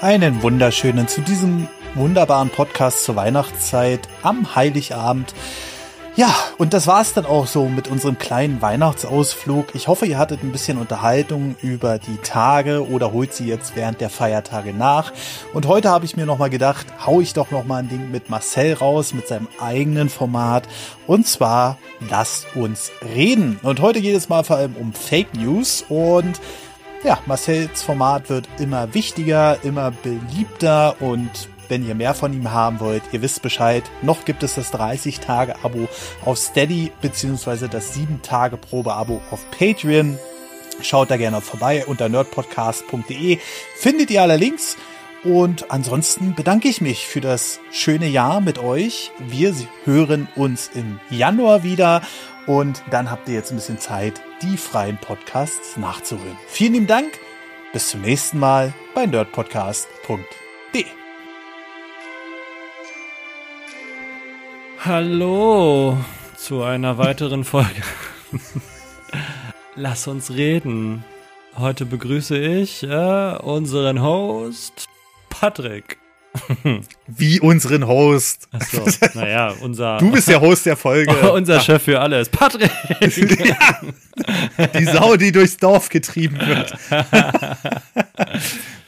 [0.00, 5.34] Einen wunderschönen zu diesem wunderbaren Podcast zur Weihnachtszeit am Heiligabend.
[6.14, 9.74] Ja, und das war's dann auch so mit unserem kleinen Weihnachtsausflug.
[9.74, 14.00] Ich hoffe, ihr hattet ein bisschen Unterhaltung über die Tage oder holt sie jetzt während
[14.00, 15.12] der Feiertage nach.
[15.52, 18.74] Und heute habe ich mir nochmal gedacht, hau ich doch nochmal ein Ding mit Marcel
[18.74, 20.68] raus, mit seinem eigenen Format.
[21.08, 21.76] Und zwar,
[22.08, 23.58] lasst uns reden.
[23.64, 26.40] Und heute geht es mal vor allem um Fake News und
[27.04, 32.80] ja, Marcells Format wird immer wichtiger, immer beliebter und wenn ihr mehr von ihm haben
[32.80, 35.88] wollt, ihr wisst Bescheid, noch gibt es das 30-Tage-Abo
[36.24, 40.18] auf Steady beziehungsweise das 7-Tage-Probe-Abo auf Patreon.
[40.80, 43.38] Schaut da gerne vorbei unter nerdpodcast.de.
[43.76, 44.76] Findet ihr alle Links.
[45.24, 49.10] Und ansonsten bedanke ich mich für das schöne Jahr mit euch.
[49.18, 49.52] Wir
[49.84, 52.02] hören uns im Januar wieder
[52.48, 56.36] und dann habt ihr jetzt ein bisschen Zeit, die freien Podcasts nachzuhören.
[56.48, 57.12] Vielen lieben Dank.
[57.72, 60.84] Bis zum nächsten Mal bei nerdpodcast.de.
[64.84, 65.98] Hallo
[66.36, 67.82] zu einer weiteren Folge.
[69.74, 71.04] Lass uns reden.
[71.56, 74.86] Heute begrüße ich äh, unseren Host
[75.28, 75.98] Patrick.
[77.06, 78.48] Wie unseren Host.
[78.52, 78.84] Achso,
[79.18, 79.98] naja, unser.
[79.98, 81.32] Du bist der Host der Folge.
[81.38, 82.28] unser Chef für alles.
[82.28, 82.70] Patrick!
[83.00, 83.80] ja,
[84.78, 86.76] die Sau, die durchs Dorf getrieben wird.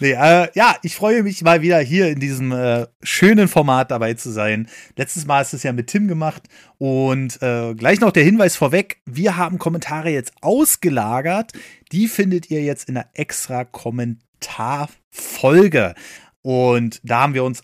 [0.01, 4.13] nee, äh, ja, ich freue mich mal wieder hier in diesem äh, schönen Format dabei
[4.15, 4.69] zu sein.
[4.97, 6.43] Letztes Mal ist es ja mit Tim gemacht
[6.79, 11.53] und äh, gleich noch der Hinweis vorweg: Wir haben Kommentare jetzt ausgelagert.
[11.93, 15.95] Die findet ihr jetzt in einer extra Kommentarfolge.
[16.43, 17.63] Und da haben wir uns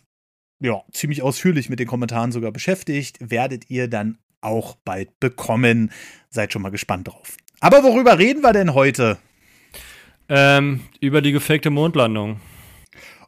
[0.60, 3.18] ja ziemlich ausführlich mit den Kommentaren sogar beschäftigt.
[3.20, 5.90] Werdet ihr dann auch bald bekommen.
[6.30, 7.36] Seid schon mal gespannt drauf.
[7.60, 9.18] Aber worüber reden wir denn heute?
[10.28, 12.40] Ähm, über die gefakte Mondlandung.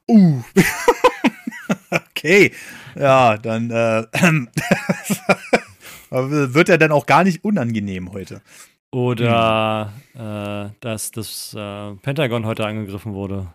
[0.08, 0.42] Uh.
[1.90, 2.52] okay.
[2.96, 4.04] Ja, dann äh,
[6.10, 8.42] wird er dann auch gar nicht unangenehm heute.
[8.90, 10.20] Oder hm.
[10.20, 13.52] äh, dass das äh, Pentagon heute angegriffen wurde.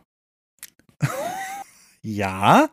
[2.03, 2.69] Ja.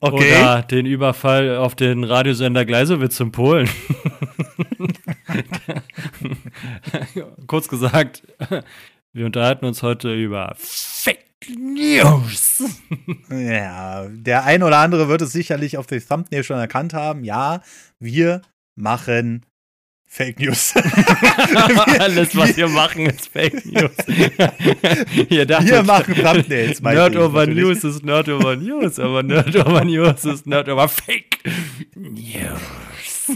[0.00, 0.30] Okay.
[0.30, 3.66] Oder den Überfall auf den Radiosender Gleisewitz in Polen.
[7.46, 8.22] Kurz gesagt,
[9.12, 12.62] wir unterhalten uns heute über Fake News.
[13.30, 17.24] ja, der ein oder andere wird es sicherlich auf dem Thumbnail schon erkannt haben.
[17.24, 17.62] Ja,
[17.98, 18.42] wir
[18.74, 19.45] machen
[20.16, 20.72] Fake News.
[21.98, 23.90] Alles, was wir machen, ist Fake News.
[25.28, 26.80] wir machen Thumbnails.
[26.80, 31.40] Nerd over News ist Nerd over News, aber Nerd over News ist Nerd over Fake
[31.94, 33.30] News.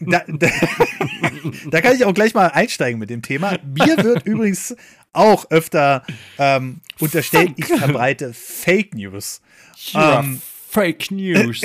[0.00, 0.48] Da, da,
[1.70, 3.56] da, kann ich auch gleich mal einsteigen mit dem Thema.
[3.64, 4.76] Mir wird übrigens
[5.14, 6.04] auch öfter
[6.36, 9.40] ähm, unterstellt, ich verbreite Fake News.
[9.94, 11.62] Ähm, Fake News.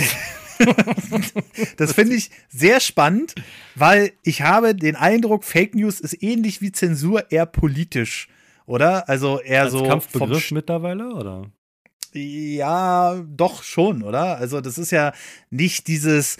[1.77, 3.35] das finde ich sehr spannend,
[3.75, 8.27] weil ich habe den Eindruck, Fake News ist ähnlich wie Zensur eher politisch,
[8.65, 9.07] oder?
[9.09, 11.45] Also eher Als so Kampfbegriff mittlerweile, oder?
[12.13, 14.37] Ja, doch schon, oder?
[14.37, 15.13] Also das ist ja
[15.49, 16.37] nicht dieses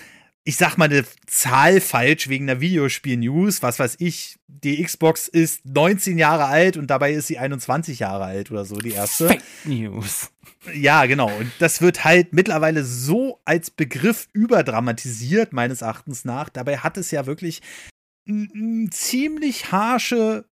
[0.50, 3.62] ich sag mal eine Zahl falsch wegen der Videospiel-News.
[3.62, 8.24] Was weiß ich, die Xbox ist 19 Jahre alt und dabei ist sie 21 Jahre
[8.24, 9.28] alt oder so, die erste.
[9.28, 10.32] Fake News.
[10.74, 11.32] Ja, genau.
[11.38, 16.50] Und das wird halt mittlerweile so als Begriff überdramatisiert, meines Erachtens nach.
[16.50, 17.62] Dabei hat es ja wirklich
[18.90, 20.46] ziemlich harsche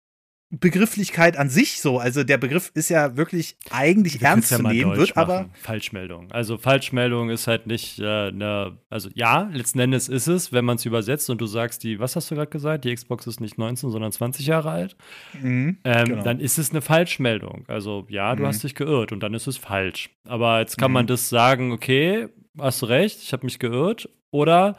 [0.60, 2.00] Begrifflichkeit an sich so.
[2.00, 5.32] Also der Begriff ist ja wirklich eigentlich Wir ernst zu ja nehmen, wird machen.
[5.32, 5.50] aber.
[5.54, 6.32] Falschmeldung.
[6.32, 10.78] Also Falschmeldung ist halt nicht äh, eine, also ja, letzten Endes ist es, wenn man
[10.78, 12.86] es übersetzt und du sagst, die, was hast du gerade gesagt?
[12.86, 14.96] Die Xbox ist nicht 19, sondern 20 Jahre alt.
[15.42, 16.24] Mhm, ähm, genau.
[16.24, 17.66] Dann ist es eine Falschmeldung.
[17.68, 18.48] Also ja, du mhm.
[18.48, 20.10] hast dich geirrt und dann ist es falsch.
[20.28, 20.96] Aber jetzt kann mhm.
[20.96, 24.10] man das sagen, okay, hast du recht, ich habe mich geirrt.
[24.32, 24.76] Oder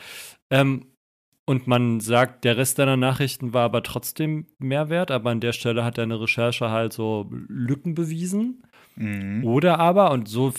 [0.50, 0.86] ähm,
[1.46, 5.84] und man sagt, der Rest deiner Nachrichten war aber trotzdem Mehrwert, aber an der Stelle
[5.84, 8.64] hat deine Recherche halt so Lücken bewiesen.
[8.96, 9.44] Mhm.
[9.44, 10.52] Oder aber, und so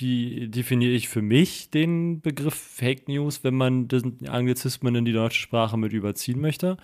[0.00, 5.40] definiere ich für mich den Begriff Fake News, wenn man den Anglizismen in die deutsche
[5.40, 6.76] Sprache mit überziehen möchte.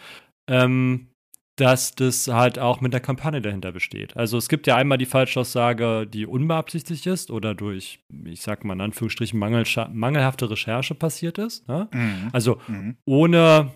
[0.47, 1.09] Ähm,
[1.61, 4.17] dass das halt auch mit der Kampagne dahinter besteht.
[4.17, 8.75] Also es gibt ja einmal die Falschaussage, die unbeabsichtigt ist oder durch, ich sag mal
[8.75, 11.67] in Anführungsstrichen, mangelhafte Recherche passiert ist.
[11.69, 11.89] Ne?
[11.93, 12.29] Mhm.
[12.33, 12.97] Also mhm.
[13.05, 13.73] ohne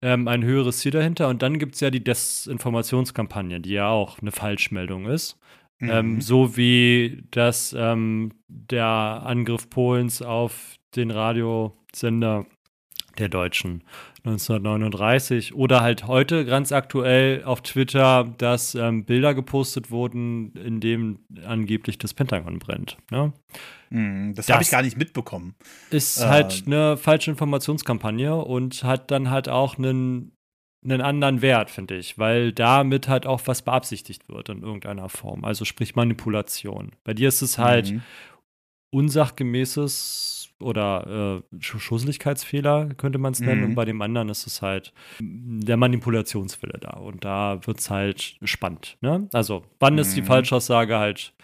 [0.00, 1.28] ähm, ein höheres Ziel dahinter.
[1.28, 5.38] Und dann gibt es ja die Desinformationskampagne, die ja auch eine Falschmeldung ist.
[5.80, 5.90] Mhm.
[5.90, 12.46] Ähm, so wie das ähm, der Angriff Polens auf den Radiosender
[13.18, 13.84] der Deutschen
[14.24, 21.20] 1939 oder halt heute ganz aktuell auf Twitter, dass ähm, Bilder gepostet wurden, in dem
[21.46, 22.98] angeblich das Pentagon brennt.
[23.10, 23.32] Ne?
[23.90, 25.54] Mm, das, das habe ich gar nicht mitbekommen.
[25.90, 30.32] Ist halt äh, halt eine falsche Informationskampagne und hat dann halt auch einen,
[30.84, 35.44] einen anderen Wert, finde ich, weil damit halt auch was beabsichtigt wird in irgendeiner Form.
[35.44, 36.92] Also sprich Manipulation.
[37.04, 38.02] Bei dir ist es halt mhm.
[38.92, 43.60] unsachgemäßes oder äh, Schusseligkeitsfehler könnte man es nennen.
[43.60, 43.66] Mhm.
[43.68, 46.90] Und bei dem anderen ist es halt der Manipulationswille da.
[46.90, 48.96] Und da wird es halt spannend.
[49.00, 49.28] Ne?
[49.32, 50.00] Also, wann mhm.
[50.00, 50.26] ist die mhm.
[50.26, 51.34] Falschaussage halt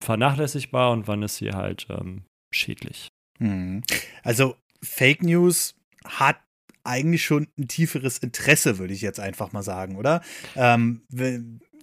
[0.00, 3.08] vernachlässigbar und wann ist sie halt ähm, schädlich?
[3.38, 3.82] Mhm.
[4.22, 5.74] Also, Fake News
[6.04, 6.36] hat
[6.84, 10.20] eigentlich schon ein tieferes Interesse, würde ich jetzt einfach mal sagen, oder?
[10.56, 11.02] Ähm,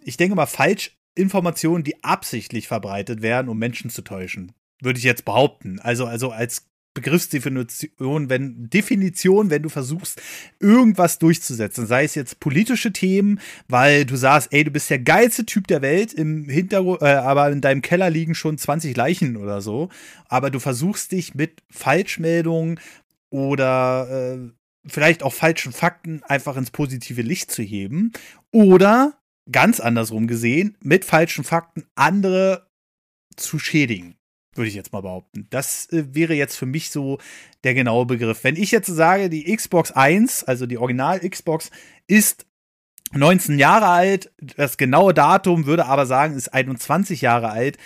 [0.04, 5.26] ich denke mal, Falschinformationen, die absichtlich verbreitet werden, um Menschen zu täuschen würde ich jetzt
[5.26, 5.80] behaupten.
[5.80, 10.22] Also, also als Begriffsdefinition, wenn Definition, wenn du versuchst,
[10.60, 15.46] irgendwas durchzusetzen, sei es jetzt politische Themen, weil du sagst, ey, du bist der geilste
[15.46, 19.62] Typ der Welt, im Hintergrund, äh, aber in deinem Keller liegen schon 20 Leichen oder
[19.62, 19.90] so,
[20.28, 22.80] aber du versuchst dich mit Falschmeldungen
[23.30, 24.50] oder äh,
[24.86, 28.12] vielleicht auch falschen Fakten einfach ins positive Licht zu heben.
[28.52, 29.20] Oder
[29.52, 32.68] ganz andersrum gesehen, mit falschen Fakten andere
[33.36, 34.19] zu schädigen
[34.56, 35.48] würde ich jetzt mal behaupten.
[35.50, 37.18] Das äh, wäre jetzt für mich so
[37.64, 38.44] der genaue Begriff.
[38.44, 41.72] Wenn ich jetzt sage, die Xbox 1, also die Original Xbox,
[42.08, 42.46] ist
[43.12, 47.78] 19 Jahre alt, das genaue Datum würde aber sagen, ist 21 Jahre alt.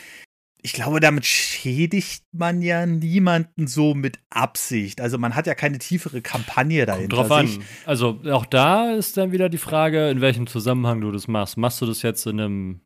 [0.65, 5.01] Ich glaube, damit schädigt man ja niemanden so mit Absicht.
[5.01, 7.18] Also man hat ja keine tiefere Kampagne dahinter.
[7.18, 7.63] Kommt drauf an.
[7.86, 11.57] Also auch da ist dann wieder die Frage, in welchem Zusammenhang du das machst.
[11.57, 12.81] Machst du das jetzt in einem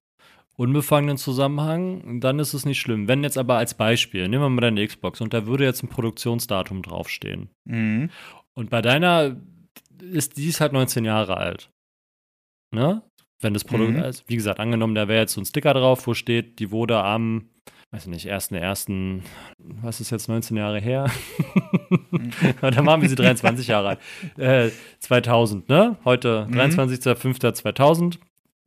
[0.57, 3.07] unbefangenen Zusammenhang, dann ist es nicht schlimm.
[3.07, 5.87] Wenn jetzt aber als Beispiel, nehmen wir mal deine Xbox und da würde jetzt ein
[5.87, 7.49] Produktionsdatum draufstehen.
[7.65, 8.09] Mhm.
[8.53, 9.37] Und bei deiner
[10.01, 11.69] ist die ist halt 19 Jahre alt.
[12.71, 13.03] Ne?
[13.39, 14.01] Wenn das Produkt, mhm.
[14.01, 17.03] also, wie gesagt, angenommen, da wäre jetzt so ein Sticker drauf, wo steht, die wurde
[17.03, 17.49] am,
[17.91, 19.23] weiß ich nicht, ersten, ersten,
[19.59, 21.09] was ist jetzt 19 Jahre her?
[22.09, 22.31] Mhm.
[22.61, 23.99] da waren wir sie 23 Jahre alt.
[24.37, 25.97] Äh, 2000, ne?
[26.05, 26.57] Heute mhm.
[26.57, 28.03] 23.05.2000.
[28.03, 28.17] Mhm.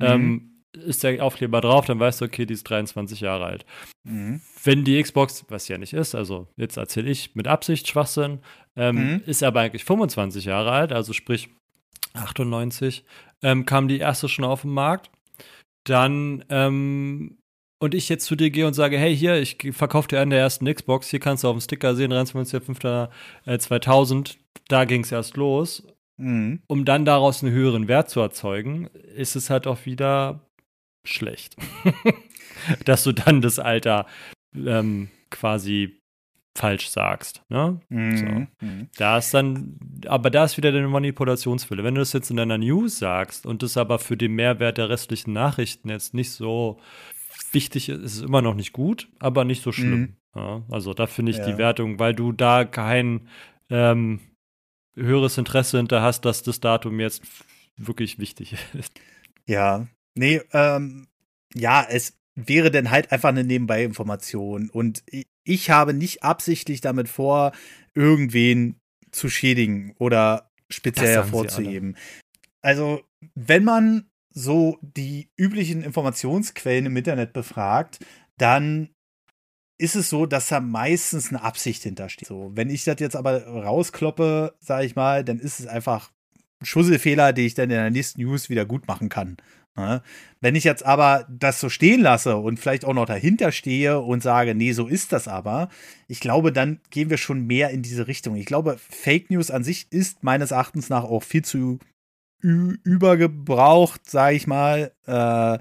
[0.01, 3.67] Ähm, ist der Aufkleber drauf, dann weißt du, okay, die ist 23 Jahre alt.
[4.05, 4.41] Mhm.
[4.63, 8.41] Wenn die Xbox, was ja nicht ist, also jetzt erzähle ich mit Absicht Schwachsinn,
[8.77, 9.23] ähm, mhm.
[9.27, 11.49] ist aber eigentlich 25 Jahre alt, also sprich
[12.15, 13.05] 98,
[13.43, 15.11] ähm, kam die erste schon auf den Markt.
[15.85, 17.39] Dann, ähm,
[17.83, 20.41] und ich jetzt zu dir gehe und sage, hey, hier, ich verkaufe dir einen der
[20.41, 24.35] ersten Xbox, hier kannst du auf dem Sticker sehen, 23.05.2000, äh,
[24.69, 25.87] da ging es erst los.
[26.19, 26.61] Mhm.
[26.67, 30.41] Um dann daraus einen höheren Wert zu erzeugen, ist es halt auch wieder
[31.05, 31.57] schlecht.
[32.85, 34.07] Dass du dann das Alter
[34.55, 36.01] ähm, quasi
[36.57, 37.43] falsch sagst.
[37.49, 37.81] Ne?
[37.89, 38.17] Mhm.
[38.17, 38.27] So.
[38.67, 38.89] Mhm.
[38.97, 41.85] Da ist dann, aber da ist wieder deine Manipulationsfülle.
[41.85, 44.89] Wenn du das jetzt in deiner News sagst und das aber für den Mehrwert der
[44.89, 46.79] restlichen Nachrichten jetzt nicht so
[47.53, 50.01] wichtig ist, ist es immer noch nicht gut, aber nicht so schlimm.
[50.01, 50.17] Mhm.
[50.35, 51.47] Ja, also da finde ich ja.
[51.47, 53.29] die Wertung, weil du da kein
[53.69, 54.21] ähm,
[54.95, 57.23] höheres Interesse hinter hast, dass das Datum jetzt
[57.77, 58.93] wirklich wichtig ist.
[59.47, 61.09] Ja, Nee, ähm,
[61.55, 64.71] ja, es wäre dann halt einfach eine Nebenbei-Information.
[64.71, 65.03] Und
[65.45, 67.53] ich habe nicht absichtlich damit vor,
[67.95, 68.81] irgendwen
[69.11, 71.97] zu schädigen oder speziell hervorzuheben.
[72.63, 73.03] Also,
[73.35, 77.99] wenn man so die üblichen Informationsquellen im Internet befragt,
[78.39, 78.91] dann
[79.79, 82.29] ist es so, dass da meistens eine Absicht hintersteht.
[82.29, 86.13] So, wenn ich das jetzt aber rauskloppe, sage ich mal, dann ist es einfach
[86.61, 89.39] ein Schusselfehler, den ich dann in der nächsten News wieder gut machen kann.
[89.77, 90.03] Ne?
[90.41, 94.23] Wenn ich jetzt aber das so stehen lasse und vielleicht auch noch dahinter stehe und
[94.23, 95.69] sage, nee, so ist das aber,
[96.09, 98.37] ich glaube, dann gehen wir schon mehr in diese Richtung.
[98.37, 101.79] Ich glaube, Fake News an sich ist meines Erachtens nach auch viel zu
[102.43, 105.59] übergebraucht, sage ich mal, äh,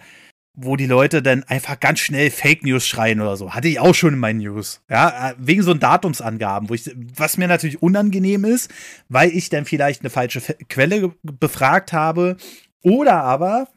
[0.61, 3.53] wo die Leute dann einfach ganz schnell Fake News schreien oder so.
[3.53, 4.81] Hatte ich auch schon in meinen News.
[4.89, 8.71] Ja, äh, wegen so Datumsangaben, wo ich, was mir natürlich unangenehm ist,
[9.07, 12.37] weil ich dann vielleicht eine falsche Quelle befragt habe.
[12.81, 13.67] Oder aber,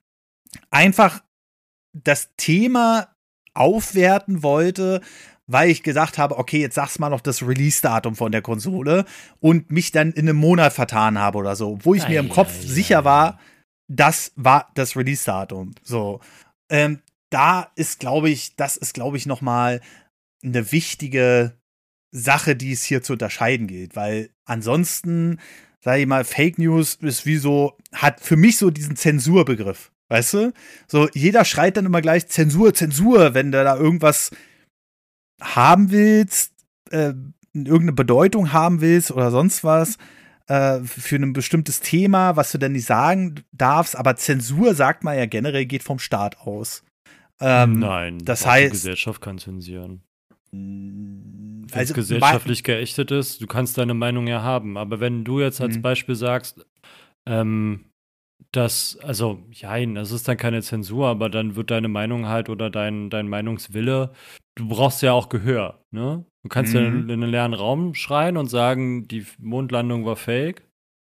[0.70, 1.22] einfach
[1.92, 3.14] das Thema
[3.54, 5.00] aufwerten wollte,
[5.46, 9.04] weil ich gesagt habe, okay, jetzt sag's mal noch das Release-Datum von der Konsole
[9.40, 12.28] und mich dann in einem Monat vertan habe oder so, wo ich ei, mir im
[12.28, 13.40] Kopf ei, sicher ei, war,
[13.88, 15.74] das war das Release-Datum.
[15.82, 16.20] So,
[16.70, 19.80] ähm, da ist, glaube ich, das ist, glaube ich, noch mal
[20.42, 21.58] eine wichtige
[22.10, 25.40] Sache, die es hier zu unterscheiden gilt, weil ansonsten,
[25.80, 29.92] sage ich mal, Fake News ist wie so, hat für mich so diesen Zensurbegriff.
[30.12, 30.52] Weißt du?
[30.88, 34.30] So, jeder schreit dann immer gleich Zensur, Zensur, wenn du da irgendwas
[35.40, 36.52] haben willst,
[36.90, 37.14] äh,
[37.54, 39.96] irgendeine Bedeutung haben willst oder sonst was.
[40.48, 45.16] äh, für ein bestimmtes Thema, was du denn nicht sagen darfst, aber Zensur sagt man
[45.16, 46.84] ja generell geht vom Staat aus.
[47.40, 50.02] Ähm, Nein, das heißt, die Gesellschaft kann zensieren.
[50.50, 54.76] Wenn es also, gesellschaftlich geächtet ist, du kannst deine Meinung ja haben.
[54.76, 55.82] Aber wenn du jetzt als mhm.
[55.82, 56.66] Beispiel sagst,
[57.24, 57.86] ähm,
[58.52, 62.70] dass, also, jein, das ist dann keine Zensur, aber dann wird deine Meinung halt oder
[62.70, 64.12] dein, dein Meinungswille,
[64.54, 66.24] du brauchst ja auch Gehör, ne?
[66.42, 66.80] Du kannst mhm.
[66.80, 70.68] ja in, in einen leeren Raum schreien und sagen, die Mondlandung war fake.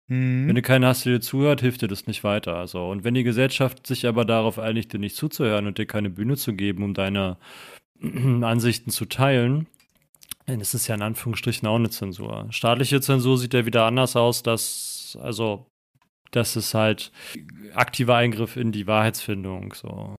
[0.09, 0.49] Mhm.
[0.49, 2.57] Wenn du keinen hast, der dir zuhört, hilft dir das nicht weiter.
[2.57, 6.11] Also, und wenn die Gesellschaft sich aber darauf einigt, dir nicht zuzuhören und dir keine
[6.11, 7.39] Bühne zu geben, um deine
[8.01, 9.67] Ansichten zu teilen,
[10.47, 12.47] dann ist es ja in Anführungsstrichen auch eine Zensur.
[12.51, 15.67] Staatliche Zensur sieht ja wieder anders aus, dass, also,
[16.31, 17.13] das ist halt
[17.75, 20.15] aktiver Eingriff in die Wahrheitsfindung, so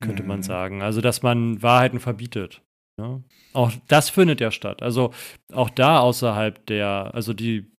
[0.00, 0.28] könnte mhm.
[0.28, 0.82] man sagen.
[0.82, 2.62] Also, dass man Wahrheiten verbietet.
[2.98, 3.20] Ja?
[3.52, 4.82] Auch das findet ja statt.
[4.82, 5.12] Also
[5.52, 7.70] auch da außerhalb der, also die,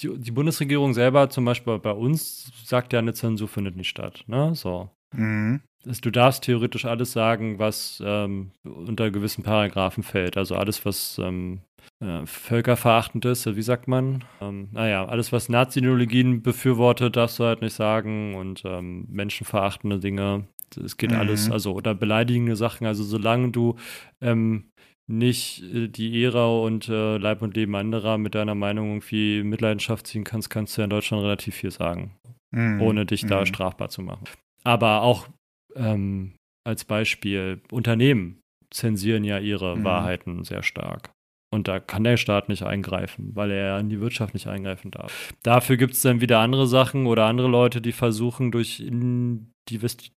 [0.00, 4.24] die, die, Bundesregierung selber, zum Beispiel bei uns, sagt ja, eine Zensur findet nicht statt.
[4.26, 4.54] Ne?
[4.54, 4.90] So.
[5.14, 5.62] Mhm.
[5.82, 10.36] Du darfst theoretisch alles sagen, was ähm, unter gewissen Paragraphen fällt.
[10.36, 11.62] Also alles, was ähm,
[12.02, 14.24] äh, völkerverachtend ist, wie sagt man?
[14.40, 20.46] Ähm, naja, alles, was Nazi-Ideologien befürwortet, darfst du halt nicht sagen und ähm, menschenverachtende Dinge
[20.76, 21.18] es geht mhm.
[21.18, 22.86] alles, also oder beleidigende Sachen.
[22.86, 23.76] Also solange du
[24.20, 24.70] ähm,
[25.06, 30.06] nicht äh, die Ära und äh, Leib und Leben anderer mit deiner Meinung irgendwie Mitleidenschaft
[30.06, 32.12] ziehen kannst, kannst du ja in Deutschland relativ viel sagen,
[32.52, 32.80] mhm.
[32.80, 33.46] ohne dich da mhm.
[33.46, 34.24] strafbar zu machen.
[34.64, 35.28] Aber auch
[35.74, 38.40] ähm, als Beispiel, Unternehmen
[38.70, 39.84] zensieren ja ihre mhm.
[39.84, 41.10] Wahrheiten sehr stark.
[41.52, 45.32] Und da kann der Staat nicht eingreifen, weil er in die Wirtschaft nicht eingreifen darf.
[45.42, 49.52] Dafür gibt es dann wieder andere Sachen oder andere Leute, die versuchen, durch in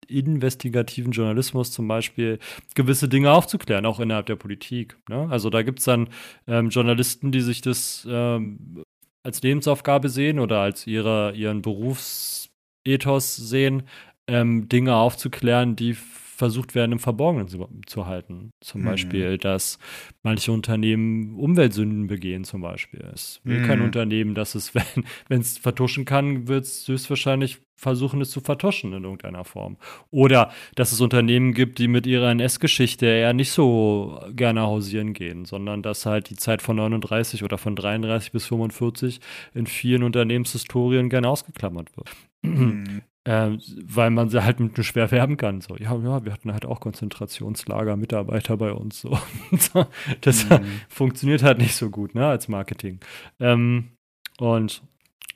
[0.09, 2.39] investigativen Journalismus zum Beispiel
[2.75, 4.97] gewisse Dinge aufzuklären, auch innerhalb der Politik.
[5.09, 5.29] Ne?
[5.31, 6.09] Also da gibt es dann
[6.47, 8.85] ähm, Journalisten, die sich das ähm,
[9.23, 13.85] als Lebensaufgabe sehen oder als ihre, ihren Berufsethos sehen,
[14.27, 15.97] ähm, Dinge aufzuklären, die
[16.41, 18.53] versucht werden, im Verborgenen zu, zu halten.
[18.61, 18.87] Zum mhm.
[18.87, 19.79] Beispiel, dass
[20.23, 23.09] manche Unternehmen Umweltsünden begehen, zum Beispiel.
[23.15, 23.67] Es will mhm.
[23.67, 24.75] kein Unternehmen, dass es,
[25.29, 29.77] wenn es vertuschen kann, wird es höchstwahrscheinlich versuchen, es zu vertuschen in irgendeiner Form.
[30.11, 35.45] Oder dass es Unternehmen gibt, die mit ihrer NS-Geschichte eher nicht so gerne hausieren gehen,
[35.45, 39.21] sondern dass halt die Zeit von 39 oder von 33 bis 45
[39.55, 42.11] in vielen Unternehmenshistorien gerne ausgeklammert wird.
[42.43, 43.03] Mhm.
[43.25, 45.61] Äh, weil man sie halt mit nur schwer werben kann.
[45.61, 49.03] So, ja, ja, wir hatten halt auch Konzentrationslager, Mitarbeiter bei uns.
[49.03, 49.19] So.
[50.23, 50.81] das mhm.
[50.89, 53.00] funktioniert halt nicht so gut, ne, als Marketing.
[53.39, 53.91] Ähm,
[54.39, 54.83] und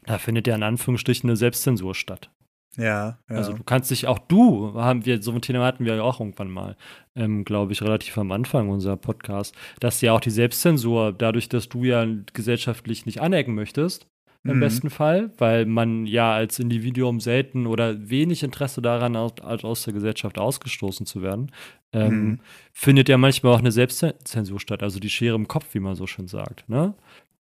[0.06, 2.30] da findet ja in Anführungsstrichen eine Selbstzensur statt.
[2.76, 3.36] Ja, ja.
[3.36, 6.20] Also du kannst dich auch du, haben wir, so ein Thema hatten wir ja auch
[6.20, 6.76] irgendwann mal,
[7.14, 11.68] ähm, glaube ich, relativ am Anfang unserer Podcast, dass ja auch die Selbstzensur, dadurch, dass
[11.68, 14.08] du ja gesellschaftlich nicht anecken möchtest,
[14.44, 14.60] im mhm.
[14.60, 19.94] besten Fall, weil man ja als Individuum selten oder wenig Interesse daran hat, aus der
[19.94, 21.50] Gesellschaft ausgestoßen zu werden,
[21.92, 22.40] ähm, mhm.
[22.72, 26.06] findet ja manchmal auch eine Selbstzensur statt, also die Schere im Kopf, wie man so
[26.06, 26.68] schön sagt.
[26.68, 26.94] Ne?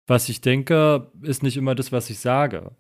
[0.06, 2.70] Was ich denke, ist nicht immer das, was ich sage.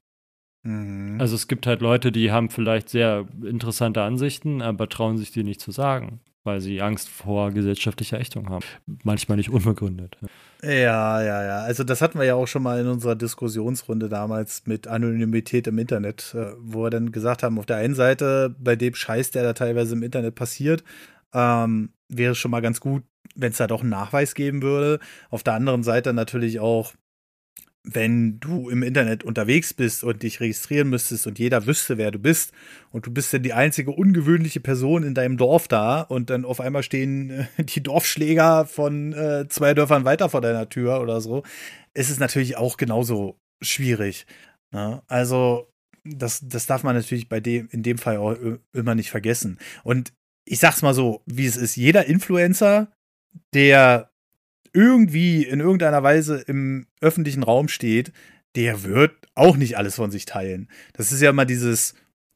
[0.62, 1.16] Mhm.
[1.20, 5.42] Also es gibt halt Leute, die haben vielleicht sehr interessante Ansichten, aber trauen sich die
[5.42, 8.64] nicht zu sagen weil sie Angst vor gesellschaftlicher Ächtung haben.
[9.04, 10.16] Manchmal nicht unbegründet.
[10.62, 11.58] Ja, ja, ja.
[11.62, 15.78] Also das hatten wir ja auch schon mal in unserer Diskussionsrunde damals mit Anonymität im
[15.78, 19.42] Internet, äh, wo wir dann gesagt haben, auf der einen Seite, bei dem Scheiß, der
[19.42, 20.84] da teilweise im Internet passiert,
[21.32, 23.02] ähm, wäre es schon mal ganz gut,
[23.34, 25.00] wenn es da doch einen Nachweis geben würde.
[25.30, 26.92] Auf der anderen Seite natürlich auch,
[27.84, 32.18] wenn du im Internet unterwegs bist und dich registrieren müsstest und jeder wüsste, wer du
[32.18, 32.52] bist
[32.90, 36.60] und du bist dann die einzige ungewöhnliche Person in deinem Dorf da und dann auf
[36.60, 41.42] einmal stehen äh, die Dorfschläger von äh, zwei Dörfern weiter vor deiner Tür oder so,
[41.94, 44.26] ist es natürlich auch genauso schwierig.
[44.70, 45.02] Ne?
[45.08, 45.68] Also
[46.04, 48.36] das, das darf man natürlich bei dem, in dem Fall auch
[48.72, 49.58] immer nicht vergessen.
[49.82, 50.12] Und
[50.44, 52.92] ich sag's mal so, wie es ist, jeder Influencer,
[53.54, 54.11] der
[54.72, 58.12] irgendwie in irgendeiner Weise im öffentlichen Raum steht,
[58.54, 60.68] der wird auch nicht alles von sich teilen.
[60.92, 61.94] Das ist ja immer dieses,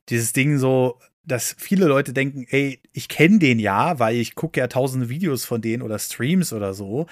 [0.09, 4.61] dieses Ding so, dass viele Leute denken, ey, ich kenne den ja, weil ich gucke
[4.61, 7.07] ja tausende Videos von denen oder Streams oder so.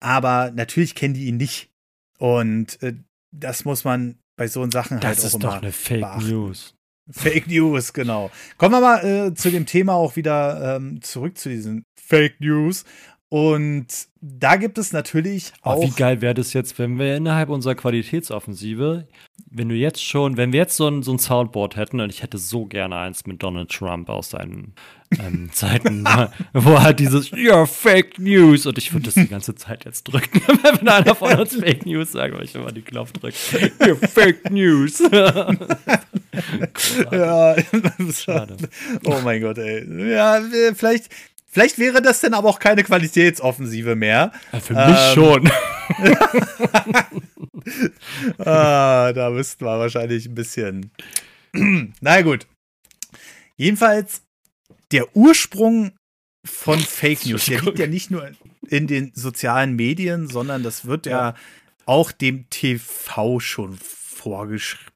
[0.00, 1.70] Aber natürlich kennen die ihn nicht.
[2.18, 2.94] Und äh,
[3.32, 5.22] das muss man bei so Sachen das halt auch immer.
[5.22, 6.30] Das ist doch eine Fake beachten.
[6.30, 6.74] News.
[7.10, 8.30] Fake News, genau.
[8.56, 12.84] Kommen wir mal äh, zu dem Thema auch wieder ähm, zurück zu diesen Fake News.
[13.28, 13.86] Und
[14.20, 15.76] da gibt es natürlich auch.
[15.76, 19.08] Oh, wie geil wäre das jetzt, wenn wir innerhalb unserer Qualitätsoffensive,
[19.50, 22.22] wenn du jetzt schon, wenn wir jetzt so ein, so ein Soundboard hätten, und ich
[22.22, 24.74] hätte so gerne eins mit Donald Trump aus seinen
[25.18, 26.04] ähm, Zeiten,
[26.52, 30.40] wo halt dieses You're Fake News und ich würde das die ganze Zeit jetzt drücken,
[30.62, 33.36] wenn einer von uns Fake News sagt, weil ich immer die Knopf drücke.
[33.80, 35.00] You're Fake News.
[37.10, 37.56] ja,
[38.12, 38.56] schade.
[39.04, 39.84] Oh mein Gott, ey.
[40.10, 40.40] Ja,
[40.74, 41.10] vielleicht,
[41.56, 44.30] Vielleicht wäre das dann aber auch keine Qualitätsoffensive mehr.
[44.52, 45.50] Ja, für mich ähm, schon.
[48.46, 50.90] ah, da müssten wir wahrscheinlich ein bisschen.
[52.02, 52.46] Na gut.
[53.56, 54.20] Jedenfalls,
[54.92, 55.92] der Ursprung
[56.44, 58.30] von Fake News, der liegt ja nicht nur
[58.68, 61.34] in den sozialen Medien, sondern das wird ja, ja
[61.86, 64.92] auch dem TV schon vorgeschrieben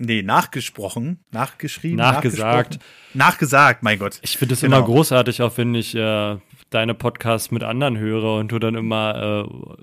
[0.00, 2.78] Nee, nachgesprochen, nachgeschrieben, nachgesagt.
[3.14, 4.20] Nachgesagt, mein Gott.
[4.22, 4.76] Ich finde es genau.
[4.76, 6.36] immer großartig, auch wenn ich äh,
[6.70, 9.82] deine Podcasts mit anderen höre und du dann immer äh,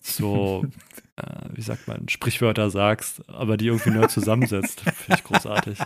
[0.00, 0.64] so,
[1.16, 4.80] äh, wie sagt man, Sprichwörter sagst, aber die irgendwie neu zusammensetzt.
[5.04, 5.78] finde ich großartig.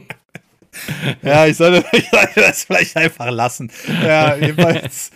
[1.22, 3.70] ja, ich sollte, ich sollte, das vielleicht einfach lassen.
[4.02, 5.10] Ja, jedenfalls,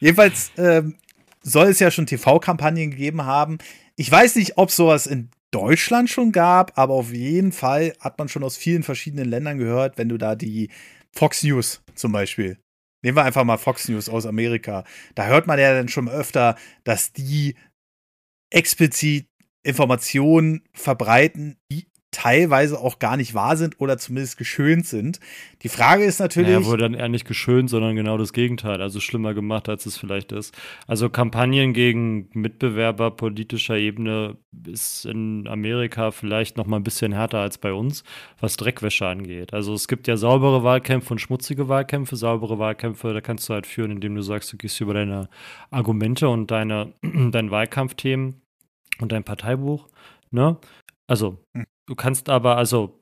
[0.00, 0.96] jedenfalls ähm,
[1.40, 3.58] soll es ja schon TV-Kampagnen gegeben haben.
[3.94, 8.28] Ich weiß nicht, ob sowas in Deutschland schon gab, aber auf jeden Fall hat man
[8.28, 10.70] schon aus vielen verschiedenen Ländern gehört, wenn du da die
[11.12, 12.58] Fox News zum Beispiel.
[13.04, 14.84] Nehmen wir einfach mal Fox News aus Amerika.
[15.14, 17.54] Da hört man ja dann schon öfter, dass die
[18.50, 19.28] explizit
[19.62, 25.18] Informationen verbreiten, die teilweise auch gar nicht wahr sind oder zumindest geschönt sind.
[25.62, 26.50] Die Frage ist natürlich.
[26.50, 29.84] Ja, naja, wurde dann eher nicht geschönt, sondern genau das Gegenteil, also schlimmer gemacht, als
[29.84, 30.56] es vielleicht ist.
[30.86, 37.38] Also Kampagnen gegen Mitbewerber politischer Ebene ist in Amerika vielleicht noch mal ein bisschen härter
[37.38, 38.04] als bei uns,
[38.40, 39.52] was Dreckwäsche angeht.
[39.52, 42.14] Also es gibt ja saubere Wahlkämpfe und schmutzige Wahlkämpfe.
[42.14, 45.28] Saubere Wahlkämpfe, da kannst du halt führen, indem du sagst, du gehst über deine
[45.70, 48.40] Argumente und deine, dein Wahlkampfthemen
[49.00, 49.88] und dein Parteibuch.
[50.30, 50.58] Ne?
[51.06, 51.64] Also, hm.
[51.86, 53.00] Du kannst aber, also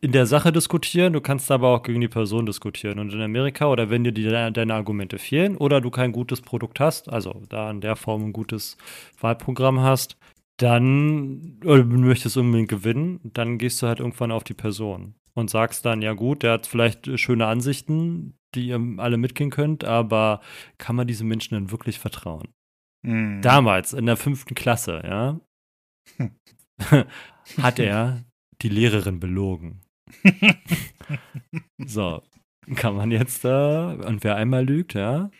[0.00, 2.98] in der Sache diskutieren, du kannst aber auch gegen die Person diskutieren.
[2.98, 6.80] Und in Amerika, oder wenn dir die, deine Argumente fehlen oder du kein gutes Produkt
[6.80, 8.76] hast, also da in der Form ein gutes
[9.20, 10.18] Wahlprogramm hast,
[10.58, 15.50] dann, oder du möchtest unbedingt gewinnen, dann gehst du halt irgendwann auf die Person und
[15.50, 20.40] sagst dann, ja gut, der hat vielleicht schöne Ansichten, die ihr alle mitgehen könnt, aber
[20.78, 22.48] kann man diesen Menschen denn wirklich vertrauen?
[23.02, 23.42] Mhm.
[23.42, 25.40] Damals, in der fünften Klasse, ja,
[27.60, 28.24] hat er
[28.62, 29.80] die Lehrerin belogen.
[31.86, 32.22] so,
[32.74, 35.30] kann man jetzt da, äh, und wer einmal lügt, ja,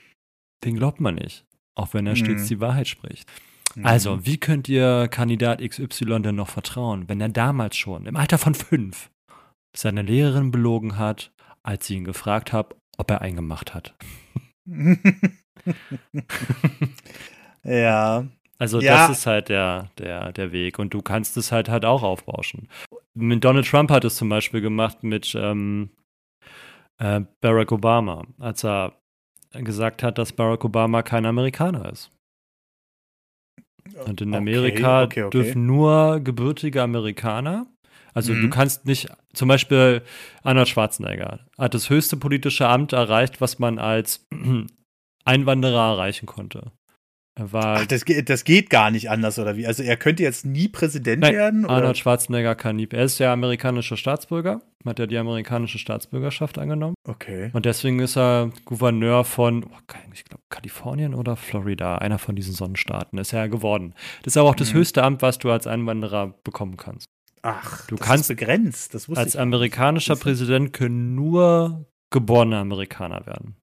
[0.65, 1.45] den glaubt man nicht.
[1.75, 2.17] Auch wenn er mhm.
[2.17, 3.31] stets die Wahrheit spricht.
[3.75, 3.87] Mhm.
[3.87, 8.39] Also, wie könnt ihr Kandidat XY denn noch vertrauen, wenn er damals schon, im Alter
[8.39, 9.11] von fünf,
[9.77, 13.95] seine Lehrerin belogen hat, als sie ihn gefragt hat, ob er eingemacht hat?
[17.65, 18.27] ja,
[18.59, 19.09] also ja.
[19.09, 22.69] das ist halt der, der, der Weg und du kannst es halt halt auch aufbauschen.
[23.15, 25.91] Mit Donald Trump hat es zum Beispiel gemacht mit ähm,
[26.99, 28.95] äh, Barack Obama, als er
[29.53, 32.11] gesagt hat, dass Barack Obama kein Amerikaner ist.
[34.05, 35.39] Und in Amerika okay, okay, okay.
[35.39, 37.67] dürfen nur gebürtige Amerikaner,
[38.17, 38.43] also mhm.
[38.43, 40.01] du kannst nicht, zum Beispiel
[40.43, 44.27] Arnold Schwarzenegger hat das höchste politische Amt erreicht, was man als
[45.27, 46.73] Einwanderer erreichen konnte.
[47.39, 49.67] War Ach, das, das geht gar nicht anders, oder wie?
[49.67, 51.65] Also er könnte jetzt nie Präsident Nein, werden?
[51.67, 51.75] Oder?
[51.75, 52.89] Arnold Schwarzenegger kann nie.
[52.91, 56.95] Er ist ja amerikanischer Staatsbürger, hat ja die amerikanische Staatsbürgerschaft angenommen.
[57.07, 57.51] Okay.
[57.53, 62.55] Und deswegen ist er Gouverneur von, oh, ich glaube, Kalifornien oder Florida, einer von diesen
[62.55, 63.95] Sonnenstaaten, ist er geworden.
[64.23, 64.79] Das ist aber auch das mhm.
[64.79, 67.07] höchste Amt, was du als Einwanderer bekommen kannst.
[67.43, 68.95] Ach, du kannst begrenzt.
[68.95, 73.57] Das wusste als amerikanischer Präsident können nur geborene Amerikaner werden.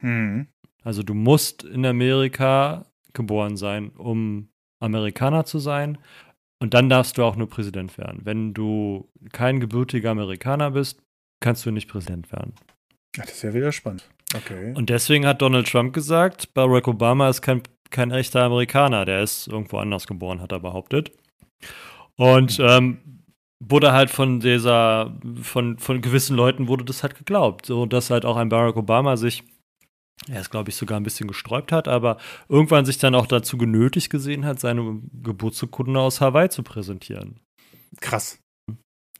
[0.00, 0.46] Mhm.
[0.84, 4.48] Also du musst in Amerika geboren sein, um
[4.80, 5.98] Amerikaner zu sein.
[6.58, 8.20] Und dann darfst du auch nur Präsident werden.
[8.24, 11.02] Wenn du kein gebürtiger Amerikaner bist,
[11.40, 12.54] kannst du nicht Präsident werden.
[13.18, 14.08] Ach, das ist ja wieder spannend.
[14.34, 14.72] Okay.
[14.74, 19.48] Und deswegen hat Donald Trump gesagt, Barack Obama ist kein, kein echter Amerikaner, der ist
[19.48, 21.12] irgendwo anders geboren, hat er behauptet.
[22.16, 22.98] Und ähm,
[23.60, 27.66] wurde halt von dieser, von, von gewissen Leuten wurde das halt geglaubt.
[27.66, 29.44] So dass halt auch ein Barack Obama sich
[30.28, 33.58] er es, glaube ich, sogar ein bisschen gesträubt hat, aber irgendwann sich dann auch dazu
[33.58, 37.40] genötigt gesehen hat, seine Geburtsurkunde aus Hawaii zu präsentieren.
[38.00, 38.38] Krass.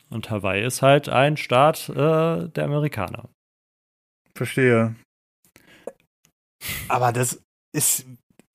[0.08, 3.28] Und Hawaii ist halt ein Staat äh, der Amerikaner.
[4.36, 4.96] Verstehe.
[6.88, 7.40] Aber das
[7.72, 8.06] ist,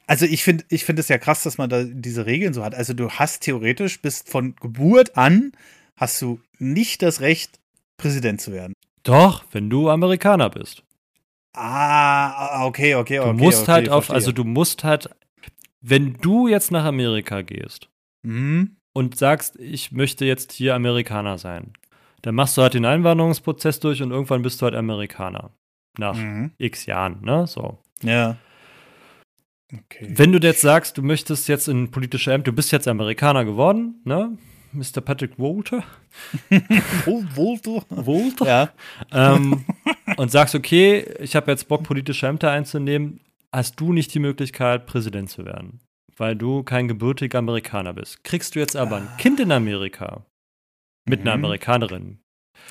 [0.08, 2.76] also ich finde, ich finde es ja krass, dass man da diese Regeln so hat.
[2.76, 5.52] Also du hast theoretisch bis von Geburt an
[5.98, 7.60] hast du nicht das Recht,
[7.98, 8.74] Präsident zu werden.
[9.04, 10.84] Doch, wenn du Amerikaner bist.
[11.54, 13.32] Ah, okay, okay, okay.
[13.32, 14.16] Du musst okay, halt auf, verstehe.
[14.16, 15.10] also du musst halt,
[15.82, 17.90] wenn du jetzt nach Amerika gehst
[18.24, 18.78] mhm.
[18.94, 21.74] und sagst, ich möchte jetzt hier Amerikaner sein,
[22.22, 25.52] dann machst du halt den Einwanderungsprozess durch und irgendwann bist du halt Amerikaner.
[25.98, 26.52] Nach mhm.
[26.58, 27.48] x Jahren, ne?
[27.48, 27.80] So.
[28.02, 28.38] Ja.
[29.74, 30.08] Okay.
[30.10, 34.02] Wenn du jetzt sagst, du möchtest jetzt in politische Ämter, du bist jetzt Amerikaner geworden,
[34.06, 34.38] ne?
[34.74, 35.02] Mr.
[35.02, 35.84] Patrick Walter.
[37.06, 37.86] Walter.
[37.90, 38.46] Walter.
[38.46, 38.70] Ja.
[39.12, 39.66] Ähm,
[40.18, 43.20] und sagst, okay, ich habe jetzt Bock, politische Ämter einzunehmen,
[43.52, 45.80] hast du nicht die Möglichkeit, Präsident zu werden,
[46.18, 48.24] weil du kein gebürtiger Amerikaner bist.
[48.24, 50.26] Kriegst du jetzt aber ein Kind in Amerika
[51.06, 51.28] mit mhm.
[51.28, 52.20] einer Amerikanerin,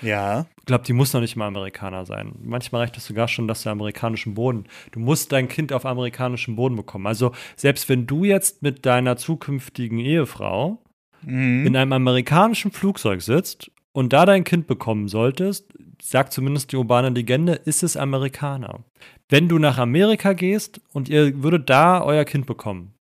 [0.03, 0.47] ja.
[0.59, 2.35] Ich glaube, die muss noch nicht mal Amerikaner sein.
[2.43, 4.65] Manchmal reicht es sogar schon, dass der amerikanischen Boden.
[4.93, 7.07] Du musst dein Kind auf amerikanischem Boden bekommen.
[7.07, 10.83] Also selbst wenn du jetzt mit deiner zukünftigen Ehefrau
[11.23, 11.67] mhm.
[11.67, 17.11] in einem amerikanischen Flugzeug sitzt und da dein Kind bekommen solltest, sagt zumindest die urbane
[17.11, 18.85] Legende, ist es Amerikaner.
[19.29, 22.95] Wenn du nach Amerika gehst und ihr würdet da euer Kind bekommen,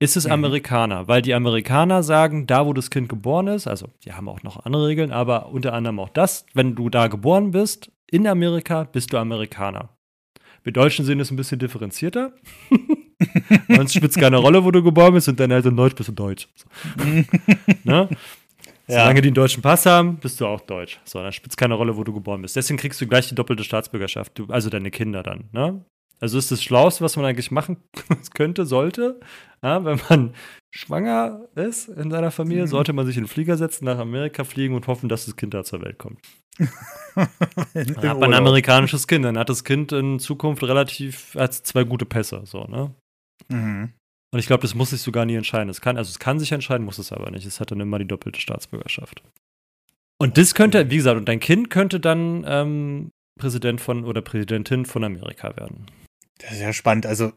[0.00, 0.32] ist es mhm.
[0.32, 4.42] Amerikaner, weil die Amerikaner sagen, da wo das Kind geboren ist, also die haben auch
[4.42, 8.84] noch andere Regeln, aber unter anderem auch das, wenn du da geboren bist, in Amerika,
[8.84, 9.90] bist du Amerikaner.
[10.62, 12.32] Wir Deutschen sehen es ein bisschen differenzierter.
[13.68, 16.12] Uns spielt es keine Rolle, wo du geboren bist und deine Eltern Deutsch, bist du
[16.12, 16.48] Deutsch.
[17.84, 18.08] Ne?
[18.86, 19.20] Solange ja.
[19.20, 20.98] die einen deutschen Pass haben, bist du auch Deutsch.
[21.04, 22.56] So, dann spielt es keine Rolle, wo du geboren bist.
[22.56, 25.44] Deswegen kriegst du gleich die doppelte Staatsbürgerschaft, du, also deine Kinder dann.
[25.52, 25.84] Ne?
[26.20, 27.78] Also ist das Schlauste, was man eigentlich machen
[28.34, 29.20] könnte, sollte,
[29.62, 30.34] ja, wenn man
[30.70, 32.68] schwanger ist in seiner Familie, mhm.
[32.68, 35.54] sollte man sich in den Flieger setzen, nach Amerika fliegen und hoffen, dass das Kind
[35.54, 36.20] da zur Welt kommt.
[37.14, 41.84] dann hat man ein amerikanisches Kind, dann hat das Kind in Zukunft relativ, als zwei
[41.84, 42.94] gute Pässe, so, ne?
[43.50, 43.92] Mhm.
[44.32, 45.68] Und ich glaube, das muss sich sogar nie entscheiden.
[45.68, 47.46] Es kann, also es kann sich entscheiden, muss es aber nicht.
[47.46, 49.22] Es hat dann immer die doppelte Staatsbürgerschaft.
[50.18, 54.84] Und das könnte, wie gesagt, und dein Kind könnte dann ähm, Präsident von oder Präsidentin
[54.84, 55.86] von Amerika werden.
[56.38, 57.06] Das ist ja spannend.
[57.06, 57.32] Also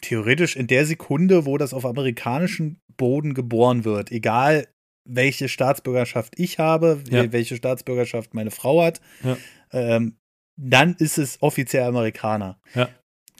[0.00, 4.66] theoretisch in der Sekunde, wo das auf amerikanischem Boden geboren wird, egal
[5.04, 7.30] welche Staatsbürgerschaft ich habe, ja.
[7.32, 9.36] welche Staatsbürgerschaft meine Frau hat, ja.
[9.72, 10.16] ähm,
[10.56, 12.58] dann ist es offiziell Amerikaner.
[12.74, 12.88] Ja.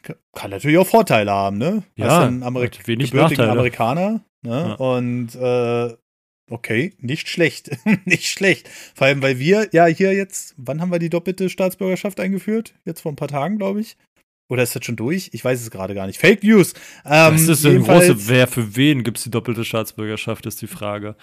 [0.02, 1.82] Kann natürlich auch Vorteile haben, ne?
[1.96, 4.76] Ja, einen Amerik wenig gebürtigen Amerikaner, ne?
[4.76, 5.96] Und äh,
[6.50, 7.70] okay, nicht schlecht.
[8.04, 8.68] nicht schlecht.
[8.94, 12.74] Vor allem, weil wir ja hier jetzt, wann haben wir die doppelte Staatsbürgerschaft eingeführt?
[12.84, 13.96] Jetzt vor ein paar Tagen, glaube ich.
[14.52, 15.30] Oder ist das schon durch?
[15.32, 16.20] Ich weiß es gerade gar nicht.
[16.20, 16.74] Fake News.
[17.06, 20.66] Ähm, das ist eine große, wer für wen gibt es die doppelte Staatsbürgerschaft, ist die
[20.66, 21.16] Frage.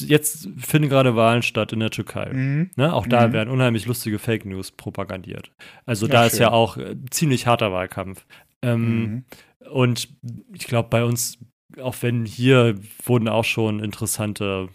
[0.00, 2.32] Jetzt finden gerade Wahlen statt in der Türkei.
[2.32, 2.70] Mhm.
[2.74, 2.92] Ne?
[2.92, 3.34] Auch da mhm.
[3.34, 5.52] werden unheimlich lustige Fake News propagandiert.
[5.84, 6.26] Also ja, da schön.
[6.26, 8.26] ist ja auch äh, ziemlich harter Wahlkampf.
[8.62, 9.24] Ähm, mhm.
[9.70, 10.08] Und
[10.52, 11.38] ich glaube, bei uns,
[11.80, 12.74] auch wenn hier
[13.04, 14.70] wurden auch schon interessante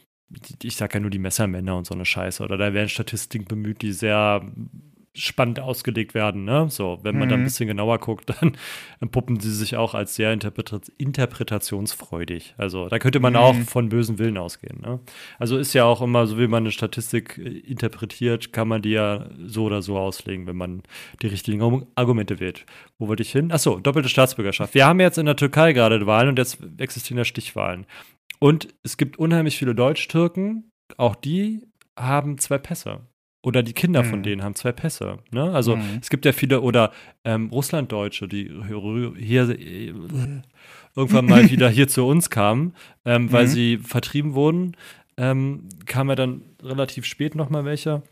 [0.64, 2.42] ich sage ja nur die Messermänner und so eine Scheiße.
[2.42, 4.42] Oder da werden Statistiken bemüht, die sehr
[5.14, 6.46] spannend ausgelegt werden.
[6.46, 6.68] Ne?
[6.70, 7.30] So, wenn man mhm.
[7.30, 7.46] da ein mhm.
[7.46, 12.56] bisschen genauer guckt, dann puppen sie sich auch als sehr interpret interpretationsfreudig.
[12.58, 13.40] Also da könnte man mhm.
[13.40, 14.80] auch von bösen Willen ausgehen.
[14.82, 15.00] Ne?
[15.38, 18.92] Also ist ja auch immer, so wie man eine Statistik äh, interpretiert, kann man die
[18.92, 20.84] ja so oder so auslegen, wenn man
[21.22, 22.66] die richtigen Argumente wählt.
[22.98, 23.52] Wo wollte ich hin?
[23.52, 24.74] Achso, doppelte Staatsbürgerschaft.
[24.74, 27.86] Wir haben jetzt in der Türkei gerade Wahlen und jetzt existieren ja Stichwahlen.
[28.40, 31.62] Und es gibt unheimlich viele Deutsch-Türken, auch die
[31.98, 33.02] haben zwei Pässe.
[33.44, 34.10] Oder die Kinder mhm.
[34.10, 35.18] von denen haben zwei Pässe.
[35.32, 35.52] Ne?
[35.52, 36.00] Also mhm.
[36.00, 36.92] es gibt ja viele, oder
[37.24, 38.52] ähm, Russlanddeutsche, die
[39.18, 39.94] hier äh,
[40.96, 43.50] irgendwann mal wieder hier zu uns kamen, ähm, weil mhm.
[43.50, 44.78] sie vertrieben wurden,
[45.18, 48.04] ähm, kamen ja dann relativ spät nochmal welche.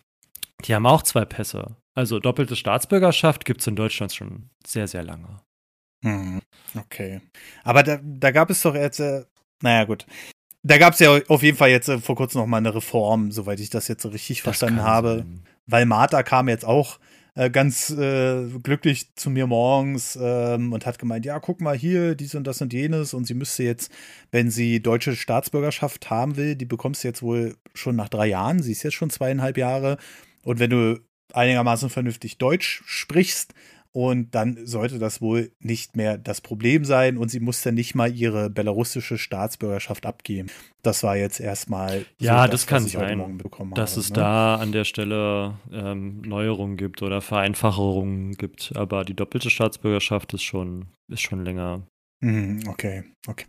[0.65, 1.75] Die haben auch zwei Pässe.
[1.93, 5.41] Also doppelte Staatsbürgerschaft gibt es in Deutschland schon sehr, sehr lange.
[6.01, 6.41] Mhm.
[6.75, 7.21] Okay.
[7.63, 9.25] Aber da, da gab es doch jetzt, äh,
[9.61, 10.05] naja gut,
[10.63, 13.31] da gab es ja auf jeden Fall jetzt äh, vor kurzem noch mal eine Reform,
[13.31, 15.19] soweit ich das jetzt so richtig das verstanden habe.
[15.19, 15.43] Sein.
[15.67, 16.99] Weil Martha kam jetzt auch
[17.35, 22.15] äh, ganz äh, glücklich zu mir morgens ähm, und hat gemeint, ja, guck mal hier,
[22.15, 23.13] dies und das und jenes.
[23.13, 23.91] Und sie müsste jetzt,
[24.31, 28.61] wenn sie deutsche Staatsbürgerschaft haben will, die bekommst du jetzt wohl schon nach drei Jahren.
[28.61, 29.97] Sie ist jetzt schon zweieinhalb Jahre.
[30.43, 30.99] Und wenn du
[31.33, 33.53] einigermaßen vernünftig Deutsch sprichst,
[33.91, 38.13] und dann sollte das wohl nicht mehr das Problem sein und sie musste nicht mal
[38.13, 40.49] ihre belarussische Staatsbürgerschaft abgeben.
[40.83, 42.05] Das war jetzt erstmal.
[42.19, 43.41] Ja, so das, das kann sein,
[43.73, 44.15] dass habe, es ne?
[44.15, 48.71] da an der Stelle ähm, Neuerungen gibt oder Vereinfachungen gibt.
[48.75, 51.81] Aber die doppelte Staatsbürgerschaft ist schon, ist schon länger.
[52.21, 53.45] Mhm, okay, okay.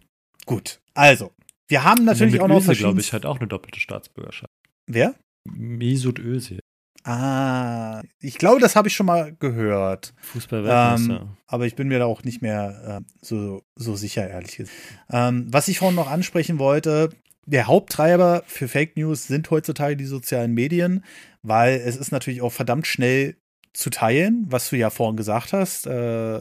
[0.47, 0.81] Gut.
[0.95, 1.33] Also,
[1.69, 4.51] wir haben natürlich auch noch Özil, glaube ich, hat auch eine doppelte Staatsbürgerschaft.
[4.87, 5.15] Wer?
[5.49, 6.61] Mesut Özil.
[7.05, 10.13] Ah, ich glaube, das habe ich schon mal gehört.
[10.21, 11.23] Fußballweltmeister.
[11.23, 14.77] Ähm, aber ich bin mir da auch nicht mehr äh, so, so sicher, ehrlich gesagt.
[15.11, 17.11] Ähm, was ich vorhin noch ansprechen wollte,
[17.47, 21.05] der Haupttreiber für Fake News sind heutzutage die sozialen Medien,
[21.43, 23.37] weil es ist natürlich auch verdammt schnell
[23.73, 25.87] zu teilen, was du ja vorhin gesagt hast.
[25.87, 26.41] Äh,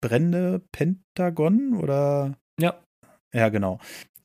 [0.00, 2.36] brennende Pentagon oder?
[2.60, 2.78] Ja.
[3.32, 3.78] Ja, genau.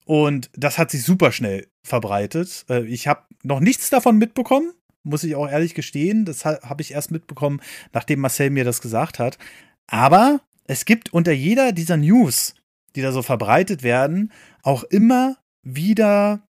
[0.05, 2.65] Und das hat sich super schnell verbreitet.
[2.69, 4.73] Äh, ich habe noch nichts davon mitbekommen,
[5.03, 6.25] muss ich auch ehrlich gestehen.
[6.25, 7.61] Das habe ich erst mitbekommen,
[7.91, 9.37] nachdem Marcel mir das gesagt hat.
[9.87, 12.55] Aber es gibt unter jeder dieser News,
[12.95, 16.47] die da so verbreitet werden, auch immer wieder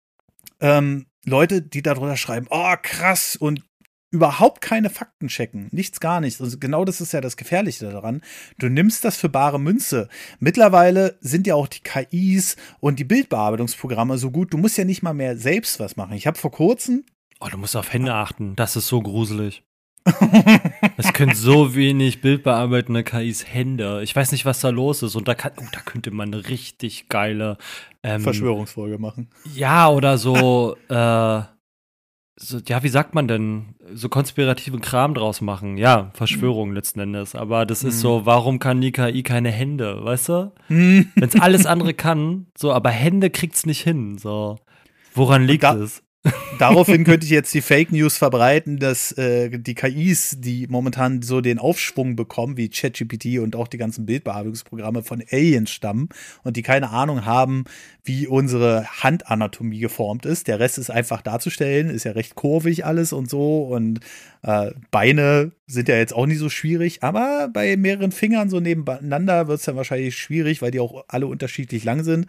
[0.61, 3.63] ähm, Leute, die darunter schreiben, oh krass und
[4.11, 5.69] überhaupt keine Fakten checken.
[5.73, 6.41] Nichts, gar nichts.
[6.41, 8.23] Also genau das ist ja das Gefährliche daran.
[8.59, 10.09] Du nimmst das für bare Münze.
[10.39, 14.53] Mittlerweile sind ja auch die KIs und die Bildbearbeitungsprogramme so gut.
[14.53, 16.15] Du musst ja nicht mal mehr selbst was machen.
[16.15, 17.05] Ich habe vor kurzem.
[17.41, 18.57] Oh, du musst auf Hände achten.
[18.57, 19.63] Das ist so gruselig.
[20.97, 24.03] es können so wenig bildbearbeitende KIs Hände.
[24.03, 25.17] Ich weiß nicht, was da los ist.
[25.17, 27.59] Und da, kann, oh, da könnte man eine richtig geile
[28.03, 29.29] ähm, Verschwörungsfolge machen.
[29.55, 31.43] Ja, oder so, äh,
[32.39, 35.77] so, ja, wie sagt man denn, so konspirativen Kram draus machen.
[35.77, 36.75] Ja, Verschwörung mhm.
[36.75, 37.35] letzten Endes.
[37.35, 38.01] Aber das ist mhm.
[38.01, 40.53] so, warum kann die KI keine Hände, weißt du?
[40.69, 41.11] Mhm.
[41.15, 44.57] Wenn es alles andere kann, so, aber Hände kriegt's nicht hin, so.
[45.15, 46.03] Woran liegt es?
[46.59, 51.41] Daraufhin könnte ich jetzt die Fake News verbreiten, dass äh, die KIs, die momentan so
[51.41, 56.09] den Aufschwung bekommen, wie ChatGPT und auch die ganzen Bildbearbeitungsprogramme von Aliens stammen
[56.45, 57.65] und die keine Ahnung haben,
[58.05, 60.49] wie unsere Handanatomie geformt ist.
[60.49, 64.01] Der Rest ist einfach darzustellen, ist ja recht kurvig alles und so und
[64.43, 69.49] äh, Beine sind ja jetzt auch nicht so schwierig, aber bei mehreren Fingern so nebeneinander
[69.49, 72.27] wird es dann wahrscheinlich schwierig, weil die auch alle unterschiedlich lang sind.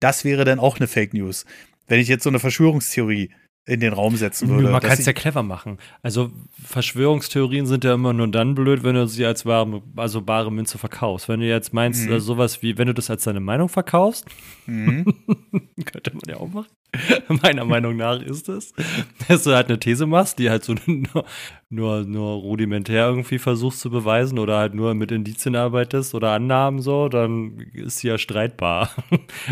[0.00, 1.46] Das wäre dann auch eine Fake News
[1.86, 3.30] wenn ich jetzt so eine Verschwörungstheorie
[3.66, 4.68] in den Raum setzen würde.
[4.70, 5.78] Man kann es ja clever machen.
[6.02, 6.30] Also
[6.62, 10.76] Verschwörungstheorien sind ja immer nur dann blöd, wenn du sie als wahre, also bare Münze
[10.76, 11.28] verkaufst.
[11.30, 12.12] Wenn du jetzt meinst, mhm.
[12.12, 14.26] also sowas wie, wenn du das als deine Meinung verkaufst,
[14.66, 15.04] mhm.
[15.84, 16.68] könnte man ja auch machen.
[17.42, 18.72] Meiner Meinung nach ist es,
[19.28, 21.24] dass du halt eine These machst, die halt so nur,
[21.68, 26.80] nur, nur rudimentär irgendwie versuchst zu beweisen oder halt nur mit Indizien arbeitest oder Annahmen
[26.80, 28.90] so, dann ist sie ja streitbar.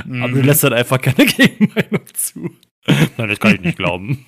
[0.07, 0.23] Mhm.
[0.23, 2.51] Aber du lässt halt einfach keine Gegenmeinung zu.
[3.17, 4.25] Nein, das kann ich nicht glauben.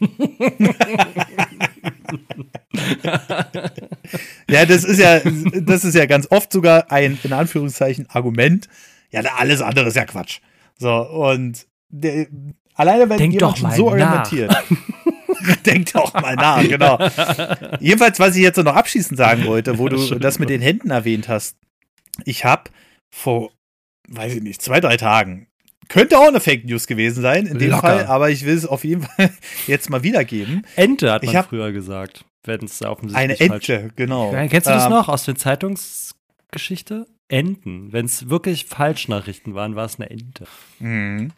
[4.49, 5.21] ja, das ist ja,
[5.61, 8.69] das ist ja ganz oft sogar ein, in Anführungszeichen, Argument.
[9.11, 10.39] Ja, alles andere ist ja Quatsch.
[10.79, 12.27] So, und der,
[12.75, 14.55] alleine wenn Denk jemand schon so argumentiert.
[15.67, 16.99] Denkt doch mal nach, genau.
[17.81, 21.29] Jedenfalls, was ich jetzt noch abschließend sagen wollte, wo du das mit den Händen erwähnt
[21.29, 21.57] hast.
[22.25, 22.71] Ich habe
[23.15, 23.51] vor,
[24.09, 25.49] weiß ich nicht, zwei, drei Tagen
[25.89, 27.83] könnte auch eine Fake News gewesen sein, in dem Locker.
[27.83, 29.31] Fall, aber ich will es auf jeden Fall
[29.67, 30.67] jetzt mal wiedergeben.
[30.77, 33.93] Ente hat man früher gesagt, wenn es offensichtlich Eine Ente, falsch.
[33.97, 34.33] genau.
[34.33, 37.07] Ja, kennst du das ähm, noch aus der Zeitungsgeschichte?
[37.29, 37.93] Enten.
[37.93, 40.47] Wenn es wirklich Falschnachrichten waren, war es eine Ente.
[40.79, 41.33] Mhm.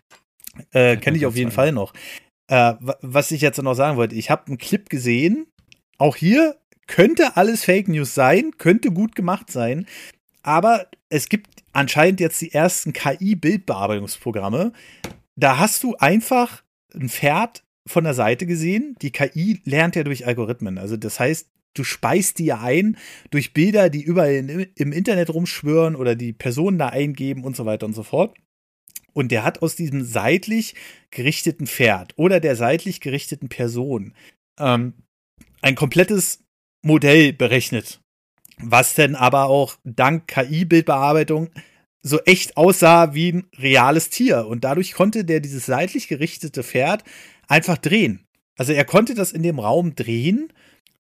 [0.72, 1.92] Äh, Kenne ich auf jeden Fall noch.
[2.48, 5.46] Äh, was ich jetzt noch sagen wollte, ich habe einen Clip gesehen.
[5.98, 9.86] Auch hier könnte alles Fake News sein, könnte gut gemacht sein.
[10.42, 14.72] Aber es gibt anscheinend jetzt die ersten KI-Bildbearbeitungsprogramme.
[15.34, 16.62] Da hast du einfach
[16.94, 18.96] ein Pferd von der Seite gesehen.
[19.02, 20.78] Die KI lernt ja durch Algorithmen.
[20.78, 22.96] Also das heißt, du speist die ja ein
[23.30, 27.86] durch Bilder, die überall im Internet rumschwören oder die Personen da eingeben und so weiter
[27.86, 28.34] und so fort.
[29.16, 30.74] Und der hat aus diesem seitlich
[31.10, 34.12] gerichteten Pferd oder der seitlich gerichteten Person
[34.60, 34.92] ähm,
[35.62, 36.44] ein komplettes
[36.82, 38.00] Modell berechnet
[38.58, 41.50] was denn aber auch dank KI-Bildbearbeitung
[42.02, 44.46] so echt aussah wie ein reales Tier.
[44.46, 47.04] Und dadurch konnte der dieses seitlich gerichtete Pferd
[47.48, 48.24] einfach drehen.
[48.56, 50.52] Also er konnte das in dem Raum drehen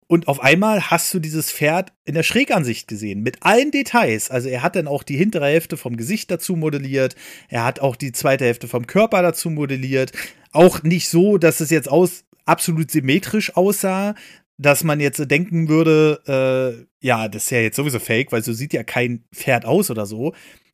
[0.07, 4.29] und auf einmal hast du dieses Pferd in der Schrägansicht gesehen, mit allen Details.
[4.29, 7.15] Also er hat dann auch die hintere Hälfte vom Gesicht dazu modelliert,
[7.49, 10.11] er hat auch die zweite Hälfte vom Körper dazu modelliert.
[10.51, 14.15] Auch nicht so, dass es jetzt aus absolut symmetrisch aussah,
[14.57, 18.53] dass man jetzt denken würde, äh, ja, das ist ja jetzt sowieso fake, weil so
[18.53, 20.33] sieht ja kein Pferd aus oder so.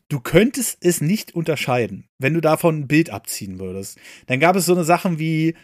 [0.10, 3.98] Du könntest es nicht unterscheiden, wenn du davon ein Bild abziehen würdest.
[4.28, 5.56] Dann gab es so eine Sachen wie,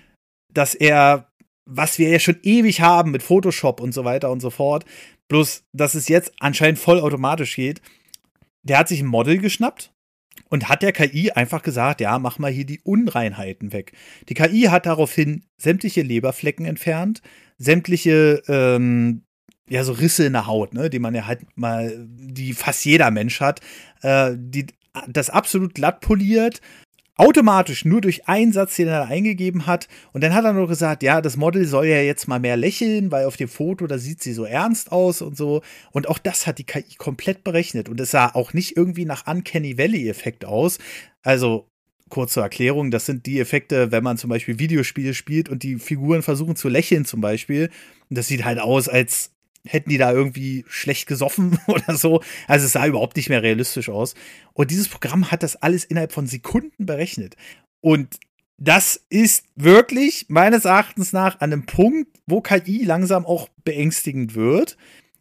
[0.53, 1.29] dass er,
[1.67, 4.85] was wir ja schon ewig haben mit Photoshop und so weiter und so fort,
[5.27, 7.81] bloß, dass es jetzt anscheinend vollautomatisch geht.
[8.63, 9.91] Der hat sich ein Model geschnappt
[10.49, 13.91] und hat der KI einfach gesagt, ja, mach mal hier die Unreinheiten weg.
[14.29, 17.21] Die KI hat daraufhin sämtliche Leberflecken entfernt,
[17.57, 19.23] sämtliche ähm,
[19.69, 23.11] ja so Risse in der Haut, ne, die man ja halt mal, die fast jeder
[23.11, 23.61] Mensch hat,
[24.01, 24.67] äh, die
[25.07, 26.61] das absolut glatt poliert,
[27.17, 29.87] automatisch nur durch einen Satz, den er eingegeben hat.
[30.13, 33.11] Und dann hat er nur gesagt, ja, das Model soll ja jetzt mal mehr lächeln,
[33.11, 35.61] weil auf dem Foto, da sieht sie so ernst aus und so.
[35.91, 37.89] Und auch das hat die KI komplett berechnet.
[37.89, 40.77] Und es sah auch nicht irgendwie nach Uncanny Valley-Effekt aus.
[41.23, 41.67] Also
[42.09, 46.21] kurze Erklärung, das sind die Effekte, wenn man zum Beispiel Videospiele spielt und die Figuren
[46.21, 47.69] versuchen zu lächeln zum Beispiel.
[48.09, 49.31] Und das sieht halt aus, als
[49.67, 52.21] hätten die da irgendwie schlecht gesoffen oder so.
[52.47, 54.15] Also es sah überhaupt nicht mehr realistisch aus.
[54.53, 57.35] Und dieses Programm hat das alles innerhalb von Sekunden berechnet.
[57.81, 58.19] Und
[58.57, 64.77] das ist wirklich meines Erachtens nach an einem Punkt, wo KI langsam auch beängstigend wird.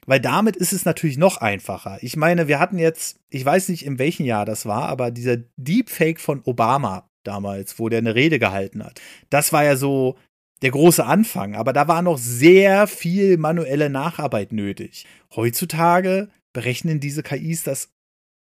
[0.06, 1.98] Weil damit ist es natürlich noch einfacher.
[2.00, 5.38] Ich meine, wir hatten jetzt, ich weiß nicht, in welchem Jahr das war, aber dieser
[5.56, 10.16] Deepfake von Obama damals, wo der eine Rede gehalten hat, das war ja so
[10.62, 11.54] der große Anfang.
[11.54, 15.06] Aber da war noch sehr viel manuelle Nacharbeit nötig.
[15.34, 17.90] Heutzutage berechnen diese KIs das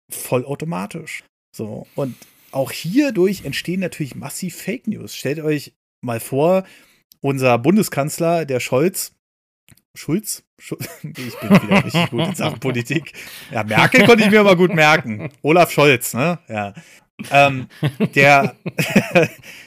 [0.10, 1.24] vollautomatisch.
[1.56, 1.88] So.
[1.96, 2.16] Und
[2.52, 5.16] auch hierdurch entstehen natürlich massiv Fake News.
[5.16, 6.64] Stellt euch mal vor,
[7.22, 9.14] unser Bundeskanzler, der Scholz,
[9.96, 10.44] Schulz?
[10.60, 10.88] Schulz?
[11.04, 13.14] Ich bin wieder richtig gut in Sachen Politik.
[13.52, 15.32] Ja, Merkel konnte ich mir aber gut merken.
[15.42, 16.40] Olaf Scholz, ne?
[16.48, 16.74] Ja.
[17.32, 17.68] Ähm,
[18.14, 18.56] der,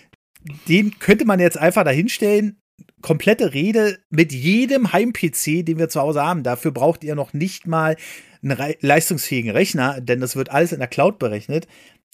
[0.68, 2.61] den könnte man jetzt einfach dahinstellen.
[3.00, 6.42] Komplette Rede mit jedem Heim-PC, den wir zu Hause haben.
[6.42, 7.96] Dafür braucht ihr noch nicht mal
[8.42, 11.66] einen leistungsfähigen Rechner, denn das wird alles in der Cloud berechnet.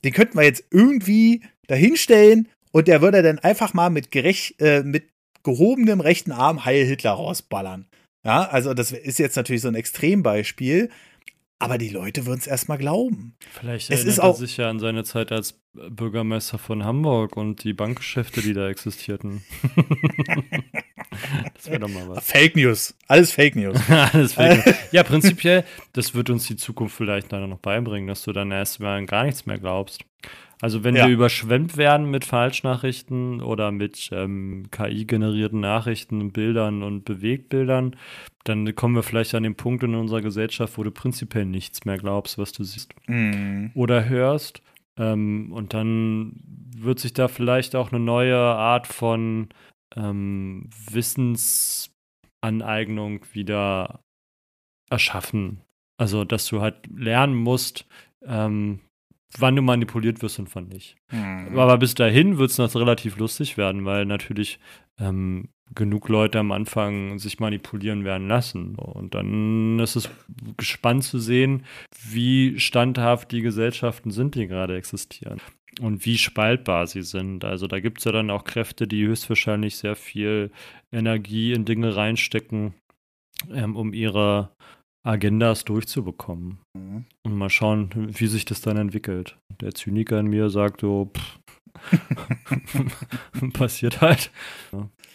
[0.05, 4.83] Den könnten wir jetzt irgendwie dahinstellen und der würde dann einfach mal mit, gerecht, äh,
[4.83, 5.09] mit
[5.43, 7.87] gehobenem rechten Arm Heil Hitler rausballern.
[8.25, 10.91] Ja, also das ist jetzt natürlich so ein Extrembeispiel,
[11.59, 13.37] aber die Leute würden es erstmal glauben.
[13.53, 17.73] Vielleicht es erinnert er sich ja an seine Zeit als Bürgermeister von Hamburg und die
[17.73, 19.43] Bankgeschäfte, die da existierten.
[21.55, 22.25] das wäre doch mal was.
[22.25, 22.95] Fake News.
[23.09, 23.79] Alles Fake News.
[23.89, 24.77] Alles Fake News.
[24.93, 28.99] Ja, prinzipiell, das wird uns die Zukunft vielleicht dann noch beibringen, dass du dann erstmal
[28.99, 30.05] an gar nichts mehr glaubst.
[30.65, 31.07] Also wenn ja.
[31.07, 37.97] wir überschwemmt werden mit Falschnachrichten oder mit ähm, KI-generierten Nachrichten, Bildern und Bewegtbildern,
[38.45, 41.99] dann kommen wir vielleicht an den Punkt in unserer Gesellschaft, wo du prinzipiell nichts mehr
[41.99, 43.73] glaubst, was du siehst mm.
[43.75, 44.63] oder hörst.
[44.99, 46.41] Ähm, und dann
[46.75, 49.51] wird sich da vielleicht auch eine neue Art von
[49.95, 54.01] ähm, Wissensaneignung wieder
[54.89, 55.61] erschaffen.
[55.99, 57.85] Also, dass du halt lernen musst,
[58.27, 58.81] ähm,
[59.39, 60.97] wann du manipuliert wirst und wann nicht.
[61.11, 61.59] Mhm.
[61.59, 64.59] Aber bis dahin wird es noch relativ lustig werden, weil natürlich
[64.99, 68.77] ähm, genug Leute am Anfang sich manipulieren werden lassen.
[68.77, 70.11] Und dann ist es
[70.57, 71.65] gespannt zu sehen,
[72.07, 75.41] wie standhaft die Gesellschaften sind, die gerade existieren.
[75.81, 77.45] Und wie spaltbar sie sind.
[77.45, 80.53] Also da gibt es ja dann auch Kräfte, die höchstwahrscheinlich sehr viel
[80.93, 82.75] Energie in Dinge reinstecken,
[83.53, 84.51] ähm, um ihre
[85.05, 86.59] Agendas durchzubekommen.
[86.75, 87.05] Mhm.
[87.23, 89.37] Und mal schauen, wie sich das dann entwickelt.
[89.61, 91.39] Der Zyniker in mir sagt so, pff,
[93.53, 94.31] passiert halt.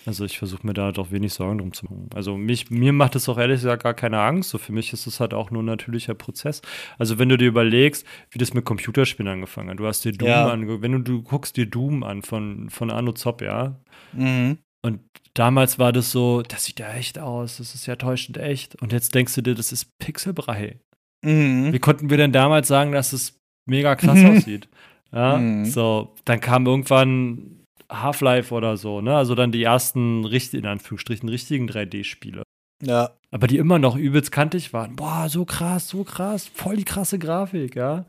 [0.05, 2.09] Also ich versuche mir da doch wenig Sorgen drum zu machen.
[2.13, 4.49] Also mich, mir macht es auch ehrlich gesagt gar keine Angst.
[4.49, 6.61] So für mich ist es halt auch nur ein natürlicher Prozess.
[6.97, 9.79] Also wenn du dir überlegst, wie das mit Computerspielen angefangen hat.
[9.79, 10.47] Du hast dir Doom ja.
[10.49, 13.79] an, wenn du, du guckst dir Doom an von, von Arno Zopp, ja.
[14.13, 14.59] Mhm.
[14.81, 15.01] Und
[15.39, 18.75] damals war das so, das sieht ja echt aus, das ist ja täuschend echt.
[18.81, 20.79] Und jetzt denkst du dir, das ist Pixelbrei.
[21.23, 21.71] Mhm.
[21.71, 24.37] Wie konnten wir denn damals sagen, dass es mega krass mhm.
[24.37, 24.67] aussieht?
[25.11, 25.65] Ja, mhm.
[25.65, 29.15] so, dann kam irgendwann Half-Life oder so, ne?
[29.15, 32.43] Also dann die ersten, in Anführungsstrichen, richtigen 3D-Spiele.
[32.83, 33.11] Ja.
[33.31, 34.95] Aber die immer noch übelst kantig waren.
[34.95, 38.05] Boah, so krass, so krass, voll die krasse Grafik, ja.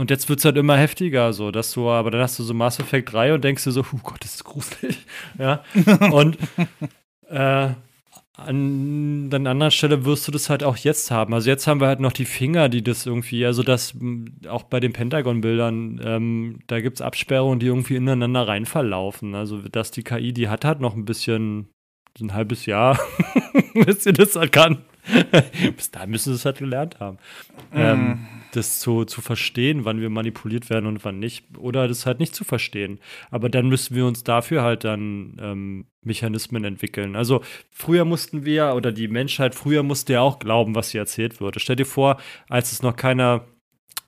[0.00, 2.54] Und jetzt wird es halt immer heftiger, so, dass du, aber dann hast du so
[2.54, 5.04] Mass Effect 3 und denkst dir so, oh Gott, das ist gruselig.
[5.38, 5.62] ja.
[6.10, 6.38] Und
[7.28, 7.68] äh,
[8.34, 11.34] an an anderer Stelle wirst du das halt auch jetzt haben.
[11.34, 13.94] Also jetzt haben wir halt noch die Finger, die das irgendwie, also das
[14.48, 19.34] auch bei den Pentagon-Bildern, ähm, da gibt es Absperrungen, die irgendwie ineinander rein verlaufen.
[19.34, 21.68] Also dass die KI, die hat halt noch ein bisschen,
[22.18, 22.98] ein halbes Jahr,
[23.74, 24.78] bis sie das halt kann.
[25.76, 27.18] bis dahin müssen sie es halt gelernt haben.
[27.74, 27.78] Mm.
[27.78, 31.58] Ähm, das zu, zu verstehen, wann wir manipuliert werden und wann nicht.
[31.58, 32.98] Oder das halt nicht zu verstehen.
[33.30, 37.16] Aber dann müssen wir uns dafür halt dann ähm, Mechanismen entwickeln.
[37.16, 41.40] Also früher mussten wir, oder die Menschheit früher musste ja auch glauben, was hier erzählt
[41.40, 41.60] wurde.
[41.60, 43.46] Stell dir vor, als es noch keiner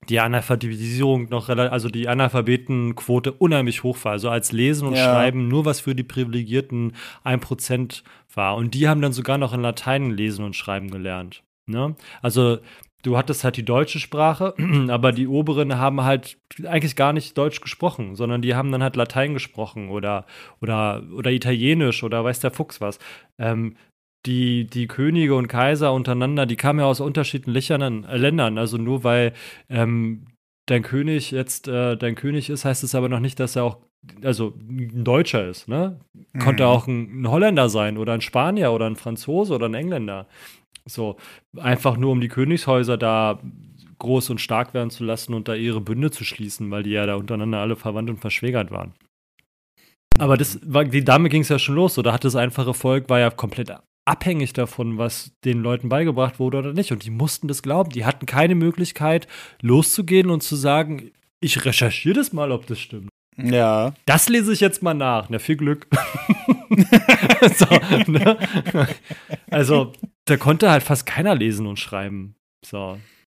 [0.09, 4.13] die Analphabetisierung noch also die Analphabetenquote unheimlich hoch war.
[4.13, 5.05] Also als Lesen und ja.
[5.05, 8.03] Schreiben nur was für die privilegierten 1%
[8.35, 8.57] war.
[8.57, 11.45] Und die haben dann sogar noch in Latein lesen und schreiben gelernt.
[11.67, 11.95] Ne?
[12.21, 12.59] Also
[13.03, 14.55] du hattest halt die deutsche Sprache,
[14.89, 18.97] aber die Oberen haben halt eigentlich gar nicht Deutsch gesprochen, sondern die haben dann halt
[18.97, 20.27] Latein gesprochen oder,
[20.61, 22.99] oder, oder Italienisch oder weiß der Fuchs was.
[23.39, 23.77] Ähm,
[24.27, 28.57] die, die Könige und Kaiser untereinander, die kamen ja aus unterschiedlichen äh, Ländern.
[28.57, 29.33] Also nur weil
[29.69, 30.27] ähm,
[30.67, 33.79] dein König jetzt äh, dein König ist, heißt es aber noch nicht, dass er auch
[34.25, 36.01] also ein Deutscher ist, ne?
[36.13, 36.39] Mhm.
[36.41, 40.27] Konnte auch ein, ein, Holländer sein oder ein Spanier oder ein Franzose oder ein Engländer.
[40.87, 41.17] So,
[41.57, 43.41] einfach nur um die Königshäuser da
[43.99, 47.07] groß und stark werden zu lassen und da ihre Bünde zu schließen, weil die ja
[47.07, 48.95] da untereinander alle verwandt und verschwägert waren.
[50.19, 51.95] Aber das war, die, damit ging es ja schon los.
[51.95, 53.73] So, da hat das einfache Volk war ja komplett
[54.05, 56.93] abhängig davon, was den Leuten beigebracht wurde oder nicht.
[56.93, 57.91] Und die mussten das glauben.
[57.91, 59.29] Die hatten keine Möglichkeit,
[59.61, 63.12] loszugehen und zu sagen, ich recherchiere das mal, ob das stimmt.
[63.37, 63.95] Ja.
[64.07, 65.29] Das lese ich jetzt mal nach.
[65.31, 65.87] Na, viel Glück.
[67.57, 67.67] so,
[68.11, 68.39] ne?
[69.51, 69.93] Also,
[70.27, 72.35] da konnte halt fast keiner lesen und schreiben.
[72.65, 72.99] So.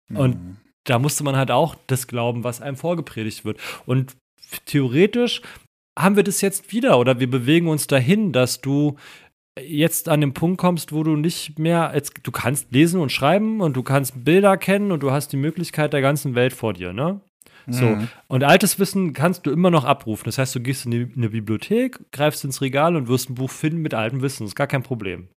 [0.09, 0.57] Und mhm.
[0.85, 3.59] da musste man halt auch das glauben, was einem vorgepredigt wird.
[3.85, 4.15] Und
[4.65, 5.41] theoretisch
[5.97, 8.97] haben wir das jetzt wieder oder wir bewegen uns dahin, dass du
[9.59, 13.61] jetzt an den Punkt kommst, wo du nicht mehr, jetzt, du kannst lesen und schreiben
[13.61, 16.93] und du kannst Bilder kennen und du hast die Möglichkeit der ganzen Welt vor dir,
[16.93, 17.21] ne?
[17.67, 17.85] So.
[17.85, 18.07] Mhm.
[18.27, 20.25] Und altes Wissen kannst du immer noch abrufen.
[20.25, 23.35] Das heißt, du gehst in, die, in eine Bibliothek, greifst ins Regal und wirst ein
[23.35, 24.43] Buch finden mit altem Wissen.
[24.43, 25.29] Das ist gar kein Problem.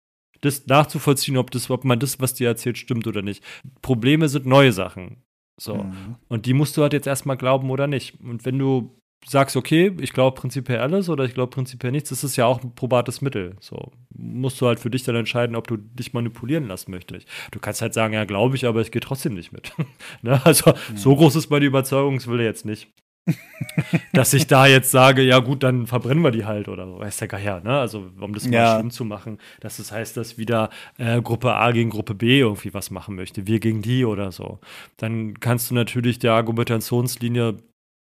[0.41, 3.43] Das nachzuvollziehen, ob, das, ob man das, was dir erzählt, stimmt oder nicht.
[3.83, 5.23] Probleme sind neue Sachen.
[5.59, 5.77] So.
[5.77, 6.17] Mhm.
[6.29, 8.21] Und die musst du halt jetzt erstmal glauben oder nicht.
[8.21, 12.25] Und wenn du sagst, okay, ich glaube prinzipiell alles oder ich glaube prinzipiell nichts, das
[12.25, 13.57] ist ja auch ein probates Mittel.
[13.61, 17.27] So musst du halt für dich dann entscheiden, ob du dich manipulieren lassen möchtest.
[17.51, 19.73] Du kannst halt sagen, ja, glaube ich, aber ich gehe trotzdem nicht mit.
[20.23, 20.41] ne?
[20.45, 20.77] Also ja.
[20.95, 22.89] so groß ist meine Überzeugungswille jetzt nicht.
[24.13, 27.17] dass ich da jetzt sage, ja gut, dann verbrennen wir die halt oder so, weiß
[27.17, 27.79] der Geier, ne?
[27.79, 28.75] Also um das mal ja.
[28.75, 30.69] schlimm zu machen, dass das heißt, dass wieder
[30.99, 34.59] äh, Gruppe A gegen Gruppe B irgendwie was machen möchte, wir gegen die oder so.
[34.99, 37.57] Dann kannst du natürlich der Argumentationslinie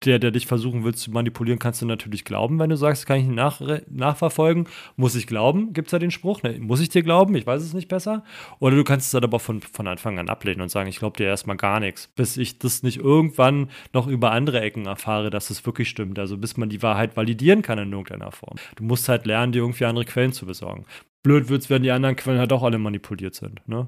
[0.05, 3.19] der, der dich versuchen will zu manipulieren, kannst du natürlich glauben, wenn du sagst, kann
[3.19, 4.67] ich nach, nachverfolgen.
[4.95, 5.73] Muss ich glauben?
[5.73, 6.43] Gibt es da den Spruch?
[6.43, 7.35] Ne, muss ich dir glauben?
[7.35, 8.23] Ich weiß es nicht besser.
[8.59, 11.17] Oder du kannst es dann aber von, von Anfang an ablehnen und sagen, ich glaube
[11.17, 15.49] dir erstmal gar nichts, bis ich das nicht irgendwann noch über andere Ecken erfahre, dass
[15.49, 16.19] es wirklich stimmt.
[16.19, 18.57] Also bis man die Wahrheit validieren kann in irgendeiner Form.
[18.75, 20.85] Du musst halt lernen, dir irgendwie andere Quellen zu besorgen
[21.23, 23.67] blöd wird es, wenn die anderen Quellen halt auch alle manipuliert sind.
[23.67, 23.87] Ne?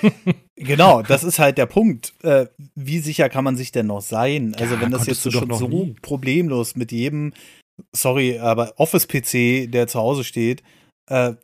[0.56, 2.14] genau, das ist halt der Punkt.
[2.22, 4.56] Äh, wie sicher kann man sich denn noch sein?
[4.58, 5.94] Also ja, wenn das jetzt schon so nie.
[6.02, 7.32] problemlos mit jedem,
[7.92, 10.62] sorry, aber Office-PC, der zu Hause steht,
[11.08, 11.34] äh,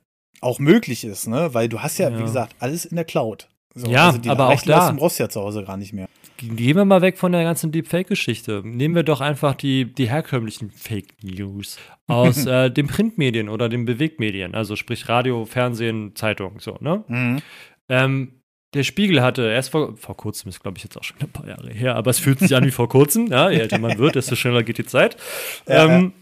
[0.41, 1.55] auch möglich ist, ne?
[1.55, 3.49] Weil du hast ja, ja, wie gesagt, alles in der Cloud.
[3.75, 4.93] So, ja, also aber auch da.
[4.93, 6.09] brauchst du ja zu Hause gar nicht mehr.
[6.39, 8.63] Gehen wir mal weg von der ganzen Deepfake-Geschichte.
[8.65, 13.85] Nehmen wir doch einfach die, die herkömmlichen Fake News aus äh, den Printmedien oder den
[13.85, 17.05] Bewegtmedien, also sprich Radio, Fernsehen, Zeitung, so, ne?
[17.09, 17.43] Mhm.
[17.89, 18.33] Ähm,
[18.75, 21.49] der Spiegel hatte erst vor, vor kurzem, ist glaube ich jetzt auch schon ein paar
[21.49, 24.17] Jahre her, aber es fühlt sich an wie vor kurzem, ja, je älter man wird,
[24.17, 25.17] desto schneller geht die Zeit.
[25.67, 26.13] Ja, ähm.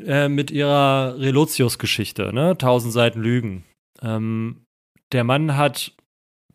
[0.00, 2.56] Äh, mit ihrer Relotius-Geschichte, ne?
[2.56, 3.64] Tausend Seiten Lügen.
[4.00, 4.64] Ähm,
[5.12, 5.92] der Mann hat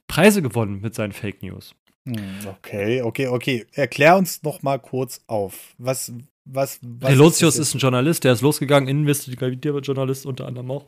[0.07, 1.75] Preise gewonnen mit seinen Fake News.
[2.07, 3.65] Hm, okay, okay, okay.
[3.73, 5.75] Erklär uns noch mal kurz auf.
[5.77, 6.13] Was,
[6.45, 10.85] was, was Relotius ist, ist, ein Journalist, der ist losgegangen, investigativer Journalist unter anderem auch.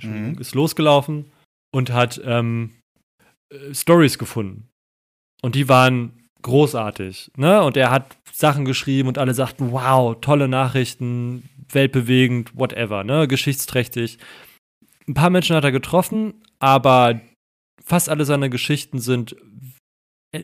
[0.00, 0.38] Mhm.
[0.38, 1.26] Ist losgelaufen
[1.72, 2.70] und hat ähm,
[3.52, 4.68] äh, Stories gefunden.
[5.42, 7.32] Und die waren großartig.
[7.36, 7.62] Ne?
[7.62, 13.26] Und er hat Sachen geschrieben und alle sagten, wow, tolle Nachrichten, weltbewegend, whatever, ne?
[13.26, 14.18] geschichtsträchtig.
[15.08, 17.20] Ein paar Menschen hat er getroffen, aber
[17.84, 19.34] fast alle seine Geschichten sind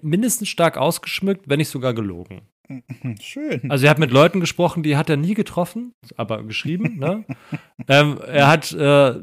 [0.03, 2.43] mindestens stark ausgeschmückt, wenn nicht sogar gelogen.
[3.21, 3.71] Schön.
[3.71, 6.99] Also er hat mit Leuten gesprochen, die hat er nie getroffen, aber geschrieben.
[6.99, 7.25] ne?
[7.89, 9.23] ähm, er hat äh,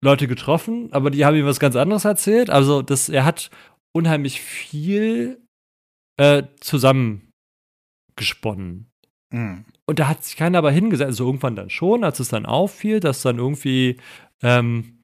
[0.00, 2.50] Leute getroffen, aber die haben ihm was ganz anderes erzählt.
[2.50, 3.50] Also das, er hat
[3.92, 5.40] unheimlich viel
[6.18, 8.90] äh, zusammengesponnen.
[9.30, 9.64] Mhm.
[9.86, 11.08] Und da hat sich keiner aber hingesetzt.
[11.08, 13.96] Also irgendwann dann schon, als es dann auffiel, dass dann irgendwie
[14.42, 14.97] ähm,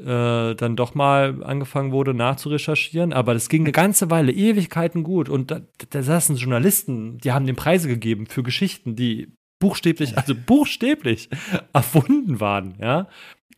[0.00, 3.12] äh, dann doch mal angefangen wurde nachzurecherchieren.
[3.12, 5.28] Aber das ging eine ganze Weile, Ewigkeiten gut.
[5.28, 10.34] Und da, da saßen Journalisten, die haben den Preise gegeben für Geschichten, die buchstäblich, also
[10.46, 11.28] buchstäblich
[11.72, 13.08] erfunden waren, ja.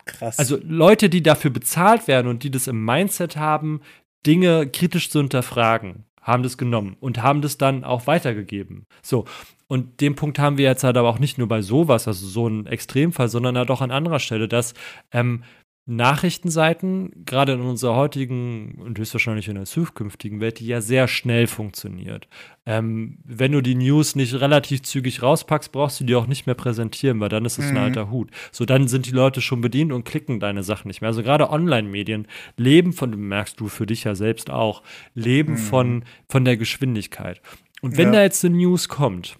[0.05, 0.39] Krass.
[0.39, 3.81] Also Leute, die dafür bezahlt werden und die das im Mindset haben,
[4.25, 8.85] Dinge kritisch zu hinterfragen, haben das genommen und haben das dann auch weitergegeben.
[9.01, 9.25] So.
[9.67, 12.47] Und den Punkt haben wir jetzt halt aber auch nicht nur bei sowas, also so
[12.47, 14.73] ein Extremfall, sondern halt auch an anderer Stelle, dass
[15.11, 15.43] ähm,
[15.87, 21.47] Nachrichtenseiten, gerade in unserer heutigen und höchstwahrscheinlich in der zukünftigen Welt, die ja sehr schnell
[21.47, 22.27] funktioniert.
[22.67, 26.55] Ähm, wenn du die News nicht relativ zügig rauspackst, brauchst du die auch nicht mehr
[26.55, 27.77] präsentieren, weil dann ist es mhm.
[27.77, 28.29] ein alter Hut.
[28.51, 31.09] So, dann sind die Leute schon bedient und klicken deine Sachen nicht mehr.
[31.09, 32.27] Also gerade Online-Medien
[32.57, 34.83] leben von, merkst du für dich ja selbst auch,
[35.15, 35.57] leben mhm.
[35.57, 37.41] von, von der Geschwindigkeit.
[37.81, 38.19] Und wenn ja.
[38.19, 39.37] da jetzt eine News kommt,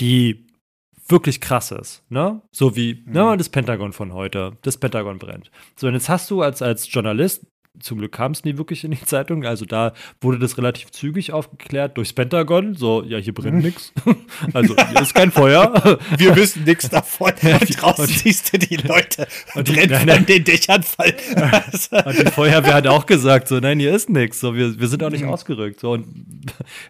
[0.00, 0.46] die
[1.12, 2.42] wirklich krasses, ne?
[2.50, 3.30] So wie ne, mhm.
[3.30, 5.52] ne, das Pentagon von heute, das Pentagon brennt.
[5.76, 7.46] So, und jetzt hast du als, als Journalist
[7.80, 9.44] zum Glück kam es nie wirklich in die Zeitung.
[9.44, 12.74] Also da wurde das relativ zügig aufgeklärt durchs Pentagon.
[12.74, 13.62] So, ja, hier brennt mhm.
[13.62, 13.92] nichts.
[14.54, 15.98] Also hier ist kein Feuer.
[16.18, 17.32] Wir wissen nichts davon.
[17.42, 20.16] Und draußen und, siehst du die Leute und die, nein, nein.
[20.16, 21.14] von den Dächern fallen.
[22.04, 24.40] und die Feuerwehr hat auch gesagt, so, nein, hier ist nichts.
[24.40, 25.30] So, wir, wir sind auch nicht mhm.
[25.30, 25.80] ausgerückt.
[25.80, 26.26] So, und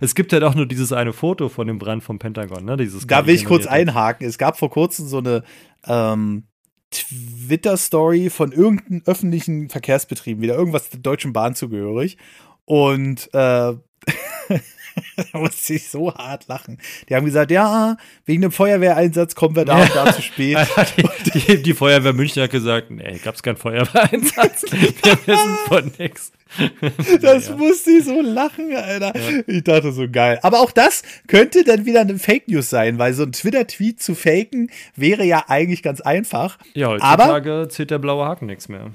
[0.00, 2.64] es gibt halt auch nur dieses eine Foto von dem Brand vom Pentagon.
[2.64, 2.76] Ne?
[2.76, 4.26] Dieses da will ich kurz einhaken.
[4.26, 5.42] Es gab vor kurzem so eine
[5.86, 6.44] ähm,
[6.92, 12.18] Twitter-Story von irgendeinem öffentlichen Verkehrsbetrieb, wieder irgendwas der Deutschen Bahn zugehörig.
[12.64, 13.74] Und äh,
[15.32, 16.78] da musste ich so hart lachen.
[17.08, 20.58] Die haben gesagt, ja, wegen dem Feuerwehreinsatz kommen wir da und da zu spät.
[20.96, 24.64] die, die, die, Feuerwehr München hat gesagt, nee, gab's keinen Feuerwehreinsatz.
[24.70, 26.32] wir wissen von nichts.
[27.20, 27.56] Das ja.
[27.56, 29.12] musste ich so lachen, Alter.
[29.16, 29.42] Ja.
[29.46, 30.38] Ich dachte so geil.
[30.42, 34.14] Aber auch das könnte dann wieder eine Fake News sein, weil so ein Twitter-Tweet zu
[34.14, 36.58] faken wäre ja eigentlich ganz einfach.
[36.74, 38.92] Ja, heutzutage Aber, zählt der blaue Haken nichts mehr.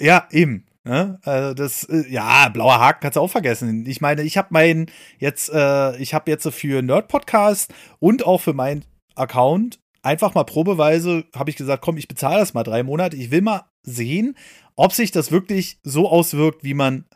[0.00, 0.66] Ja, eben.
[0.86, 3.84] Ja, also das, äh, ja, blauer Haken kannst du auch vergessen.
[3.86, 4.86] Ich meine, ich habe meinen
[5.18, 8.84] jetzt, äh, ich habe jetzt für Nerd Podcast und auch für meinen
[9.16, 13.16] Account einfach mal probeweise, habe ich gesagt, komm, ich bezahle das mal drei Monate.
[13.16, 14.36] Ich will mal sehen,
[14.76, 17.06] ob sich das wirklich so auswirkt, wie man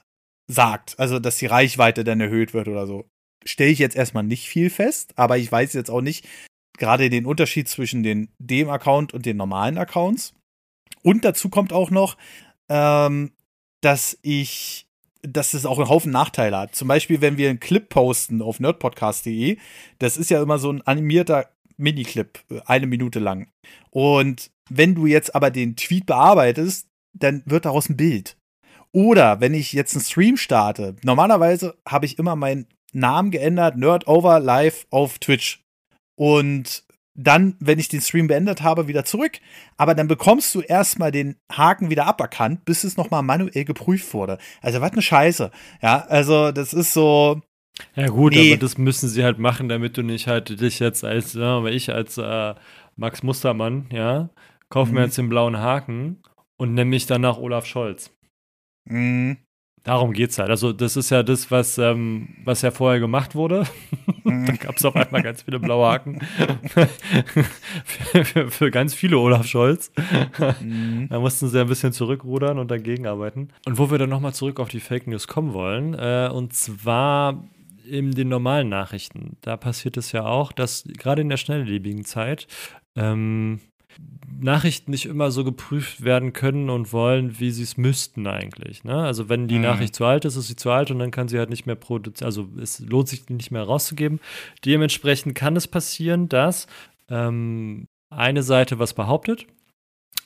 [0.48, 0.98] sagt.
[0.98, 3.08] Also, dass die Reichweite dann erhöht wird oder so.
[3.44, 6.26] Stelle ich jetzt erstmal nicht viel fest, aber ich weiß jetzt auch nicht
[6.78, 10.32] gerade den Unterschied zwischen den, dem Account und den normalen Accounts.
[11.02, 12.16] Und dazu kommt auch noch,
[12.68, 13.32] ähm,
[13.82, 14.86] dass ich,
[15.22, 16.74] dass es auch einen Haufen Nachteile hat.
[16.74, 19.58] Zum Beispiel, wenn wir einen Clip posten auf nerdpodcast.de,
[19.98, 23.48] das ist ja immer so ein animierter Miniclip, eine Minute lang.
[23.90, 28.36] Und wenn du jetzt aber den Tweet bearbeitest, dann wird daraus ein Bild.
[28.92, 34.08] Oder wenn ich jetzt einen Stream starte, normalerweise habe ich immer meinen Namen geändert, Nerd
[34.08, 35.62] Over Live auf Twitch.
[36.16, 36.84] Und
[37.14, 39.32] dann, wenn ich den Stream beendet habe, wieder zurück.
[39.76, 44.38] Aber dann bekommst du erstmal den Haken wieder aberkannt, bis es nochmal manuell geprüft wurde.
[44.60, 45.50] Also was eine Scheiße.
[45.82, 47.42] Ja, also das ist so.
[47.94, 48.52] Ja gut, nee.
[48.52, 51.90] aber das müssen sie halt machen, damit du nicht halt dich jetzt als, ja, ich
[51.92, 52.54] als äh,
[52.96, 54.28] Max Mustermann, ja,
[54.68, 54.94] kauf mhm.
[54.94, 56.18] mir jetzt den blauen Haken
[56.60, 58.14] und nenne mich danach Olaf Scholz.
[58.84, 59.38] Mhm.
[59.82, 60.50] Darum geht es halt.
[60.50, 63.64] Also, das ist ja das, was, ähm, was ja vorher gemacht wurde.
[64.22, 64.44] Mhm.
[64.44, 66.20] da gab es auf einmal ganz viele blaue Haken
[66.66, 66.86] für,
[68.24, 69.90] für, für, ganz viele Olaf Scholz.
[70.60, 71.08] Mhm.
[71.08, 73.48] Da mussten sie ein bisschen zurückrudern und dagegen arbeiten.
[73.64, 77.42] Und wo wir dann nochmal zurück auf die Fake News kommen wollen, äh, und zwar
[77.82, 79.38] in den normalen Nachrichten.
[79.40, 82.46] Da passiert es ja auch, dass gerade in der schnelllebigen Zeit
[82.94, 83.60] ähm,
[84.40, 88.84] Nachrichten nicht immer so geprüft werden können und wollen, wie sie es müssten eigentlich.
[88.84, 88.94] Ne?
[88.94, 89.62] Also wenn die mhm.
[89.62, 91.76] Nachricht zu alt ist, ist sie zu alt und dann kann sie halt nicht mehr
[91.76, 94.20] produzieren, also es lohnt sich die nicht mehr rauszugeben.
[94.64, 96.66] Dementsprechend kann es passieren, dass
[97.08, 99.46] ähm, eine Seite was behauptet,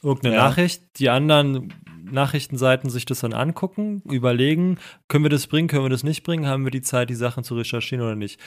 [0.03, 0.45] irgendeine ja.
[0.45, 1.73] Nachricht, die anderen
[2.05, 6.47] Nachrichtenseiten sich das dann angucken, überlegen, können wir das bringen, können wir das nicht bringen,
[6.47, 8.39] haben wir die Zeit, die Sachen zu recherchieren oder nicht.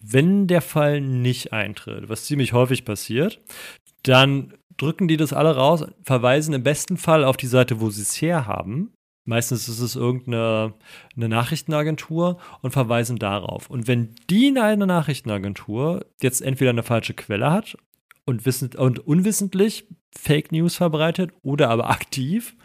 [0.00, 3.40] Wenn der Fall nicht eintritt, was ziemlich häufig passiert,
[4.02, 8.02] dann drücken die das alle raus, verweisen im besten Fall auf die Seite, wo sie
[8.02, 8.92] es herhaben.
[9.24, 10.72] Meistens ist es irgendeine
[11.14, 13.68] eine Nachrichtenagentur und verweisen darauf.
[13.68, 17.76] Und wenn die eine Nachrichtenagentur jetzt entweder eine falsche Quelle hat
[18.24, 22.56] und, wissend, und unwissentlich Fake News verbreitet oder aber aktiv,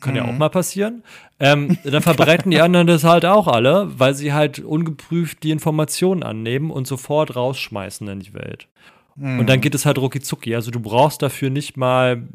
[0.00, 0.16] kann mhm.
[0.16, 0.38] ja auch mhm.
[0.38, 1.04] mal passieren,
[1.38, 6.24] ähm, dann verbreiten die anderen das halt auch alle, weil sie halt ungeprüft die Informationen
[6.24, 8.68] annehmen und sofort rausschmeißen in die Welt.
[9.18, 9.40] Mhm.
[9.40, 10.54] Und dann geht es halt rucki zucki.
[10.54, 12.28] Also du brauchst dafür nicht mal,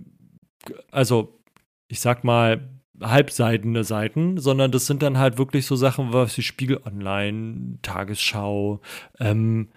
[0.92, 1.40] also
[1.88, 2.70] ich sag mal,
[3.02, 8.82] halbseidene Seiten, sondern das sind dann halt wirklich so Sachen, was wie Spiegel Online, Tagesschau,
[9.20, 9.70] ähm,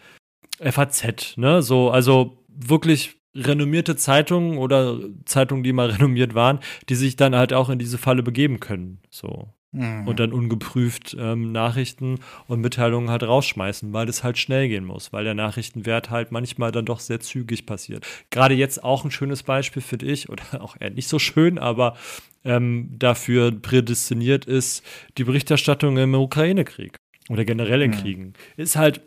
[0.60, 1.62] FAZ, ne?
[1.62, 7.52] So, also wirklich renommierte Zeitungen oder Zeitungen, die mal renommiert waren, die sich dann halt
[7.52, 9.00] auch in diese Falle begeben können.
[9.10, 10.08] So mhm.
[10.08, 15.12] und dann ungeprüft ähm, Nachrichten und Mitteilungen halt rausschmeißen, weil es halt schnell gehen muss,
[15.12, 18.06] weil der Nachrichtenwert halt manchmal dann doch sehr zügig passiert.
[18.30, 21.96] Gerade jetzt auch ein schönes Beispiel, finde ich, oder auch eher nicht so schön, aber
[22.44, 24.84] ähm, dafür prädestiniert ist
[25.18, 26.96] die Berichterstattung im Ukraine-Krieg
[27.28, 27.96] oder generell in mhm.
[27.96, 28.32] Kriegen.
[28.56, 29.02] Ist halt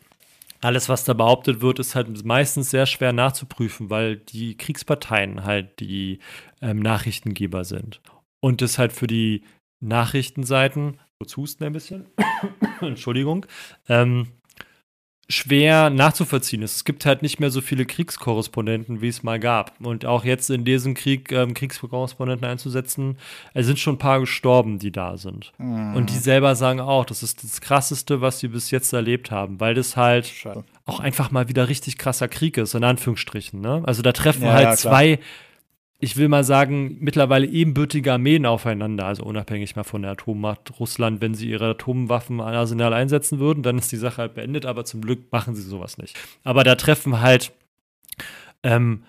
[0.62, 5.80] alles, was da behauptet wird, ist halt meistens sehr schwer nachzuprüfen, weil die Kriegsparteien halt
[5.80, 6.20] die
[6.62, 8.02] ähm, Nachrichtengeber sind.
[8.42, 9.44] Und das halt für die
[9.80, 12.06] Nachrichtenseiten, kurz husten ein bisschen,
[12.82, 13.46] Entschuldigung,
[13.88, 14.28] ähm,
[15.32, 16.76] schwer nachzuvollziehen ist.
[16.78, 19.80] Es gibt halt nicht mehr so viele Kriegskorrespondenten, wie es mal gab.
[19.80, 23.18] Und auch jetzt in diesem Krieg ähm, Kriegskorrespondenten einzusetzen,
[23.54, 25.54] es sind schon ein paar gestorben, die da sind.
[25.60, 25.96] Mhm.
[25.96, 29.60] Und die selber sagen auch, das ist das Krasseste, was sie bis jetzt erlebt haben,
[29.60, 30.64] weil das halt Schade.
[30.86, 33.62] auch einfach mal wieder richtig krasser Krieg ist, in Anführungsstrichen.
[33.62, 33.84] Ne?
[33.86, 35.20] Also da treffen ja, halt ja, zwei
[36.02, 41.20] ich will mal sagen, mittlerweile ebenbürtige Armeen aufeinander, also unabhängig mal von der Atommacht Russland,
[41.20, 45.32] wenn sie ihre Atomwaffenarsenal einsetzen würden, dann ist die Sache halt beendet, aber zum Glück
[45.32, 46.18] machen sie sowas nicht.
[46.44, 47.52] Aber da treffen halt
[48.64, 49.04] ähm,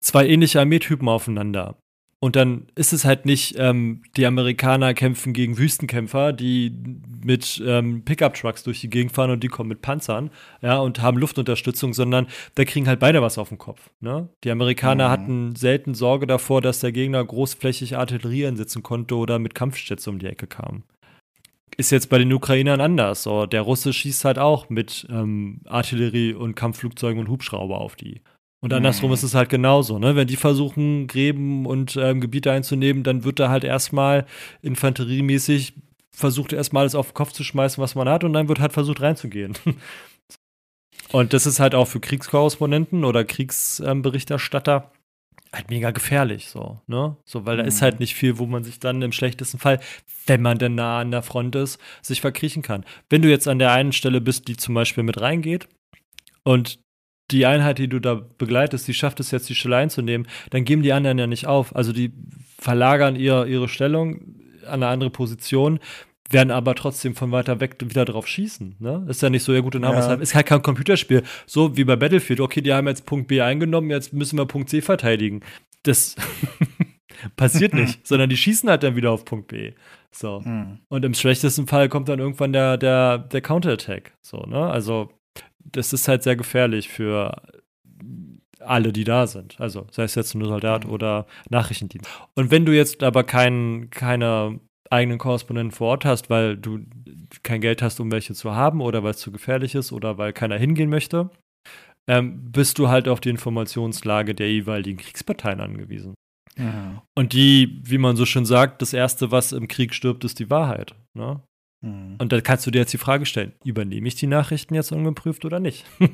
[0.00, 1.76] zwei ähnliche Armeetypen aufeinander.
[2.24, 6.72] Und dann ist es halt nicht, ähm, die Amerikaner kämpfen gegen Wüstenkämpfer, die
[7.22, 10.30] mit ähm, Pickup-Trucks durch die Gegend fahren und die kommen mit Panzern,
[10.62, 13.90] ja, und haben Luftunterstützung, sondern da kriegen halt beide was auf den Kopf.
[14.00, 14.30] Ne?
[14.42, 15.12] Die Amerikaner mhm.
[15.12, 20.18] hatten selten Sorge davor, dass der Gegner großflächig Artillerie einsetzen konnte oder mit Kampfjets um
[20.18, 20.84] die Ecke kam.
[21.76, 23.24] Ist jetzt bei den Ukrainern anders.
[23.24, 28.22] So, der Russe schießt halt auch mit ähm, Artillerie und Kampfflugzeugen und Hubschrauber auf die.
[28.64, 30.16] Und andersrum ist es halt genauso, ne?
[30.16, 34.24] Wenn die versuchen, Gräben und ähm, Gebiete einzunehmen, dann wird da halt erstmal
[34.62, 35.74] infanteriemäßig
[36.10, 38.72] versucht, erstmal alles auf den Kopf zu schmeißen, was man hat, und dann wird halt
[38.72, 39.52] versucht reinzugehen.
[41.12, 47.18] und das ist halt auch für Kriegskorrespondenten oder Kriegsberichterstatter ähm, halt mega gefährlich, so, ne?
[47.26, 47.60] So, weil mhm.
[47.60, 48.04] da ist halt mhm.
[48.04, 49.78] nicht viel, wo man sich dann im schlechtesten Fall,
[50.26, 52.86] wenn man denn nah an der Front ist, sich verkriechen kann.
[53.10, 55.68] Wenn du jetzt an der einen Stelle bist, die zum Beispiel mit reingeht
[56.44, 56.78] und
[57.30, 60.82] die Einheit, die du da begleitest, die schafft es jetzt, die Stelle einzunehmen, dann geben
[60.82, 61.74] die anderen ja nicht auf.
[61.74, 62.12] Also die
[62.58, 64.20] verlagern ihr, ihre Stellung
[64.66, 65.78] an eine andere Position,
[66.30, 68.76] werden aber trotzdem von weiter weg wieder drauf schießen.
[68.78, 69.06] Ne?
[69.08, 70.20] Ist ja nicht so, ja gut, dann haben es halt.
[70.20, 71.22] Ist halt kein Computerspiel.
[71.46, 72.40] So wie bei Battlefield.
[72.40, 75.40] Okay, die haben jetzt Punkt B eingenommen, jetzt müssen wir Punkt C verteidigen.
[75.82, 76.16] Das
[77.36, 79.72] passiert nicht, sondern die schießen halt dann wieder auf Punkt B.
[80.10, 80.40] So.
[80.40, 80.80] Mhm.
[80.88, 84.12] Und im schlechtesten Fall kommt dann irgendwann der, der, der Counterattack.
[84.22, 84.66] So, ne?
[84.66, 85.10] Also
[85.64, 87.42] das ist halt sehr gefährlich für
[88.60, 89.60] alle, die da sind.
[89.60, 90.92] Also sei es jetzt nur Soldat mhm.
[90.92, 92.08] oder Nachrichtendienst.
[92.34, 94.60] Und wenn du jetzt aber kein, keine
[94.90, 96.80] eigenen Korrespondenten vor Ort hast, weil du
[97.42, 100.32] kein Geld hast, um welche zu haben oder weil es zu gefährlich ist oder weil
[100.32, 101.30] keiner hingehen möchte,
[102.06, 106.14] ähm, bist du halt auf die Informationslage der jeweiligen Kriegsparteien angewiesen.
[106.56, 107.02] Ja.
[107.16, 110.50] Und die, wie man so schön sagt, das Erste, was im Krieg stirbt, ist die
[110.50, 110.94] Wahrheit.
[111.14, 111.40] Ne?
[111.84, 112.16] Mhm.
[112.18, 115.44] Und da kannst du dir jetzt die Frage stellen, übernehme ich die Nachrichten jetzt ungeprüft
[115.44, 115.84] oder nicht?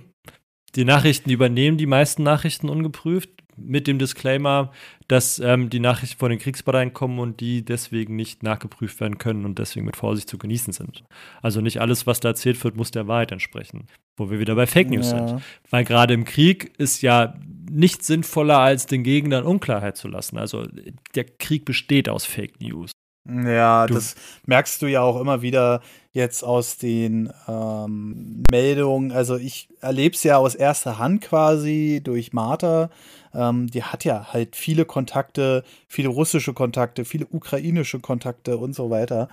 [0.74, 4.72] die Nachrichten übernehmen die meisten Nachrichten ungeprüft mit dem Disclaimer,
[5.06, 9.44] dass ähm, die Nachrichten von den Kriegsparteien kommen und die deswegen nicht nachgeprüft werden können
[9.44, 11.04] und deswegen mit Vorsicht zu genießen sind.
[11.42, 13.86] Also nicht alles, was da erzählt wird, muss der Wahrheit entsprechen.
[14.16, 15.28] Wo wir wieder bei Fake News ja.
[15.28, 15.42] sind.
[15.68, 17.34] Weil gerade im Krieg ist ja
[17.70, 20.38] nichts sinnvoller, als den Gegnern Unklarheit zu lassen.
[20.38, 20.66] Also
[21.14, 22.92] der Krieg besteht aus Fake News.
[23.44, 23.94] Ja, du.
[23.94, 24.14] das
[24.46, 25.80] merkst du ja auch immer wieder
[26.12, 29.12] jetzt aus den ähm, Meldungen.
[29.12, 32.90] Also ich erlebe es ja aus erster Hand quasi durch Martha.
[33.32, 38.90] Ähm, die hat ja halt viele Kontakte, viele russische Kontakte, viele ukrainische Kontakte und so
[38.90, 39.28] weiter.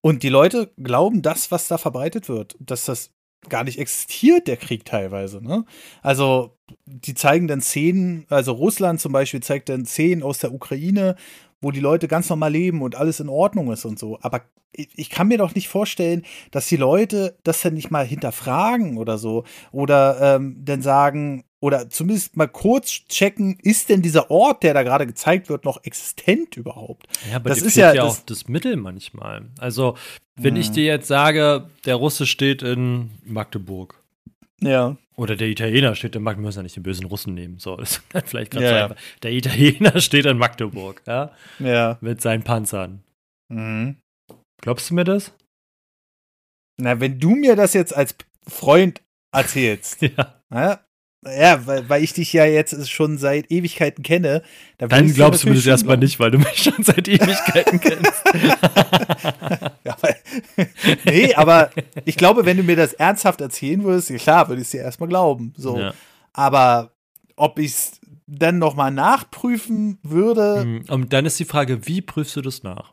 [0.00, 3.10] Und die Leute glauben das, was da verbreitet wird, dass das
[3.48, 5.42] gar nicht existiert, der Krieg teilweise.
[5.42, 5.64] Ne?
[6.02, 11.16] Also die zeigen dann Szenen, also Russland zum Beispiel zeigt dann Szenen aus der Ukraine,
[11.64, 14.18] wo die Leute ganz normal leben und alles in Ordnung ist und so.
[14.20, 14.42] Aber
[14.72, 19.18] ich kann mir doch nicht vorstellen, dass die Leute das dann nicht mal hinterfragen oder
[19.18, 19.44] so.
[19.72, 24.82] Oder ähm, dann sagen, oder zumindest mal kurz checken, ist denn dieser Ort, der da
[24.82, 27.06] gerade gezeigt wird, noch existent überhaupt?
[27.30, 29.48] Ja, aber das ist ja, ja das, auch das Mittel manchmal.
[29.58, 29.96] Also,
[30.36, 30.60] wenn hm.
[30.60, 34.03] ich dir jetzt sage, der Russe steht in Magdeburg.
[34.60, 34.96] Ja.
[35.16, 37.58] Oder der Italiener steht in Magdeburg, wir müssen ja nicht den bösen Russen nehmen.
[37.58, 41.32] So, ist vielleicht gerade ja, so Der Italiener steht in Magdeburg, ja?
[41.58, 41.98] Ja.
[42.00, 43.02] Mit seinen Panzern.
[43.52, 43.96] Mhm.
[44.60, 45.32] Glaubst du mir das?
[46.80, 49.02] Na, wenn du mir das jetzt als Freund
[49.32, 50.42] erzählst, ja.
[50.52, 50.83] ja.
[51.26, 54.42] Ja, weil, weil ich dich ja jetzt schon seit Ewigkeiten kenne.
[54.78, 58.22] Da Dann glaubst du mir das erstmal nicht, weil du mich schon seit Ewigkeiten kennst.
[59.84, 60.16] ja, weil,
[61.04, 61.70] nee, aber
[62.04, 65.08] ich glaube, wenn du mir das ernsthaft erzählen würdest, klar, würde ich es dir erstmal
[65.08, 65.54] glauben.
[65.56, 65.78] So.
[65.78, 65.94] Ja.
[66.32, 66.92] Aber
[67.36, 70.62] ob ich es dann nochmal nachprüfen würde.
[70.62, 72.92] Hm, und dann ist die Frage, wie prüfst du das nach?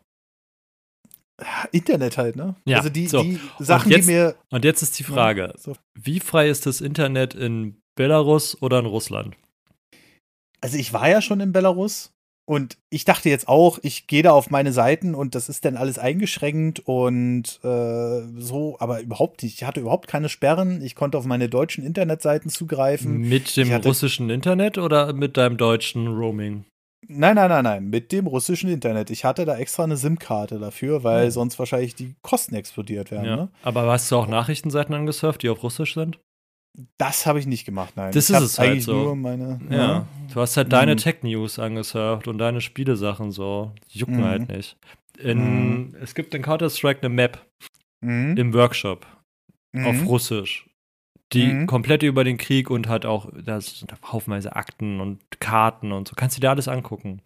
[1.71, 2.55] Internet halt, ne?
[2.65, 3.23] Ja, also die, so.
[3.23, 4.35] die Sachen, jetzt, die mir.
[4.51, 5.75] Und jetzt ist die Frage: ja, so.
[5.95, 9.35] Wie frei ist das Internet in Belarus oder in Russland?
[10.61, 12.11] Also ich war ja schon in Belarus
[12.45, 15.77] und ich dachte jetzt auch, ich gehe da auf meine Seiten und das ist dann
[15.77, 19.55] alles eingeschränkt und äh, so, aber überhaupt nicht.
[19.55, 20.81] Ich hatte überhaupt keine Sperren.
[20.81, 23.21] Ich konnte auf meine deutschen Internetseiten zugreifen.
[23.21, 26.65] Mit dem russischen Internet oder mit deinem deutschen Roaming?
[27.07, 29.09] Nein, nein, nein, nein, mit dem russischen Internet.
[29.09, 31.31] Ich hatte da extra eine SIM-Karte dafür, weil ja.
[31.31, 33.25] sonst wahrscheinlich die Kosten explodiert wären.
[33.25, 33.35] Ja.
[33.35, 33.49] Ne?
[33.63, 36.19] Aber hast du auch Nachrichtenseiten angesurft, die auf Russisch sind?
[36.97, 38.11] Das habe ich nicht gemacht, nein.
[38.13, 39.13] Das ich ist es halt so.
[39.15, 39.77] Meine, ja.
[39.77, 40.07] ja.
[40.33, 40.97] Du hast halt deine mhm.
[40.97, 43.73] Tech-News angesurft und deine Spielesachen so.
[43.91, 44.25] Die jucken mhm.
[44.25, 44.77] halt nicht.
[45.19, 45.95] In, mhm.
[46.01, 47.45] Es gibt in Counter-Strike eine Map
[48.01, 48.37] mhm.
[48.37, 49.05] im Workshop
[49.75, 50.07] auf mhm.
[50.07, 50.65] Russisch
[51.33, 51.67] die mhm.
[51.67, 56.15] komplett über den Krieg und hat auch, da sind haufenweise Akten und Karten und so.
[56.15, 57.21] Kannst du dir alles angucken.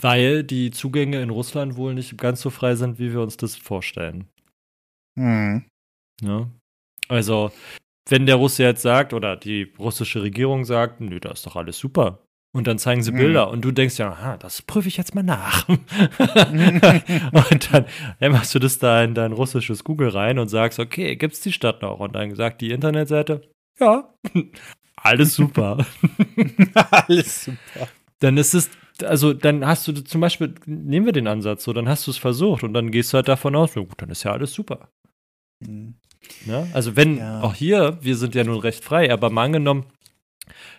[0.00, 3.56] Weil die Zugänge in Russland wohl nicht ganz so frei sind, wie wir uns das
[3.56, 4.28] vorstellen.
[5.16, 5.64] Mhm.
[6.20, 6.48] Ja.
[7.08, 7.50] Also,
[8.08, 11.78] wenn der Russe jetzt sagt oder die russische Regierung sagt, nö, da ist doch alles
[11.78, 12.24] super.
[12.54, 13.52] Und dann zeigen sie Bilder mhm.
[13.52, 15.68] und du denkst ja, aha, das prüfe ich jetzt mal nach.
[15.68, 15.82] und
[17.72, 17.84] dann,
[18.20, 21.40] dann machst du das da in dein russisches Google rein und sagst, okay, gibt es
[21.42, 22.00] die Stadt noch?
[22.00, 23.42] Und dann sagt die Internetseite,
[23.78, 24.14] ja,
[24.96, 25.86] alles super.
[26.90, 27.88] alles super.
[28.20, 28.70] Dann ist es,
[29.04, 32.18] also dann hast du zum Beispiel, nehmen wir den Ansatz so, dann hast du es
[32.18, 34.88] versucht und dann gehst du halt davon aus, gut, dann ist ja alles super.
[35.60, 35.96] Mhm.
[36.46, 36.68] Ne?
[36.72, 37.40] also wenn, ja.
[37.42, 39.86] auch hier, wir sind ja nun recht frei, aber mal angenommen,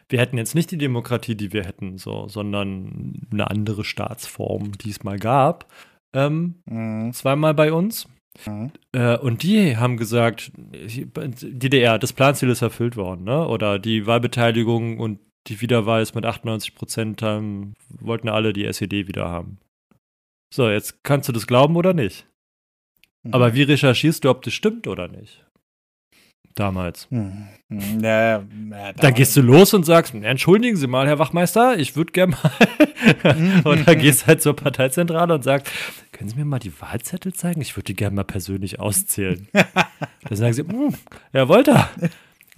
[0.09, 4.89] wir hätten jetzt nicht die Demokratie, die wir hätten, so, sondern eine andere Staatsform, die
[4.89, 5.71] es mal gab,
[6.13, 7.13] ähm, mhm.
[7.13, 8.07] zweimal bei uns.
[8.45, 8.71] Mhm.
[8.91, 13.47] Äh, und die haben gesagt, DDR, das Planziel ist erfüllt worden, ne?
[13.47, 19.07] Oder die Wahlbeteiligung und die Wiederwahl ist mit 98 Prozent, ähm, wollten alle die SED
[19.07, 19.59] wieder haben.
[20.53, 22.27] So, jetzt kannst du das glauben oder nicht.
[23.23, 23.33] Mhm.
[23.33, 25.45] Aber wie recherchierst du, ob das stimmt oder nicht?
[26.55, 27.07] Damals.
[27.09, 27.47] Hm.
[27.69, 28.03] hm.
[28.03, 32.11] Ja, ja, dann gehst du los und sagst, entschuldigen Sie mal, Herr Wachmeister, ich würde
[32.11, 33.61] gerne mal.
[33.63, 35.71] und dann gehst halt zur Parteizentrale und sagst,
[36.11, 37.61] können Sie mir mal die Wahlzettel zeigen?
[37.61, 39.47] Ich würde die gerne mal persönlich auszählen.
[39.53, 40.95] dann sagen sie, hm,
[41.31, 41.89] Herr Wolter,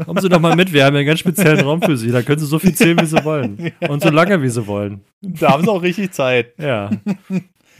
[0.03, 2.09] kommen Sie doch mal mit, wir haben ja einen ganz speziellen Raum für Sie.
[2.09, 3.71] Da können Sie so viel zählen, wie Sie wollen.
[3.87, 5.01] Und so lange, wie Sie wollen.
[5.21, 6.53] Da haben Sie auch richtig Zeit.
[6.57, 6.89] Ja.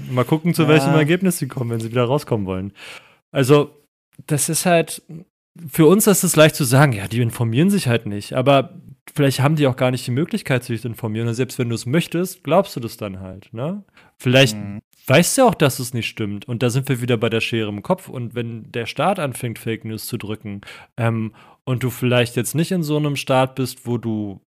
[0.09, 0.67] Mal gucken, zu ja.
[0.69, 2.73] welchem Ergebnis Sie kommen, wenn Sie wieder rauskommen wollen.
[3.31, 3.71] Also,
[4.27, 5.01] das ist halt,
[5.67, 8.73] für uns ist es leicht zu sagen, ja, die informieren sich halt nicht, aber
[9.13, 11.27] vielleicht haben die auch gar nicht die Möglichkeit, sich zu informieren.
[11.27, 13.83] Und selbst wenn du es möchtest, glaubst du das dann halt, ne?
[14.17, 14.81] Vielleicht mhm.
[15.07, 16.47] weißt du auch, dass es nicht stimmt.
[16.47, 18.07] Und da sind wir wieder bei der Schere im Kopf.
[18.07, 20.61] Und wenn der Staat anfängt, Fake News zu drücken,
[20.97, 21.33] ähm,
[21.63, 24.41] und du vielleicht jetzt nicht in so einem Staat bist, wo du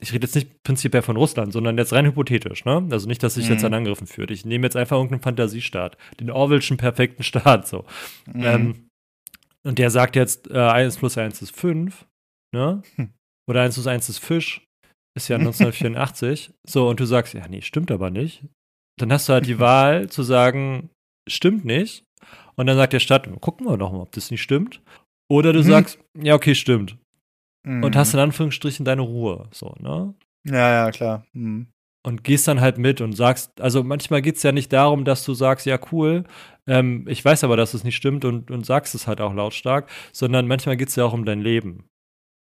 [0.00, 2.86] ich rede jetzt nicht prinzipiell von Russland, sondern jetzt rein hypothetisch, ne?
[2.90, 3.52] Also nicht, dass sich mhm.
[3.52, 4.30] jetzt an Angriffen führt.
[4.30, 7.84] Ich nehme jetzt einfach irgendeinen Fantasiestaat, den Orwellschen perfekten Staat, so.
[8.32, 8.44] Mhm.
[8.44, 8.88] Ähm,
[9.64, 12.06] und der sagt jetzt, äh, 1 plus 1 ist 5,
[12.54, 12.82] ne?
[12.96, 13.12] Hm.
[13.48, 14.64] Oder 1 plus 1 ist Fisch,
[15.16, 16.52] ist ja 1984.
[16.66, 18.44] so, und du sagst, ja, nee, stimmt aber nicht.
[18.98, 20.90] Dann hast du halt die Wahl zu sagen,
[21.28, 22.04] stimmt nicht.
[22.56, 24.82] Und dann sagt der Stadt, gucken wir doch mal, ob das nicht stimmt.
[25.30, 25.64] Oder du mhm.
[25.64, 26.96] sagst, ja, okay, stimmt.
[27.64, 27.84] Mhm.
[27.84, 29.48] Und hast in Anführungsstrichen deine Ruhe.
[29.52, 30.14] So, ne?
[30.44, 31.24] Ja, ja, klar.
[31.32, 31.68] Mhm
[32.08, 35.24] und gehst dann halt mit und sagst, also manchmal geht es ja nicht darum, dass
[35.24, 36.24] du sagst, ja, cool,
[36.66, 39.90] ähm, ich weiß aber, dass es nicht stimmt und, und sagst es halt auch lautstark,
[40.12, 41.84] sondern manchmal geht es ja auch um dein Leben.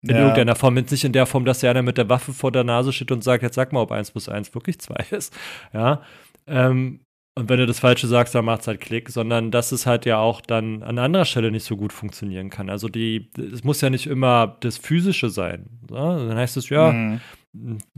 [0.03, 0.23] In ja.
[0.23, 2.93] irgendeiner Form, nicht in der Form, dass der einer mit der Waffe vor der Nase
[2.93, 5.33] steht und sagt, jetzt sag mal, ob 1 plus 1 wirklich 2 ist.
[5.73, 6.03] Ja.
[6.47, 7.01] Ähm,
[7.35, 10.05] und wenn du das Falsche sagst, dann macht es halt Klick, sondern dass es halt
[10.05, 12.69] ja auch dann an anderer Stelle nicht so gut funktionieren kann.
[12.69, 15.81] Also die, es muss ja nicht immer das Physische sein.
[15.89, 15.97] So?
[15.97, 17.21] Dann heißt es, ja, mhm.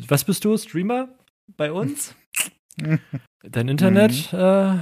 [0.07, 1.09] was bist du, Streamer?
[1.57, 2.14] bei uns.
[3.43, 4.39] Dein Internet mhm.
[4.39, 4.78] äh,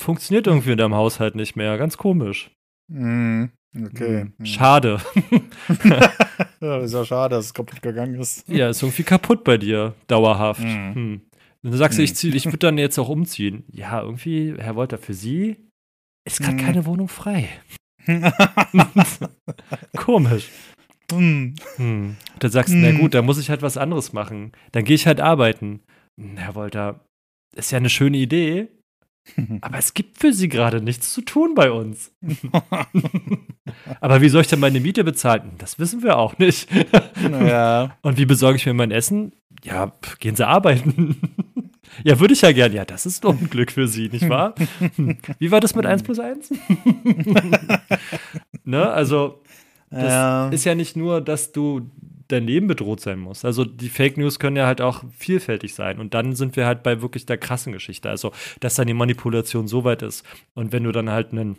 [0.00, 1.76] funktioniert irgendwie in deinem Haushalt nicht mehr.
[1.78, 2.50] Ganz komisch.
[2.88, 3.50] Mhm.
[3.76, 4.26] Okay.
[4.38, 4.46] Mhm.
[4.46, 4.98] Schade.
[6.60, 8.48] ja, ist ja schade, dass es kaputt gegangen ist.
[8.48, 10.62] Ja, ist irgendwie kaputt bei dir, dauerhaft.
[10.62, 11.22] Mhm.
[11.62, 11.70] Hm.
[11.70, 13.64] Dann sagst du, ich, ich würde dann jetzt auch umziehen.
[13.72, 15.56] Ja, irgendwie, Herr Wolter, für Sie
[16.24, 16.60] ist gerade mhm.
[16.60, 17.48] keine Wohnung frei.
[19.96, 20.48] Komisch.
[21.10, 21.54] Hm.
[21.76, 22.16] Hm.
[22.38, 22.82] Dann sagst du, hm.
[22.82, 24.52] na gut, dann muss ich halt was anderes machen.
[24.72, 25.80] Dann gehe ich halt arbeiten.
[26.36, 27.04] Herr Wolter,
[27.54, 28.68] ist ja eine schöne Idee,
[29.60, 32.12] aber es gibt für Sie gerade nichts zu tun bei uns.
[34.00, 35.52] aber wie soll ich denn meine Miete bezahlen?
[35.58, 36.68] Das wissen wir auch nicht.
[37.22, 37.96] ja.
[38.02, 39.32] Und wie besorge ich mir mein Essen?
[39.62, 41.16] Ja, gehen Sie arbeiten.
[42.04, 42.72] ja, würde ich ja gern.
[42.72, 44.54] Ja, das ist doch ein Glück für Sie, nicht wahr?
[45.38, 46.50] Wie war das mit 1 plus 1?
[48.64, 49.42] ne, also
[49.90, 50.48] das ja.
[50.48, 51.90] ist ja nicht nur, dass du
[52.28, 53.44] dein Leben bedroht sein muss.
[53.44, 55.98] Also die Fake News können ja halt auch vielfältig sein.
[55.98, 58.08] Und dann sind wir halt bei wirklich der krassen Geschichte.
[58.08, 60.24] Also, dass dann die Manipulation so weit ist.
[60.54, 61.56] Und wenn du dann halt einen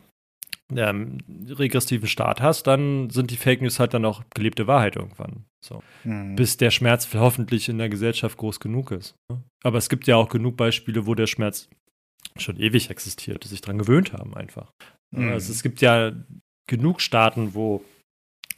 [0.75, 1.17] ähm,
[1.49, 5.45] regressiven Staat hast, dann sind die Fake News halt dann auch gelebte Wahrheit irgendwann.
[5.65, 5.81] So.
[6.03, 6.35] Mhm.
[6.35, 9.15] Bis der Schmerz hoffentlich in der Gesellschaft groß genug ist.
[9.29, 9.41] Ne?
[9.63, 11.69] Aber es gibt ja auch genug Beispiele, wo der Schmerz
[12.37, 14.71] schon ewig existiert, sich daran gewöhnt haben einfach.
[15.11, 15.29] Mhm.
[15.29, 16.11] Also es gibt ja
[16.67, 17.83] genug Staaten, wo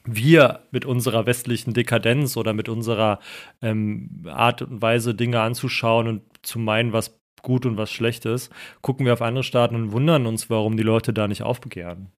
[0.05, 3.19] wir mit unserer westlichen Dekadenz oder mit unserer
[3.61, 8.51] ähm, Art und Weise, Dinge anzuschauen und zu meinen, was gut und was schlecht ist,
[8.81, 12.11] gucken wir auf andere Staaten und wundern uns, warum die Leute da nicht aufbegehren.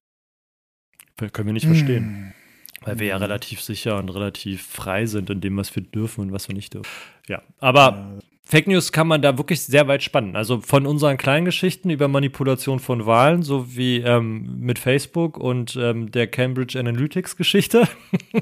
[1.16, 2.04] Können wir nicht verstehen.
[2.04, 2.32] Hm.
[2.82, 6.32] Weil wir ja relativ sicher und relativ frei sind in dem, was wir dürfen und
[6.32, 6.90] was wir nicht dürfen.
[7.28, 10.36] Ja, aber Fake News kann man da wirklich sehr weit spannen.
[10.36, 15.76] Also von unseren kleinen Geschichten über Manipulation von Wahlen, so wie ähm, mit Facebook und
[15.80, 17.88] ähm, der Cambridge Analytics Geschichte,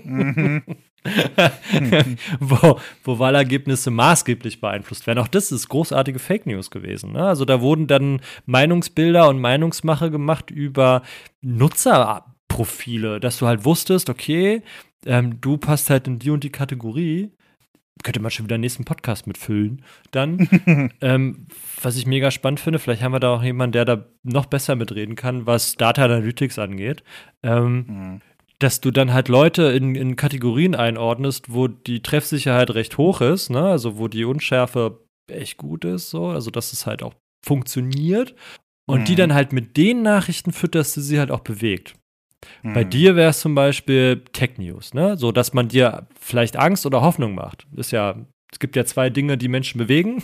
[0.05, 0.65] mhm.
[2.41, 5.21] wo, wo Wahlergebnisse maßgeblich beeinflusst werden.
[5.21, 7.13] Auch das ist großartige Fake News gewesen.
[7.13, 7.25] Ne?
[7.25, 11.03] Also da wurden dann Meinungsbilder und Meinungsmache gemacht über
[11.43, 14.63] Nutzerprofile, dass du halt wusstest, okay,
[15.07, 17.31] ähm, du passt halt in die und die Kategorie
[18.03, 19.83] könnte man schon wieder den nächsten Podcast mitfüllen.
[20.11, 20.49] Dann,
[21.01, 21.47] ähm,
[21.81, 24.77] was ich mega spannend finde, vielleicht haben wir da auch jemanden, der da noch besser
[24.77, 27.03] mitreden kann, was Data Analytics angeht.
[27.43, 28.21] Ähm, mhm.
[28.59, 33.51] Dass du dann halt Leute in, in Kategorien einordnest, wo die Treffsicherheit recht hoch ist,
[33.51, 33.65] ne?
[33.65, 38.35] also wo die Unschärfe echt gut ist, so, also dass es halt auch funktioniert
[38.87, 39.05] und mhm.
[39.05, 41.95] die dann halt mit den Nachrichten fütterst, die sie halt auch bewegt.
[42.63, 42.75] Mhm.
[42.75, 45.17] Bei dir wäre es zum Beispiel Tech News, ne?
[45.17, 47.67] So dass man dir vielleicht Angst oder Hoffnung macht.
[47.77, 48.17] Ist ja,
[48.51, 50.23] es gibt ja zwei Dinge, die Menschen bewegen: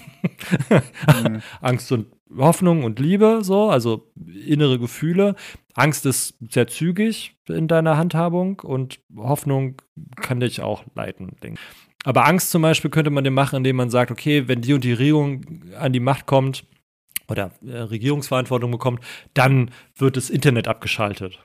[0.70, 1.42] mhm.
[1.60, 2.06] Angst und
[2.36, 4.10] Hoffnung und Liebe, so, also
[4.46, 5.34] innere Gefühle.
[5.74, 9.80] Angst ist sehr zügig in deiner Handhabung und Hoffnung
[10.16, 11.60] kann dich auch leiten, denke
[12.04, 14.84] Aber Angst zum Beispiel könnte man dir machen, indem man sagt, okay, wenn die und
[14.84, 16.64] die Regierung an die Macht kommt
[17.28, 19.02] oder äh, Regierungsverantwortung bekommt,
[19.34, 21.38] dann wird das Internet abgeschaltet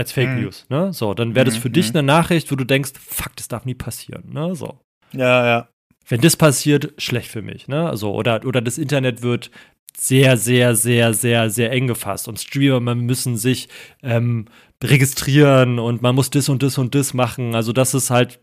[0.00, 0.42] als Fake mhm.
[0.42, 0.92] News, ne?
[0.92, 1.74] So, dann wäre das für mhm.
[1.74, 4.54] dich eine Nachricht, wo du denkst, fuck, das darf nie passieren, ne?
[4.54, 4.80] So.
[5.12, 5.68] Ja, ja.
[6.08, 7.88] Wenn das passiert, schlecht für mich, ne?
[7.88, 9.50] Also, oder, oder das Internet wird
[9.96, 13.68] sehr, sehr, sehr, sehr, sehr eng gefasst und Streamer müssen sich
[14.02, 14.46] ähm,
[14.82, 17.54] registrieren und man muss das und das und das machen.
[17.54, 18.40] Also, dass es halt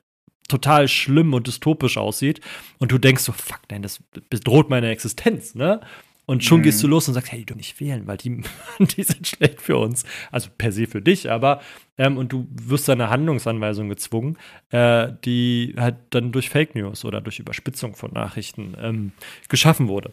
[0.47, 2.41] total schlimm und dystopisch aussieht
[2.79, 5.81] und du denkst so, fuck, nein, das bedroht meine Existenz, ne?
[6.29, 6.63] Und schon mhm.
[6.63, 8.43] gehst du los und sagst, hey, du nicht wählen, weil die,
[8.79, 10.03] die sind schlecht für uns.
[10.29, 11.61] Also per se für dich, aber
[11.97, 14.37] ähm, und du wirst eine Handlungsanweisung gezwungen,
[14.69, 19.11] äh, die halt dann durch Fake News oder durch Überspitzung von Nachrichten ähm,
[19.47, 20.11] geschaffen wurde.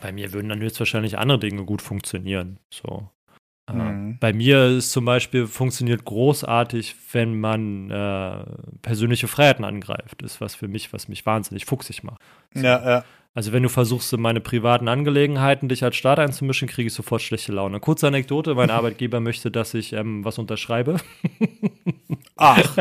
[0.00, 2.58] Bei mir würden dann jetzt wahrscheinlich andere Dinge gut funktionieren.
[2.74, 3.08] So.
[3.68, 4.18] Äh, mhm.
[4.18, 8.44] Bei mir ist zum Beispiel funktioniert großartig, wenn man äh,
[8.82, 10.20] persönliche Freiheiten angreift.
[10.22, 12.20] Ist was für mich, was mich wahnsinnig fuchsig macht.
[12.54, 12.64] So.
[12.64, 13.04] Ja, ja.
[13.38, 17.22] Also wenn du versuchst, in meine privaten Angelegenheiten dich als Staat einzumischen, kriege ich sofort
[17.22, 17.78] schlechte Laune.
[17.78, 20.96] Kurze Anekdote, mein Arbeitgeber möchte, dass ich ähm, was unterschreibe.
[22.36, 22.76] Ach,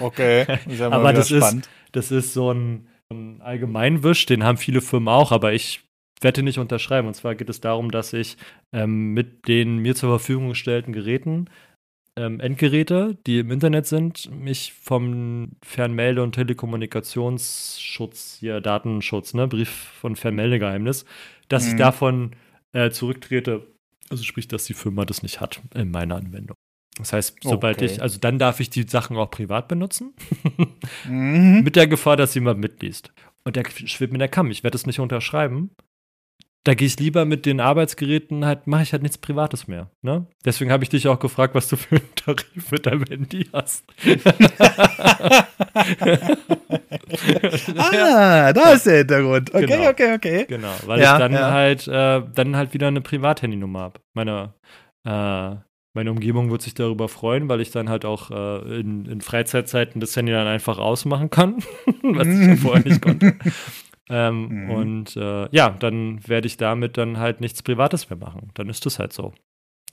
[0.00, 0.58] okay.
[0.66, 5.30] Das aber das ist, das ist so ein, ein Allgemeinwisch, den haben viele Firmen auch,
[5.30, 5.84] aber ich
[6.20, 7.06] werde nicht unterschreiben.
[7.06, 8.36] Und zwar geht es darum, dass ich
[8.72, 11.48] ähm, mit den mir zur Verfügung gestellten Geräten
[12.16, 19.70] ähm, Endgeräte, die im Internet sind, mich vom Fernmelde- und Telekommunikationsschutz, hier Datenschutz, ne, Brief
[19.70, 21.04] von Fernmeldegeheimnis,
[21.48, 21.70] dass mhm.
[21.70, 22.32] ich davon
[22.72, 23.66] äh, zurücktrete.
[24.10, 26.56] Also sprich, dass die Firma das nicht hat in meiner Anwendung.
[26.98, 27.86] Das heißt, sobald okay.
[27.86, 30.12] ich, also dann darf ich die Sachen auch privat benutzen,
[31.08, 31.60] mhm.
[31.64, 33.10] mit der Gefahr, dass jemand mitliest.
[33.44, 34.50] Und der schwebt mir der Kamm.
[34.50, 35.70] Ich werde es nicht unterschreiben,
[36.64, 39.90] da gehe ich lieber mit den Arbeitsgeräten halt, mache ich halt nichts Privates mehr.
[40.00, 40.26] Ne?
[40.44, 43.84] Deswegen habe ich dich auch gefragt, was du für einen Tarif mit deinem Handy hast.
[47.76, 49.52] ah, da ist der Hintergrund.
[49.52, 49.90] Okay, genau.
[49.90, 50.46] okay, okay.
[50.48, 51.50] Genau, weil ja, ich dann ja.
[51.50, 54.00] halt äh, dann halt wieder eine Privathandynummer habe.
[54.14, 54.54] Meine,
[55.04, 55.56] äh,
[55.94, 60.00] meine Umgebung wird sich darüber freuen, weil ich dann halt auch äh, in, in Freizeitzeiten
[60.00, 61.56] das Handy dann einfach ausmachen kann,
[62.02, 63.34] was ich ja vorher nicht konnte.
[64.08, 64.70] Ähm, mhm.
[64.70, 68.50] Und äh, ja, dann werde ich damit dann halt nichts Privates mehr machen.
[68.54, 69.32] Dann ist das halt so.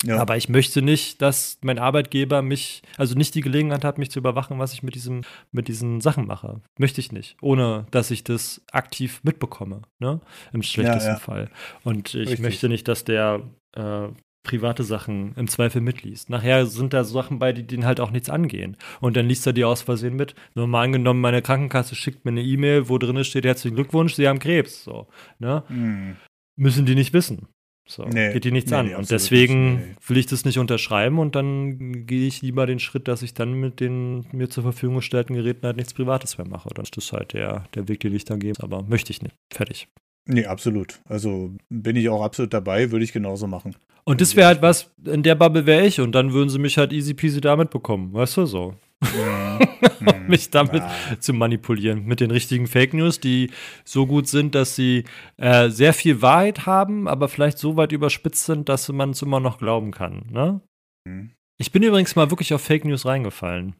[0.05, 0.17] Ja.
[0.17, 4.19] Aber ich möchte nicht, dass mein Arbeitgeber mich, also nicht die Gelegenheit hat, mich zu
[4.19, 6.61] überwachen, was ich mit, diesem, mit diesen Sachen mache.
[6.77, 7.35] Möchte ich nicht.
[7.41, 10.21] Ohne, dass ich das aktiv mitbekomme, ne?
[10.53, 11.19] Im schlechtesten ja, ja.
[11.19, 11.49] Fall.
[11.83, 12.39] Und ich Richtig.
[12.39, 13.41] möchte nicht, dass der
[13.75, 14.07] äh,
[14.49, 16.29] private Sachen im Zweifel mitliest.
[16.29, 18.77] Nachher sind da Sachen bei, die den halt auch nichts angehen.
[18.99, 20.33] Und dann liest er die aus Versehen mit.
[20.55, 24.27] Nur mal angenommen, meine Krankenkasse schickt mir eine E-Mail, wo drin steht, herzlichen Glückwunsch, Sie
[24.27, 24.83] haben Krebs.
[24.83, 25.63] So, ne?
[25.69, 26.15] Mhm.
[26.55, 27.47] Müssen die nicht wissen.
[27.87, 28.85] So, nee, geht die nichts nee, an.
[28.87, 32.79] Nee, und deswegen nicht, will ich das nicht unterschreiben und dann gehe ich lieber den
[32.79, 36.47] Schritt, dass ich dann mit den mir zur Verfügung gestellten Geräten halt nichts Privates mehr
[36.47, 36.69] mache.
[36.69, 38.61] Dann ist das halt der, der Weg, den ich dann gebe.
[38.61, 39.35] Aber möchte ich nicht.
[39.51, 39.87] Fertig.
[40.27, 40.99] Nee, absolut.
[41.05, 43.75] Also bin ich auch absolut dabei, würde ich genauso machen.
[44.03, 46.77] Und das wäre halt was, in der Bubble wäre ich und dann würden sie mich
[46.77, 48.75] halt easy peasy damit bekommen, weißt du so.
[49.01, 49.59] Mhm.
[50.27, 51.19] mich damit ja.
[51.19, 53.51] zu manipulieren mit den richtigen Fake News, die
[53.83, 55.05] so gut sind, dass sie
[55.37, 59.39] äh, sehr viel Wahrheit haben, aber vielleicht so weit überspitzt sind, dass man es immer
[59.39, 60.23] noch glauben kann.
[60.31, 60.61] Ne?
[61.07, 61.31] Mhm.
[61.57, 63.75] Ich bin übrigens mal wirklich auf Fake News reingefallen.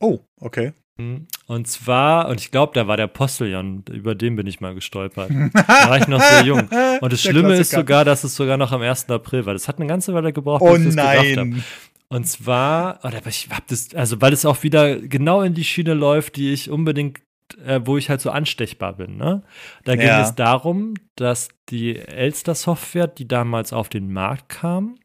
[0.00, 0.72] Oh, okay.
[0.96, 5.30] Und zwar, und ich glaube, da war der Postillon, über den bin ich mal gestolpert.
[5.30, 6.68] da war ich noch sehr jung.
[7.00, 9.08] Und das Schlimme ist sogar, dass es sogar noch am 1.
[9.10, 9.54] April war.
[9.54, 11.22] Das hat eine ganze Weile gebraucht, bis oh, ich das nein.
[11.22, 11.62] gedacht habe.
[12.08, 15.94] Und zwar, oder ich hab das, also weil es auch wieder genau in die Schiene
[15.94, 17.20] läuft, die ich unbedingt,
[17.64, 19.16] äh, wo ich halt so anstechbar bin.
[19.16, 19.42] Ne?
[19.84, 20.22] Da ging ja.
[20.22, 24.96] es darum, dass die Elster-Software, die damals auf den Markt kam,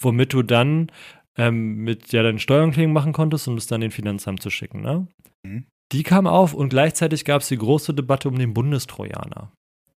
[0.00, 0.90] womit du dann
[1.38, 4.82] ähm, mit ja deinen Steuererklärung machen konntest, um es dann den Finanzamt zu schicken.
[4.82, 5.06] Ne?
[5.44, 5.64] Mhm.
[5.92, 9.52] Die kam auf und gleichzeitig gab es die große Debatte um den Bundestrojaner.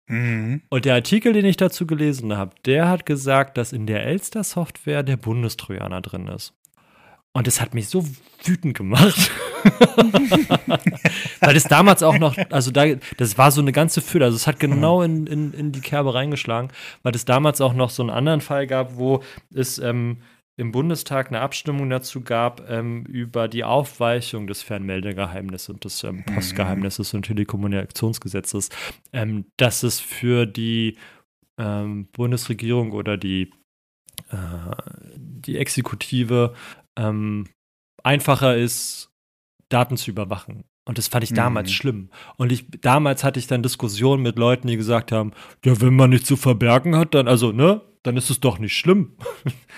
[0.08, 0.62] Mhm.
[0.68, 5.02] Und der Artikel, den ich dazu gelesen habe, der hat gesagt, dass in der Elster-Software
[5.02, 6.54] der Bundestrojaner drin ist.
[7.32, 8.04] Und das hat mich so
[8.42, 9.30] wütend gemacht.
[11.40, 12.86] Weil das damals auch noch, also da,
[13.16, 14.24] das war so eine ganze Fülle.
[14.24, 16.70] Also es hat genau in, in, in die Kerbe reingeschlagen,
[17.02, 19.22] weil es damals auch noch so einen anderen Fall gab, wo
[19.54, 20.18] es ähm,
[20.58, 26.24] im Bundestag eine Abstimmung dazu gab ähm, über die Aufweichung des Fernmeldegeheimnisses und des ähm,
[26.24, 28.68] Postgeheimnisses und Telekommunikationsgesetzes,
[29.12, 30.98] ähm, dass es für die
[31.58, 33.52] ähm, Bundesregierung oder die,
[34.30, 34.74] äh,
[35.14, 36.54] die Exekutive
[36.98, 37.46] ähm,
[38.02, 39.12] einfacher ist,
[39.68, 40.64] Daten zu überwachen.
[40.88, 41.74] Und das fand ich damals mhm.
[41.74, 42.08] schlimm.
[42.38, 45.32] Und ich, damals hatte ich dann Diskussionen mit Leuten, die gesagt haben,
[45.62, 48.74] ja, wenn man nichts zu verbergen hat, dann, also, ne, dann ist es doch nicht
[48.74, 49.12] schlimm.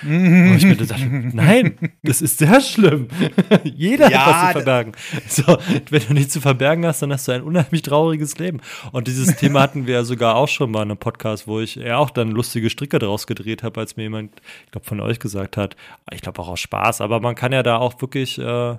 [0.05, 3.09] Und ich mir dachte, nein, das ist sehr schlimm.
[3.65, 4.93] Jeder ja, hat was zu verbergen.
[5.27, 5.59] So,
[5.91, 8.61] wenn du nichts zu verbergen hast, dann hast du ein unheimlich trauriges Leben.
[8.93, 11.75] Und dieses Thema hatten wir ja sogar auch schon mal in einem Podcast, wo ich
[11.75, 15.19] ja auch dann lustige Stricke draus gedreht habe, als mir jemand, ich glaube, von euch
[15.19, 15.75] gesagt hat,
[16.13, 18.77] ich glaube auch aus Spaß, aber man kann ja da auch wirklich äh,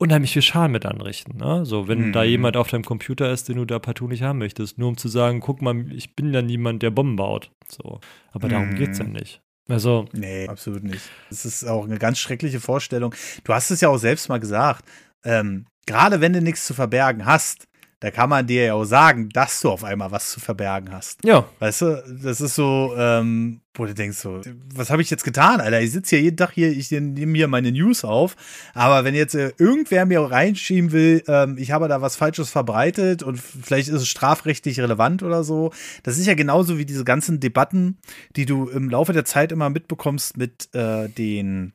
[0.00, 1.36] unheimlich viel Schaden mit anrichten.
[1.36, 1.66] Ne?
[1.66, 2.12] So, wenn mhm.
[2.12, 4.96] da jemand auf deinem Computer ist, den du da partout nicht haben möchtest, nur um
[4.96, 7.50] zu sagen, guck mal, ich bin ja niemand, der Bomben baut.
[7.68, 8.00] So.
[8.32, 8.50] Aber mhm.
[8.50, 9.42] darum geht's ja nicht.
[9.68, 10.06] Also.
[10.12, 11.02] Nee, absolut nicht.
[11.28, 13.14] Das ist auch eine ganz schreckliche Vorstellung.
[13.44, 14.86] Du hast es ja auch selbst mal gesagt.
[15.22, 17.68] Ähm, gerade wenn du nichts zu verbergen hast,
[18.00, 21.22] da kann man dir ja auch sagen, dass du auf einmal was zu verbergen hast.
[21.22, 21.46] Ja.
[21.58, 24.40] Weißt du, das ist so, ähm, wo du denkst so,
[24.74, 25.82] was habe ich jetzt getan, Alter?
[25.82, 28.36] Ich sitze hier jeden Tag hier, ich nehme hier meine News auf,
[28.72, 33.22] aber wenn jetzt äh, irgendwer mir reinschieben will, ähm, ich habe da was Falsches verbreitet
[33.22, 35.70] und vielleicht ist es strafrechtlich relevant oder so,
[36.02, 37.98] das ist ja genauso wie diese ganzen Debatten,
[38.34, 41.74] die du im Laufe der Zeit immer mitbekommst mit äh, den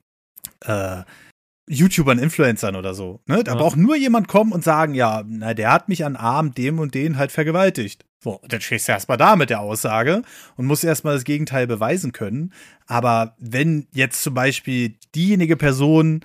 [0.61, 1.03] äh,
[1.67, 3.21] YouTubern, Influencern oder so.
[3.25, 3.43] Ne?
[3.43, 3.57] Da ja.
[3.57, 6.93] braucht nur jemand kommen und sagen, ja, na, der hat mich an Abend dem und
[6.93, 8.05] den halt vergewaltigt.
[8.19, 10.21] So, dann stehst du erstmal da mit der Aussage
[10.55, 12.53] und musst erstmal das Gegenteil beweisen können.
[12.87, 16.21] Aber wenn jetzt zum Beispiel diejenige Person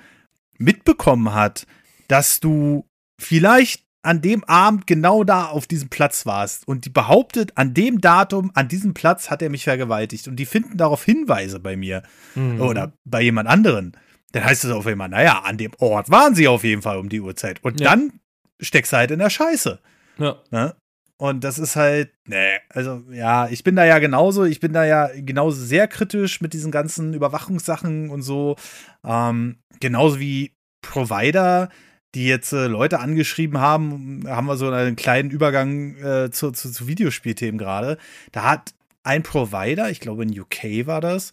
[0.58, 1.66] mitbekommen hat,
[2.08, 2.86] dass du
[3.18, 8.00] vielleicht an dem Abend genau da auf diesem Platz warst und die behauptet, an dem
[8.00, 12.02] Datum, an diesem Platz hat er mich vergewaltigt und die finden darauf Hinweise bei mir
[12.34, 12.62] mhm.
[12.62, 13.96] oder bei jemand anderen
[14.32, 17.08] dann heißt es auf einmal, naja, an dem Ort waren sie auf jeden Fall um
[17.08, 17.62] die Uhrzeit.
[17.62, 17.90] Und ja.
[17.90, 18.12] dann
[18.60, 19.80] steckst du halt in der Scheiße.
[20.18, 20.36] Ja.
[20.50, 20.74] Ne?
[21.16, 24.84] Und das ist halt, nee, also ja, ich bin da ja genauso, ich bin da
[24.86, 28.56] ja genauso sehr kritisch mit diesen ganzen Überwachungssachen und so.
[29.04, 31.68] Ähm, genauso wie Provider,
[32.14, 36.72] die jetzt äh, Leute angeschrieben haben, haben wir so einen kleinen Übergang äh, zu, zu,
[36.72, 37.98] zu Videospielthemen gerade.
[38.32, 38.72] Da hat
[39.02, 41.32] ein Provider, ich glaube in UK war das,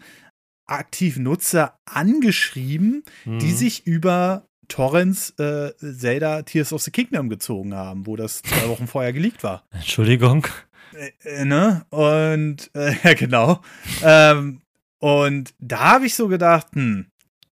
[0.68, 3.40] aktiv Nutzer angeschrieben, mhm.
[3.40, 8.68] die sich über Torrents äh, Zelda Tears of the Kingdom gezogen haben, wo das zwei
[8.70, 9.66] Wochen vorher geleakt war.
[9.72, 10.46] Entschuldigung.
[10.94, 11.86] Äh, äh, ne?
[11.90, 13.62] Und äh, ja, genau.
[14.04, 14.62] Ähm,
[15.00, 17.08] und da habe ich so gedacht, hm,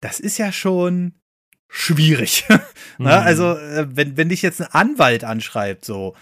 [0.00, 1.14] das ist ja schon
[1.68, 2.44] schwierig.
[2.98, 3.06] mhm.
[3.06, 6.14] Also, äh, wenn, wenn dich jetzt ein Anwalt anschreibt, so,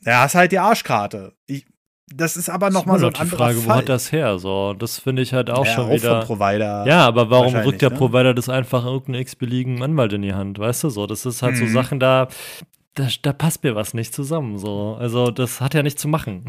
[0.00, 1.34] ja, hast halt die Arschkarte.
[1.46, 1.66] Ich,
[2.14, 3.66] das ist aber nochmal so eine die Frage, Fall.
[3.66, 4.38] wo hat das her?
[4.38, 6.22] So, das finde ich halt auch ja, schon auch wieder.
[6.22, 7.96] Vom Provider ja, aber warum rückt der ne?
[7.96, 10.58] Provider das einfach irgendeinen x-beliebigen Anwalt in die Hand?
[10.58, 11.06] Weißt du so?
[11.06, 11.66] Das ist halt mhm.
[11.66, 12.28] so Sachen da,
[12.94, 14.58] da, da passt mir was nicht zusammen.
[14.58, 16.44] So, also das hat ja nicht zu machen.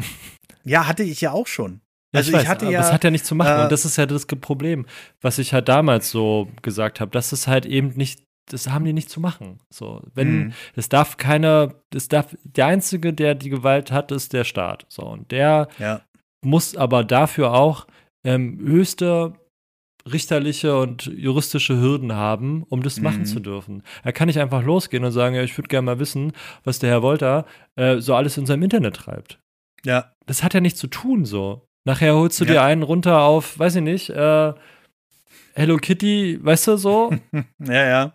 [0.64, 1.80] Ja, hatte ich ja auch schon.
[2.14, 3.58] Also ich, weiß, ich hatte ja, das hat ja nicht zu machen.
[3.58, 4.86] Äh, und das ist ja das Problem,
[5.20, 8.92] was ich halt damals so gesagt habe, dass es halt eben nicht das haben die
[8.92, 9.58] nicht zu machen.
[9.70, 10.52] So, wenn mhm.
[10.76, 14.86] es darf keine, es darf der einzige, der die Gewalt hat, ist der Staat.
[14.88, 16.02] So und der ja.
[16.44, 17.86] muss aber dafür auch
[18.24, 19.34] ähm, höchste
[20.10, 23.04] richterliche und juristische Hürden haben, um das mhm.
[23.04, 23.82] machen zu dürfen.
[24.02, 26.32] Er kann nicht einfach losgehen und sagen, ja, ich würde gerne mal wissen,
[26.62, 29.40] was der Herr Wolter äh, so alles in seinem Internet treibt.
[29.84, 30.12] Ja.
[30.26, 31.66] Das hat ja nichts zu tun so.
[31.86, 32.52] Nachher holst du ja.
[32.52, 34.52] dir einen runter auf, weiß ich nicht, äh,
[35.54, 37.12] Hello Kitty, weißt du so?
[37.60, 38.14] ja, ja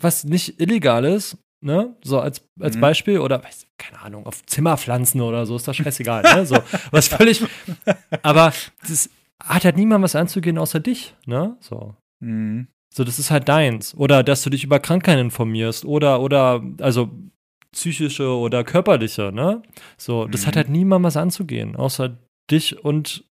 [0.00, 1.96] was nicht illegal ist, ne?
[2.02, 2.80] So als, als mhm.
[2.80, 6.46] Beispiel oder weiß, keine Ahnung, auf Zimmerpflanzen oder so, ist das scheißegal, ne?
[6.46, 6.58] So,
[6.90, 7.44] was völlig.
[8.22, 8.52] Aber
[8.88, 9.10] das
[9.42, 11.56] hat halt niemand was anzugehen außer dich, ne?
[11.60, 11.94] So.
[12.20, 12.68] Mhm.
[12.94, 13.94] So, das ist halt deins.
[13.94, 17.10] Oder dass du dich über Krankheiten informierst oder, oder, also
[17.72, 19.62] psychische oder körperliche, ne?
[19.96, 20.46] So, das mhm.
[20.46, 22.18] hat halt niemand was anzugehen, außer
[22.50, 23.24] dich und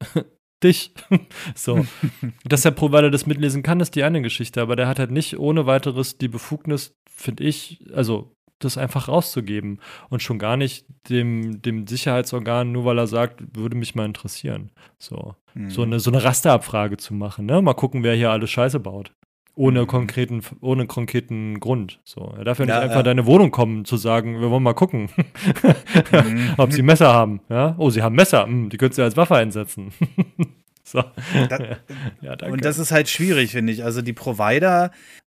[0.60, 0.92] dich.
[1.54, 1.86] so.
[2.44, 5.38] Dass der Provider das mitlesen kann, ist die eine Geschichte, aber der hat halt nicht
[5.38, 11.62] ohne weiteres die Befugnis, finde ich, also das einfach rauszugeben und schon gar nicht dem,
[11.62, 14.72] dem Sicherheitsorgan, nur weil er sagt, würde mich mal interessieren.
[14.98, 15.70] So, mhm.
[15.70, 17.62] so, eine, so eine Rasterabfrage zu machen, ne?
[17.62, 19.12] Mal gucken, wer hier alles Scheiße baut
[19.58, 22.00] ohne konkreten, ohne konkreten Grund.
[22.04, 23.02] So, er darf ja nicht ja, einfach ja.
[23.02, 25.10] deine Wohnung kommen, zu sagen, wir wollen mal gucken,
[26.12, 26.54] mhm.
[26.56, 27.40] ob sie Messer haben.
[27.48, 27.74] Ja?
[27.76, 29.92] Oh, sie haben Messer, hm, die könntest du als Waffe einsetzen.
[30.84, 31.02] so.
[31.48, 31.60] Das,
[32.20, 33.82] ja, und das ist halt schwierig, finde ich.
[33.82, 34.92] Also die Provider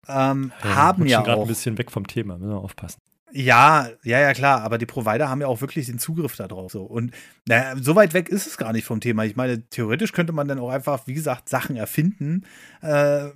[0.08, 3.00] ähm, ja, haben ja auch ein bisschen weg vom Thema, müssen wir aufpassen.
[3.34, 6.72] Ja, ja, ja, klar, aber die Provider haben ja auch wirklich den Zugriff darauf.
[6.72, 6.84] So.
[6.84, 7.12] Und
[7.48, 9.26] naja, so weit weg ist es gar nicht vom Thema.
[9.26, 12.46] Ich meine, theoretisch könnte man dann auch einfach, wie gesagt, Sachen erfinden,
[12.82, 13.30] äh,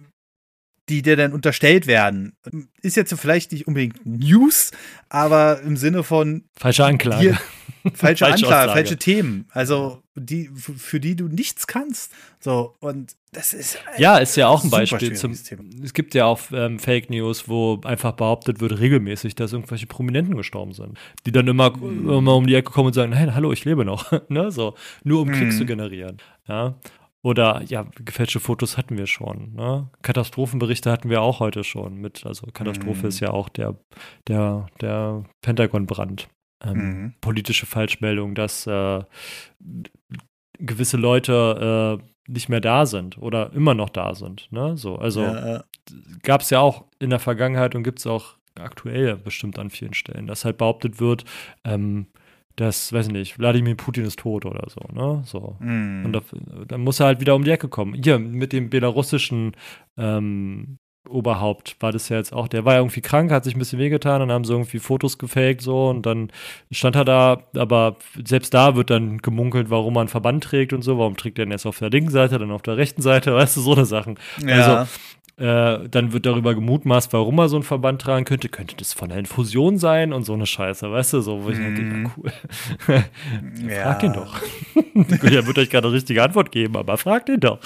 [0.89, 2.35] die dir dann unterstellt werden.
[2.81, 4.71] Ist jetzt vielleicht nicht unbedingt News,
[5.09, 6.43] aber im Sinne von.
[6.55, 7.21] Falsche Anklage.
[7.21, 9.47] Hier, falsche Anklage, falsche Themen.
[9.51, 12.13] Also, die, für die du nichts kannst.
[12.39, 13.79] So, und das ist.
[13.97, 15.13] Ja, ist ja auch ein Beispiel.
[15.13, 19.87] Zum, es gibt ja auch ähm, Fake News, wo einfach behauptet wird, regelmäßig, dass irgendwelche
[19.87, 20.97] Prominenten gestorben sind.
[21.25, 22.09] Die dann immer, mhm.
[22.09, 24.11] immer um die Ecke kommen und sagen: Hey, hallo, ich lebe noch.
[24.29, 24.51] ne?
[24.51, 25.33] so, nur um mhm.
[25.33, 26.17] Klicks zu generieren.
[26.47, 26.75] Ja.
[27.25, 29.55] Oder ja, gefälschte Fotos hatten wir schon.
[29.55, 29.89] Ne?
[30.03, 32.23] Katastrophenberichte hatten wir auch heute schon mit.
[32.23, 33.07] Also Katastrophe mhm.
[33.07, 33.73] ist ja auch der,
[34.27, 36.27] der, der Pentagon-Brand.
[36.63, 37.13] Ähm, mhm.
[37.21, 39.01] Politische Falschmeldung, dass äh,
[40.59, 44.47] gewisse Leute äh, nicht mehr da sind oder immer noch da sind.
[44.51, 44.77] Ne?
[44.77, 45.63] So, also ja,
[46.21, 49.95] gab es ja auch in der Vergangenheit und gibt es auch aktuell bestimmt an vielen
[49.95, 51.25] Stellen, dass halt behauptet wird,
[51.63, 52.05] ähm,
[52.55, 55.23] dass, weiß ich nicht, Wladimir Putin ist tot oder so, ne?
[55.25, 55.57] So.
[55.59, 56.05] Mm.
[56.05, 56.21] Und da,
[56.67, 57.93] dann muss er halt wieder um die Ecke kommen.
[58.01, 59.53] Hier, mit dem belarussischen
[59.97, 60.77] ähm,
[61.07, 63.79] Oberhaupt war das ja jetzt auch, der war ja irgendwie krank, hat sich ein bisschen
[63.79, 66.31] wehgetan, dann haben sie irgendwie Fotos gefaked so und dann
[66.71, 70.81] stand er da, aber selbst da wird dann gemunkelt, warum man einen Verband trägt und
[70.81, 73.33] so, warum trägt er denn jetzt auf der linken Seite, dann auf der rechten Seite,
[73.35, 74.17] weißt du, so eine Sachen.
[74.43, 74.55] Ja.
[74.55, 74.91] Also
[75.37, 78.47] äh, dann wird darüber gemutmaßt, warum er so einen Verband tragen könnte.
[78.47, 81.21] Könnte das von der Infusion sein und so eine Scheiße, weißt du?
[81.21, 81.61] So, wo ich mm.
[81.61, 82.11] denke, mhm.
[82.15, 82.33] cool.
[83.69, 83.83] ja.
[83.83, 84.35] Frag ihn doch.
[85.23, 87.59] er wird euch gerade eine richtige Antwort geben, aber fragt ihn doch.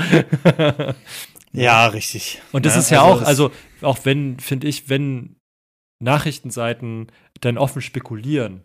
[1.51, 2.41] ja, richtig.
[2.51, 3.51] Und das ja, ist ja also auch, also
[3.81, 5.35] auch wenn, finde ich, wenn
[6.01, 7.11] Nachrichtenseiten
[7.41, 8.63] dann offen spekulieren,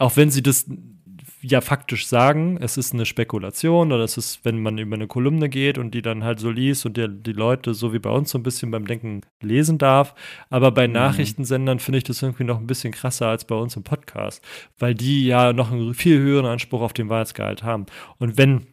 [0.00, 0.66] auch wenn sie das
[1.42, 5.48] ja faktisch sagen, es ist eine Spekulation oder es ist, wenn man über eine Kolumne
[5.48, 8.30] geht und die dann halt so liest und die, die Leute so wie bei uns
[8.30, 10.14] so ein bisschen beim Denken lesen darf.
[10.50, 10.94] Aber bei mhm.
[10.94, 14.42] Nachrichtensendern finde ich das irgendwie noch ein bisschen krasser als bei uns im Podcast,
[14.78, 17.86] weil die ja noch einen viel höheren Anspruch auf den Wahrheitsgehalt haben.
[18.18, 18.66] Und wenn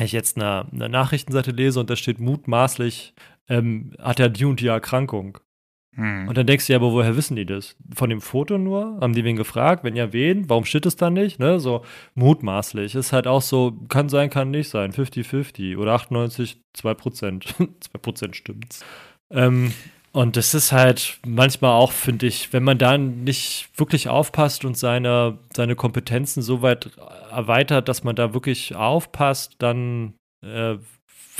[0.00, 3.14] ich jetzt eine, eine Nachrichtenseite lese und da steht mutmaßlich,
[3.48, 5.38] ähm, hat er die und die Erkrankung
[5.96, 6.26] hm.
[6.28, 7.76] Und dann denkst du ja, aber woher wissen die das?
[7.94, 8.98] Von dem Foto nur?
[9.00, 9.84] Haben die wen gefragt?
[9.84, 10.48] Wenn ja, wen?
[10.48, 11.38] Warum steht es dann nicht?
[11.38, 11.60] Ne?
[11.60, 11.84] So
[12.14, 12.94] mutmaßlich.
[12.94, 14.92] Ist halt auch so, kann sein, kann nicht sein.
[14.92, 17.44] 50-50 oder 98, 2 Prozent.
[17.80, 18.84] 2 Prozent stimmt's.
[19.30, 19.72] Ähm,
[20.12, 24.76] und das ist halt manchmal auch, finde ich, wenn man da nicht wirklich aufpasst und
[24.76, 26.90] seine, seine Kompetenzen so weit
[27.30, 30.76] erweitert, dass man da wirklich aufpasst, dann äh,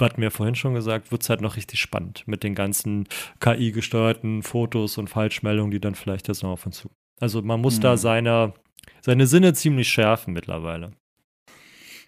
[0.01, 3.07] hatten wir vorhin schon gesagt, wird es halt noch richtig spannend mit den ganzen
[3.41, 6.91] KI-gesteuerten Fotos und Falschmeldungen, die dann vielleicht jetzt noch auf uns zu.
[7.21, 7.83] Also man muss mhm.
[7.83, 8.55] da seine,
[9.01, 10.93] seine Sinne ziemlich schärfen mittlerweile.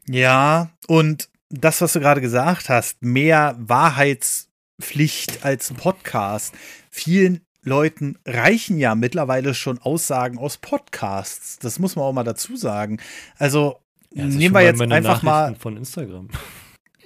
[0.08, 6.54] Ja, und das, was du gerade gesagt hast, mehr Wahrheitspflicht als Podcast.
[6.90, 11.58] Vielen Leuten reichen ja mittlerweile schon Aussagen aus Podcasts.
[11.58, 12.98] Das muss man auch mal dazu sagen.
[13.38, 13.80] Also
[14.12, 16.28] ja, nehmen wir jetzt einfach mal von Instagram.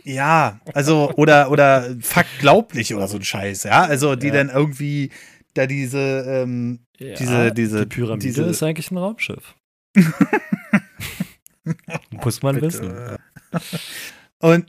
[0.04, 3.82] Ja, also, oder, oder Fakt glaublich oder so ein Scheiß, ja.
[3.82, 4.34] Also, die ja.
[4.34, 5.10] dann irgendwie
[5.54, 7.80] da diese, ähm, ja, diese, diese.
[7.80, 9.54] Die Pyramide diese, ist eigentlich ein Raumschiff.
[12.10, 12.66] Muss man Bitte.
[12.66, 13.18] wissen.
[14.38, 14.66] Und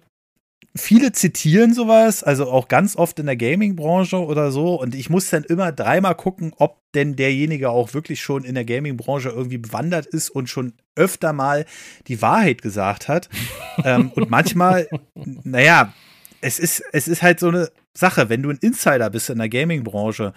[0.75, 4.79] viele zitieren sowas, also auch ganz oft in der Gaming-Branche oder so.
[4.79, 8.65] Und ich muss dann immer dreimal gucken, ob denn derjenige auch wirklich schon in der
[8.65, 11.65] Gaming-Branche irgendwie bewandert ist und schon öfter mal
[12.07, 13.29] die Wahrheit gesagt hat.
[13.83, 15.93] ähm, und manchmal, naja,
[16.41, 19.49] es ist, es ist halt so eine Sache, wenn du ein Insider bist in der
[19.49, 20.33] Gaming-Branche.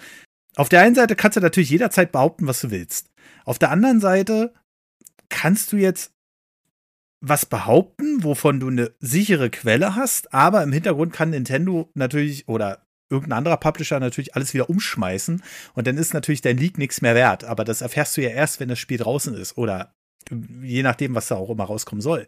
[0.57, 3.11] Auf der einen Seite kannst du natürlich jederzeit behaupten, was du willst.
[3.45, 4.53] Auf der anderen Seite
[5.28, 6.14] kannst du jetzt
[7.27, 12.87] was behaupten, wovon du eine sichere Quelle hast, aber im Hintergrund kann Nintendo natürlich oder
[13.11, 15.43] irgendein anderer Publisher natürlich alles wieder umschmeißen
[15.75, 17.45] und dann ist natürlich dein Leak nichts mehr wert.
[17.45, 19.95] Aber das erfährst du ja erst, wenn das Spiel draußen ist oder
[20.62, 22.27] je nachdem, was da auch immer rauskommen soll.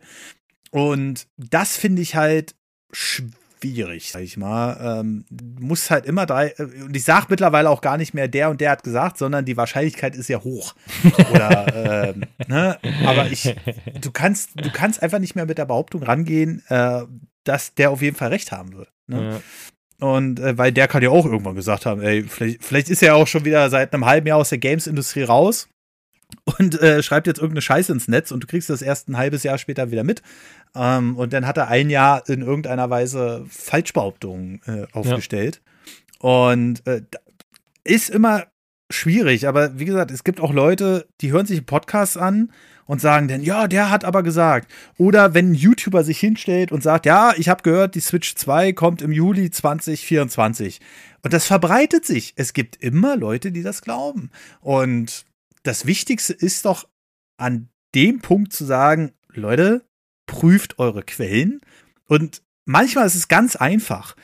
[0.70, 2.55] Und das finde ich halt
[2.92, 5.00] schwierig schwierig, sag ich mal.
[5.00, 5.24] Ähm,
[5.61, 8.61] muss halt immer drei, äh, und ich sage mittlerweile auch gar nicht mehr, der und
[8.61, 10.74] der hat gesagt, sondern die Wahrscheinlichkeit ist ja hoch.
[11.33, 12.78] Oder, ähm, ne?
[13.04, 13.54] Aber ich,
[14.00, 17.03] du kannst, du kannst einfach nicht mehr mit der Behauptung rangehen, äh,
[17.45, 18.92] dass der auf jeden Fall recht haben wird.
[19.07, 19.41] Ne?
[20.00, 20.07] Ja.
[20.07, 23.16] Und äh, weil der kann ja auch irgendwann gesagt haben, ey, vielleicht, vielleicht ist er
[23.16, 25.68] auch schon wieder seit einem halben Jahr aus der Games-Industrie raus
[26.58, 29.42] und äh, schreibt jetzt irgendeine Scheiße ins Netz und du kriegst das erst ein halbes
[29.42, 30.22] Jahr später wieder mit.
[30.74, 35.61] Ähm, und dann hat er ein Jahr in irgendeiner Weise Falschbehauptungen äh, aufgestellt.
[36.22, 36.28] Ja.
[36.28, 37.03] Und äh,
[37.84, 38.44] ist immer
[38.90, 39.48] schwierig.
[39.48, 42.53] Aber wie gesagt, es gibt auch Leute, die hören sich einen Podcast an
[42.86, 44.70] und sagen dann, ja, der hat aber gesagt.
[44.96, 48.72] Oder wenn ein YouTuber sich hinstellt und sagt, ja, ich habe gehört, die Switch 2
[48.72, 50.80] kommt im Juli 2024.
[51.22, 52.34] Und das verbreitet sich.
[52.36, 54.30] Es gibt immer Leute, die das glauben.
[54.61, 55.24] Und
[55.67, 56.88] das Wichtigste ist doch
[57.37, 59.84] an dem Punkt zu sagen, Leute,
[60.26, 61.61] prüft eure Quellen.
[62.07, 64.17] Und manchmal ist es ganz einfach.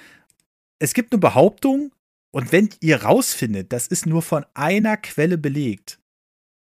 [0.79, 1.93] Es gibt eine Behauptung
[2.33, 6.01] und wenn ihr rausfindet, das ist nur von einer Quelle belegt,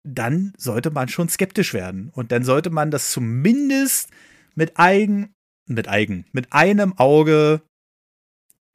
[0.03, 2.09] dann sollte man schon skeptisch werden.
[2.13, 4.09] Und dann sollte man das zumindest
[4.53, 5.33] mit eigen,
[5.65, 7.61] mit eigen, mit einem Auge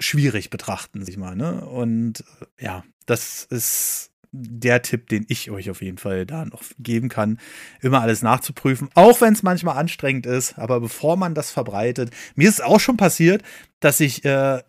[0.01, 1.65] schwierig betrachten, sich mal, ne?
[1.67, 2.25] Und
[2.59, 7.09] äh, ja, das ist der Tipp, den ich euch auf jeden Fall da noch geben
[7.09, 7.39] kann,
[7.81, 12.49] immer alles nachzuprüfen, auch wenn es manchmal anstrengend ist, aber bevor man das verbreitet, mir
[12.49, 13.43] ist es auch schon passiert,
[13.81, 14.63] dass ich äh,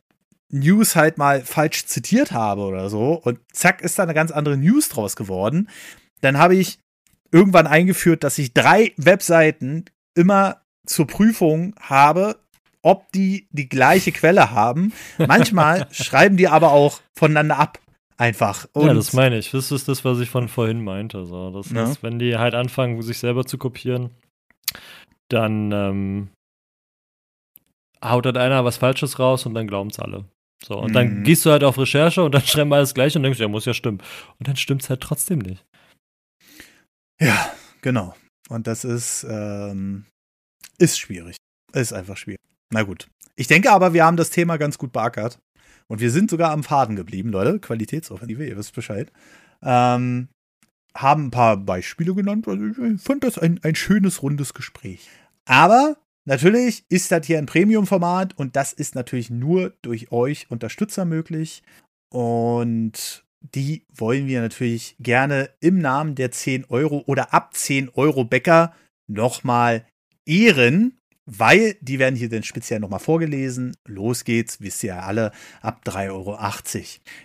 [0.49, 4.57] News halt mal falsch zitiert habe oder so und zack ist da eine ganz andere
[4.57, 5.69] News draus geworden.
[6.21, 6.79] Dann habe ich
[7.31, 9.85] irgendwann eingeführt, dass ich drei Webseiten
[10.15, 12.37] immer zur Prüfung habe,
[12.81, 14.91] ob die die gleiche Quelle haben.
[15.17, 17.79] Manchmal schreiben die aber auch voneinander ab.
[18.21, 18.67] Einfach.
[18.73, 19.49] Und ja, das meine ich.
[19.49, 21.25] Das ist das, was ich von vorhin meinte.
[21.25, 21.49] So.
[21.49, 21.89] Das ja.
[21.89, 24.11] ist, wenn die halt anfangen, sich selber zu kopieren,
[25.29, 26.29] dann ähm,
[28.05, 30.25] haut halt einer was Falsches raus und dann glauben es alle.
[30.63, 30.93] So, und mhm.
[30.93, 33.47] dann gehst du halt auf Recherche und dann schreiben wir alles gleich und denkst, ja,
[33.47, 34.03] muss ja stimmen.
[34.37, 35.65] Und dann stimmt es halt trotzdem nicht.
[37.19, 38.13] Ja, genau.
[38.49, 40.05] Und das ist, ähm,
[40.77, 41.37] ist schwierig.
[41.73, 42.39] Ist einfach schwierig.
[42.71, 43.07] Na gut.
[43.35, 45.39] Ich denke aber, wir haben das Thema ganz gut beackert.
[45.91, 47.59] Und wir sind sogar am Faden geblieben, Leute.
[47.59, 49.11] Qualitätsoffensive, ihr wisst Bescheid.
[49.61, 50.29] Ähm,
[50.95, 52.47] haben ein paar Beispiele genannt.
[52.47, 55.09] Also ich fand das ein, ein schönes, rundes Gespräch.
[55.43, 61.03] Aber natürlich ist das hier ein Premium-Format und das ist natürlich nur durch euch Unterstützer
[61.03, 61.61] möglich.
[62.09, 68.23] Und die wollen wir natürlich gerne im Namen der 10 Euro oder ab 10 Euro
[68.23, 68.73] Bäcker
[69.07, 69.85] nochmal
[70.25, 73.75] ehren weil die werden hier dann speziell nochmal vorgelesen.
[73.85, 75.31] Los geht's, wisst ihr ja alle,
[75.61, 76.37] ab 3,80 Euro.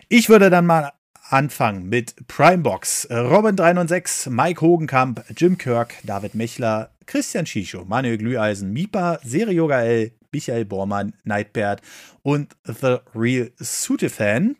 [0.08, 0.92] Ich würde dann mal
[1.28, 3.08] anfangen mit Primebox.
[3.10, 10.12] Robin 306, Mike Hogenkamp, Jim Kirk, David Mechler, Christian Schicho, Manuel Glüheisen, Mipa, Yoga L,
[10.32, 11.80] Michael Bormann, Nightbird
[12.22, 14.56] und The Real Sute-Fan.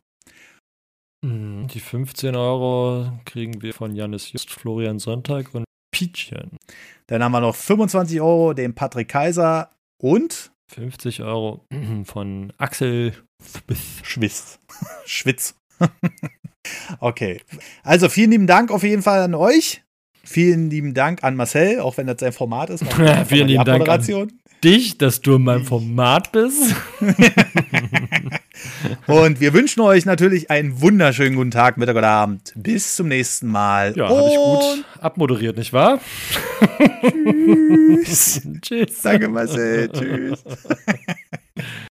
[1.24, 5.64] Hm, die 15 Euro kriegen wir von Janis Just, Florian Sonntag und
[5.96, 6.58] Pietchen.
[7.06, 11.64] Dann haben wir noch 25 Euro den Patrick Kaiser und 50 Euro
[12.04, 13.14] von Axel
[14.02, 14.58] Schwitz.
[15.06, 15.54] Schwitz.
[17.00, 17.40] okay.
[17.82, 19.82] Also vielen lieben Dank auf jeden Fall an euch.
[20.22, 22.84] Vielen lieben Dank an Marcel, auch wenn das sein Format ist.
[23.26, 24.28] vielen lieben Dank an
[24.62, 26.74] dich, dass du in meinem Format bist.
[29.06, 32.52] Und wir wünschen euch natürlich einen wunderschönen guten Tag, Mittag oder Abend.
[32.56, 33.94] Bis zum nächsten Mal.
[33.96, 36.00] Ja, habe ich gut abmoderiert, nicht wahr?
[38.04, 38.42] Tschüss.
[38.62, 39.02] Tschüss.
[39.02, 39.88] Danke, Marcel.
[39.90, 40.44] Tschüss.